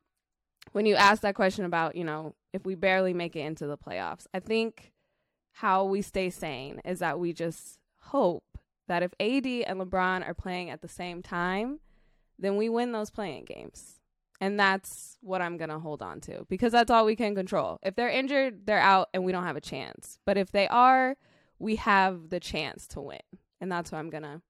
when 0.73 0.87
you 0.87 0.97
asked 0.97 1.23
that 1.23 1.35
question 1.35 1.65
about, 1.65 1.97
you 1.97 2.05
know, 2.05 2.35
if 2.53 2.67
we 2.67 2.75
barely 2.75 3.15
make 3.15 3.37
it 3.37 3.41
into 3.41 3.67
the 3.67 3.79
playoffs, 3.79 4.27
I 4.35 4.41
think 4.41 4.93
how 5.59 5.83
we 5.83 6.01
stay 6.01 6.31
sane 6.31 6.81
is 6.85 7.01
that 7.01 7.19
we 7.19 7.33
just 7.33 7.81
hope 7.99 8.45
that 8.87 9.03
if 9.03 9.11
AD 9.19 9.45
and 9.67 9.81
LeBron 9.81 10.25
are 10.27 10.33
play-in 10.33 10.69
at 10.69 10.83
the 10.83 10.89
same 10.89 11.21
time, 11.21 11.81
then 12.39 12.57
we 12.57 12.69
win 12.69 12.93
those 12.93 13.11
playing 13.11 13.45
games. 13.45 13.99
And 14.41 14.59
that's 14.59 15.19
what 15.21 15.43
I'm 15.43 15.57
going 15.57 15.71
to 15.71 15.81
hold 15.81 16.01
on 16.01 16.21
to 16.23 16.47
because 16.49 16.71
that's 16.71 16.93
all 16.93 17.05
we 17.05 17.17
can 17.17 17.35
control. 17.35 17.81
If 17.83 17.97
they're 17.97 18.09
injured, 18.09 18.67
they're 18.67 18.79
out 18.79 19.09
and 19.13 19.25
we 19.25 19.33
don't 19.33 19.43
have 19.43 19.57
a 19.57 19.61
chance. 19.61 20.21
But 20.25 20.39
if 20.39 20.53
they 20.53 20.69
are, 20.69 21.17
we 21.59 21.75
have 21.75 22.31
the 22.31 22.39
chance 22.39 22.87
to 22.89 23.01
win. 23.01 23.19
And 23.61 23.71
that's 23.71 23.91
what 23.91 23.99
I'm 23.99 24.11
going 24.11 24.23
to, 24.23 24.41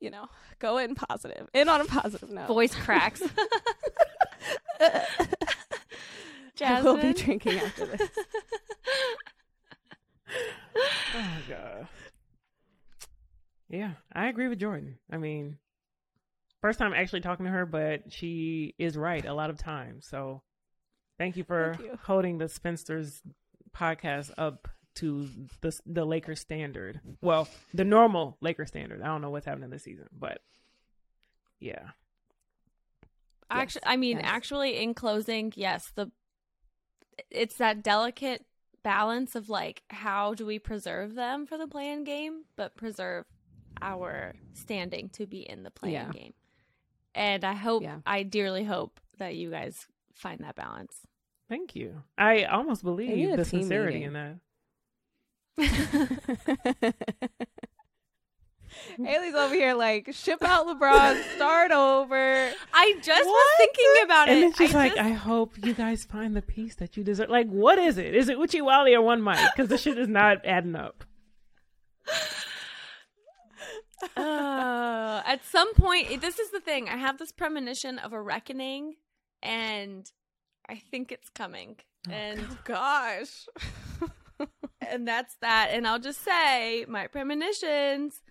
you 0.00 0.08
know, 0.08 0.28
go 0.58 0.78
in 0.78 0.94
positive, 0.94 1.50
in 1.52 1.68
on 1.68 1.82
a 1.82 1.84
positive 1.84 2.30
note. 2.30 2.46
Voice 2.46 2.74
cracks. 2.74 3.20
I 6.62 6.82
will 6.82 6.96
be 6.96 7.12
drinking 7.12 7.58
after 7.58 7.86
this. 7.86 8.08
Oh 10.76 11.38
god. 11.48 11.88
Yeah, 13.68 13.92
I 14.12 14.28
agree 14.28 14.48
with 14.48 14.58
Jordan. 14.58 14.98
I 15.10 15.16
mean, 15.16 15.58
first 16.60 16.78
time 16.78 16.92
actually 16.92 17.20
talking 17.20 17.46
to 17.46 17.52
her, 17.52 17.66
but 17.66 18.12
she 18.12 18.74
is 18.78 18.96
right 18.96 19.24
a 19.24 19.34
lot 19.34 19.50
of 19.50 19.58
times. 19.58 20.06
So, 20.08 20.42
thank 21.18 21.36
you 21.36 21.44
for 21.44 21.74
Thank 21.76 21.90
you. 21.90 21.98
holding 22.02 22.38
the 22.38 22.48
Spinsters 22.48 23.22
podcast 23.76 24.32
up 24.36 24.68
to 24.96 25.28
the 25.60 25.78
the 25.86 26.04
Lakers 26.04 26.40
standard. 26.40 27.00
Well, 27.20 27.48
the 27.72 27.84
normal 27.84 28.36
Lakers 28.40 28.68
standard. 28.68 29.02
I 29.02 29.06
don't 29.06 29.22
know 29.22 29.30
what's 29.30 29.46
happening 29.46 29.70
this 29.70 29.84
season, 29.84 30.08
but 30.12 30.40
yeah. 31.60 31.90
Actually, 33.50 33.82
I 33.86 33.96
mean, 33.96 34.18
yes. 34.18 34.26
actually, 34.26 34.78
in 34.78 34.94
closing, 34.94 35.52
yes, 35.56 35.92
the 35.94 36.10
it's 37.30 37.56
that 37.56 37.82
delicate 37.82 38.44
balance 38.82 39.34
of 39.34 39.48
like 39.48 39.82
how 39.90 40.34
do 40.34 40.44
we 40.46 40.58
preserve 40.58 41.14
them 41.14 41.46
for 41.46 41.56
the 41.58 41.66
play-in 41.66 42.04
game, 42.04 42.44
but 42.56 42.76
preserve 42.76 43.24
our 43.82 44.34
standing 44.52 45.08
to 45.10 45.26
be 45.26 45.40
in 45.48 45.62
the 45.62 45.70
play-in 45.70 45.94
Yeah. 46.06 46.10
game. 46.12 46.34
And 47.14 47.44
I 47.44 47.54
hope, 47.54 47.82
Yeah. 47.82 47.98
I 48.06 48.22
dearly 48.22 48.64
hope 48.64 49.00
that 49.18 49.34
you 49.36 49.50
guys 49.50 49.86
find 50.14 50.40
that 50.40 50.54
balance. 50.56 51.00
Thank 51.48 51.74
you. 51.74 52.02
I 52.16 52.44
almost 52.44 52.82
believe 52.84 53.36
the 53.36 53.44
sincerity 53.44 54.06
meeting. 54.06 54.14
in 54.14 54.38
that. 55.58 56.94
Haley's 59.02 59.34
over 59.34 59.54
here 59.54 59.74
like 59.74 60.08
ship 60.12 60.42
out 60.42 60.66
LeBron, 60.66 61.22
start 61.36 61.70
over. 61.72 62.50
I 62.72 62.94
just 63.02 63.24
was 63.24 63.46
thinking 63.58 64.04
about 64.04 64.28
And 64.28 64.38
it. 64.38 64.40
then 64.42 64.52
she's 64.54 64.74
I 64.74 64.78
like, 64.78 64.94
just- 64.94 65.04
I 65.04 65.10
hope 65.10 65.54
you 65.64 65.74
guys 65.74 66.04
find 66.04 66.36
the 66.36 66.42
peace 66.42 66.74
that 66.76 66.96
you 66.96 67.04
deserve. 67.04 67.28
Like, 67.30 67.48
what 67.48 67.78
is 67.78 67.98
it? 67.98 68.14
Is 68.14 68.28
it 68.28 68.38
Uchi 68.38 68.60
Wally 68.60 68.94
or 68.94 69.02
one 69.02 69.22
mic? 69.22 69.38
Because 69.54 69.68
the 69.68 69.78
shit 69.78 69.98
is 69.98 70.08
not 70.08 70.44
adding 70.44 70.74
up. 70.76 71.04
Uh, 74.16 75.22
at 75.26 75.44
some 75.44 75.74
point, 75.74 76.20
this 76.20 76.38
is 76.38 76.50
the 76.50 76.60
thing. 76.60 76.88
I 76.88 76.96
have 76.96 77.18
this 77.18 77.32
premonition 77.32 77.98
of 77.98 78.12
a 78.12 78.20
reckoning, 78.20 78.94
and 79.42 80.10
I 80.68 80.76
think 80.76 81.12
it's 81.12 81.28
coming. 81.28 81.76
And 82.10 82.40
Gosh. 82.64 83.46
and 84.80 85.06
that's 85.06 85.36
that. 85.42 85.68
And 85.72 85.86
I'll 85.86 85.98
just 85.98 86.24
say 86.24 86.86
my 86.88 87.08
premonitions 87.08 88.22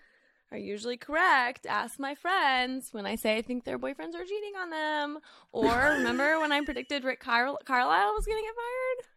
are 0.51 0.57
usually 0.57 0.97
correct. 0.97 1.65
Ask 1.65 1.99
my 1.99 2.15
friends 2.15 2.89
when 2.91 3.05
I 3.05 3.15
say 3.15 3.37
I 3.37 3.41
think 3.41 3.63
their 3.63 3.77
boyfriends 3.77 4.15
are 4.15 4.23
cheating 4.25 4.53
on 4.59 4.69
them. 4.69 5.19
Or 5.51 5.69
remember 5.97 6.39
when 6.39 6.51
I 6.51 6.61
predicted 6.61 7.03
Rick 7.03 7.19
Carl- 7.19 7.59
Carlisle 7.65 8.13
was 8.15 8.25
going 8.25 8.39
to 8.39 8.43
get 8.43 8.55
fired? 8.55 9.07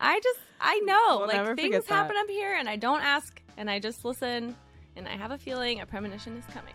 I 0.00 0.20
just, 0.20 0.38
I 0.60 0.78
know. 0.80 1.18
We'll 1.18 1.46
like 1.46 1.56
things 1.56 1.86
happen 1.86 2.16
up 2.16 2.28
here, 2.28 2.54
and 2.54 2.68
I 2.68 2.76
don't 2.76 3.00
ask 3.00 3.42
and 3.56 3.68
I 3.68 3.80
just 3.80 4.04
listen, 4.04 4.54
and 4.96 5.08
I 5.08 5.16
have 5.16 5.32
a 5.32 5.38
feeling 5.38 5.80
a 5.80 5.86
premonition 5.86 6.36
is 6.36 6.44
coming. 6.54 6.74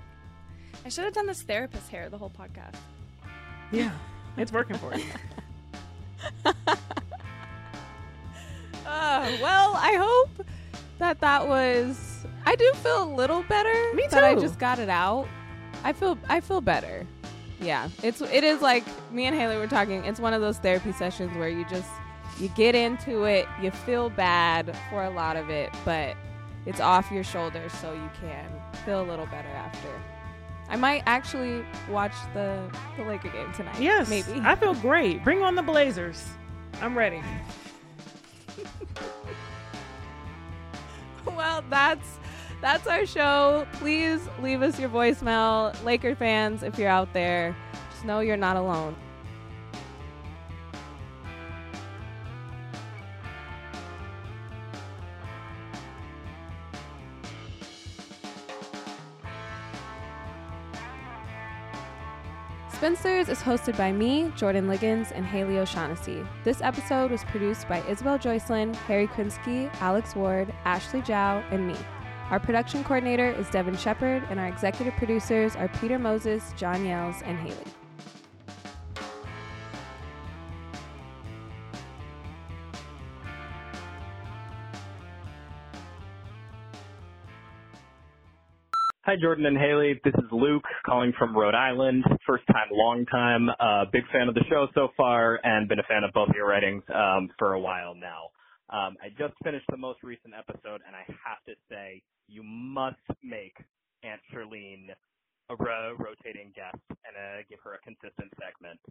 I 0.86 0.90
should 0.90 1.06
have 1.06 1.14
done 1.14 1.28
this 1.28 1.42
therapist 1.42 1.88
hair 1.90 2.10
the 2.10 2.18
whole 2.18 2.30
podcast. 2.30 2.76
Yeah, 3.72 3.92
it's 4.38 4.52
working 4.52 4.78
for 4.78 4.94
you. 4.96 5.06
Uh, 8.86 9.32
well, 9.42 9.74
I 9.76 9.96
hope 9.96 10.46
that 11.04 11.20
that 11.20 11.48
was. 11.48 12.26
I 12.46 12.56
do 12.56 12.72
feel 12.76 13.04
a 13.04 13.12
little 13.14 13.44
better. 13.44 13.94
Me 13.94 14.04
too. 14.04 14.10
That 14.12 14.24
I 14.24 14.36
just 14.36 14.58
got 14.58 14.80
it 14.80 14.90
out. 14.90 15.28
I 15.84 15.94
feel. 15.94 16.18
I 16.30 16.40
feel 16.40 16.62
better. 16.62 17.06
Yeah, 17.60 17.90
it's. 18.02 18.22
It 18.22 18.44
is 18.44 18.62
like 18.62 18.84
me 19.12 19.26
and 19.26 19.36
Haley 19.36 19.58
were 19.58 19.68
talking. 19.68 20.04
It's 20.06 20.20
one 20.20 20.34
of 20.34 20.42
those 20.42 20.58
therapy 20.58 20.92
sessions 20.94 21.36
where 21.38 21.50
you 21.50 21.66
just 21.66 21.90
you 22.40 22.48
get 22.50 22.76
into 22.76 23.24
it. 23.24 23.48
You 23.62 23.72
feel 23.72 24.10
bad 24.10 24.76
for 24.90 25.04
a 25.04 25.10
lot 25.10 25.36
of 25.36 25.50
it, 25.50 25.70
but 25.86 26.16
it's 26.66 26.80
off 26.80 27.12
your 27.12 27.24
shoulders, 27.24 27.74
so 27.74 27.94
you 27.94 28.10
can 28.20 28.50
feel 28.86 29.02
a 29.02 29.08
little 29.08 29.26
better 29.26 29.50
after. 29.50 29.90
I 30.70 30.78
might 30.78 31.04
actually 31.06 31.66
watch 31.90 32.14
the 32.34 32.70
the 32.98 33.04
Laker 33.04 33.30
game 33.30 33.52
tonight. 33.54 33.80
Yes, 33.80 34.10
maybe. 34.10 34.40
I 34.44 34.56
feel 34.56 34.74
great. 34.76 35.24
Bring 35.24 35.44
on 35.44 35.56
the 35.56 35.64
Blazers. 35.64 36.26
I'm 36.82 36.98
ready. 36.98 37.22
well, 41.36 41.64
that's 41.70 42.20
that's 42.62 42.88
our 42.88 43.06
show. 43.06 43.68
Please 43.74 44.22
leave 44.42 44.62
us 44.62 44.80
your 44.80 44.90
voicemail. 44.90 45.82
Laker 45.84 46.16
fans, 46.16 46.64
if 46.64 46.80
you're 46.80 46.90
out 46.90 47.12
there, 47.14 47.56
just 47.92 48.06
know 48.06 48.20
you're 48.22 48.38
not 48.38 48.56
alone. 48.56 48.96
Spinsters 62.84 63.30
is 63.30 63.40
hosted 63.40 63.78
by 63.78 63.94
me, 63.94 64.30
Jordan 64.36 64.68
Liggins, 64.68 65.14
and 65.14 65.26
Haley 65.26 65.58
O'Shaughnessy. 65.58 66.22
This 66.44 66.62
episode 66.62 67.12
was 67.12 67.24
produced 67.24 67.70
by 67.70 67.82
Isabel 67.88 68.20
Joycelyn, 68.20 68.76
Harry 68.76 69.08
Krinsky, 69.08 69.74
Alex 69.80 70.18
Ward, 70.18 70.54
Ashley 70.66 71.00
Zhao, 71.02 71.46
and 71.50 71.66
me. 71.66 71.78
Our 72.30 72.42
production 72.42 72.84
coordinator 72.84 73.30
is 73.30 73.50
Devin 73.52 73.78
Shepard, 73.78 74.24
and 74.30 74.38
our 74.38 74.48
executive 74.48 74.98
producers 74.98 75.56
are 75.56 75.70
Peter 75.80 75.98
Moses, 75.98 76.52
John 76.58 76.86
Yells, 76.86 77.22
and 77.24 77.40
Haley. 77.40 77.83
Hi, 89.14 89.20
Jordan 89.22 89.46
and 89.46 89.56
Haley. 89.60 90.02
This 90.04 90.16
is 90.18 90.26
Luke 90.32 90.66
calling 90.88 91.14
from 91.20 91.38
Rhode 91.38 91.54
Island. 91.54 92.04
First 92.26 92.48
time, 92.48 92.66
long 92.72 93.06
time. 93.06 93.48
Uh, 93.60 93.86
big 93.94 94.02
fan 94.12 94.28
of 94.28 94.34
the 94.34 94.42
show 94.50 94.66
so 94.74 94.90
far 94.98 95.40
and 95.44 95.70
been 95.70 95.78
a 95.78 95.86
fan 95.86 96.04
of 96.04 96.12
both 96.14 96.30
your 96.34 96.48
writings 96.50 96.82
um, 96.90 97.30
for 97.38 97.54
a 97.54 97.60
while 97.60 97.94
now. 97.94 98.34
Um, 98.74 98.98
I 99.06 99.14
just 99.14 99.36
finished 99.44 99.70
the 99.70 99.78
most 99.78 100.02
recent 100.02 100.34
episode 100.34 100.82
and 100.82 100.98
I 100.98 101.06
have 101.06 101.38
to 101.46 101.54
say, 101.70 102.02
you 102.26 102.42
must 102.42 103.06
make 103.22 103.54
Aunt 104.02 104.20
Charlene 104.34 104.90
a 105.52 105.56
ro- 105.62 105.94
rotating 106.00 106.50
guest 106.58 106.82
and 106.90 107.14
uh, 107.14 107.46
give 107.46 107.60
her 107.64 107.78
a 107.78 107.82
consistent 107.86 108.34
segment. 108.42 108.82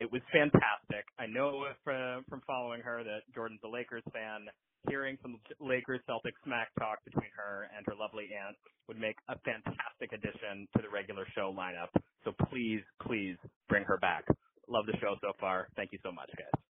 It 0.00 0.10
was 0.10 0.22
fantastic. 0.32 1.04
I 1.20 1.26
know 1.26 1.68
from, 1.84 2.24
from 2.28 2.40
following 2.46 2.80
her 2.80 3.04
that 3.04 3.28
Jordan's 3.34 3.60
a 3.64 3.68
Lakers 3.68 4.02
fan. 4.12 4.48
Hearing 4.88 5.18
some 5.20 5.36
Lakers 5.60 6.00
Celtics 6.08 6.40
smack 6.42 6.72
talk 6.78 7.04
between 7.04 7.28
her 7.36 7.68
and 7.76 7.84
her 7.84 7.92
lovely 7.92 8.32
aunt 8.32 8.56
would 8.88 8.98
make 8.98 9.16
a 9.28 9.36
fantastic 9.44 10.08
addition 10.16 10.66
to 10.74 10.80
the 10.80 10.88
regular 10.88 11.26
show 11.36 11.52
lineup. 11.52 11.92
So 12.24 12.32
please, 12.48 12.80
please 13.04 13.36
bring 13.68 13.84
her 13.84 13.98
back. 13.98 14.24
Love 14.68 14.86
the 14.86 14.96
show 14.96 15.16
so 15.20 15.32
far. 15.38 15.68
Thank 15.76 15.92
you 15.92 15.98
so 16.02 16.10
much, 16.10 16.30
guys. 16.32 16.69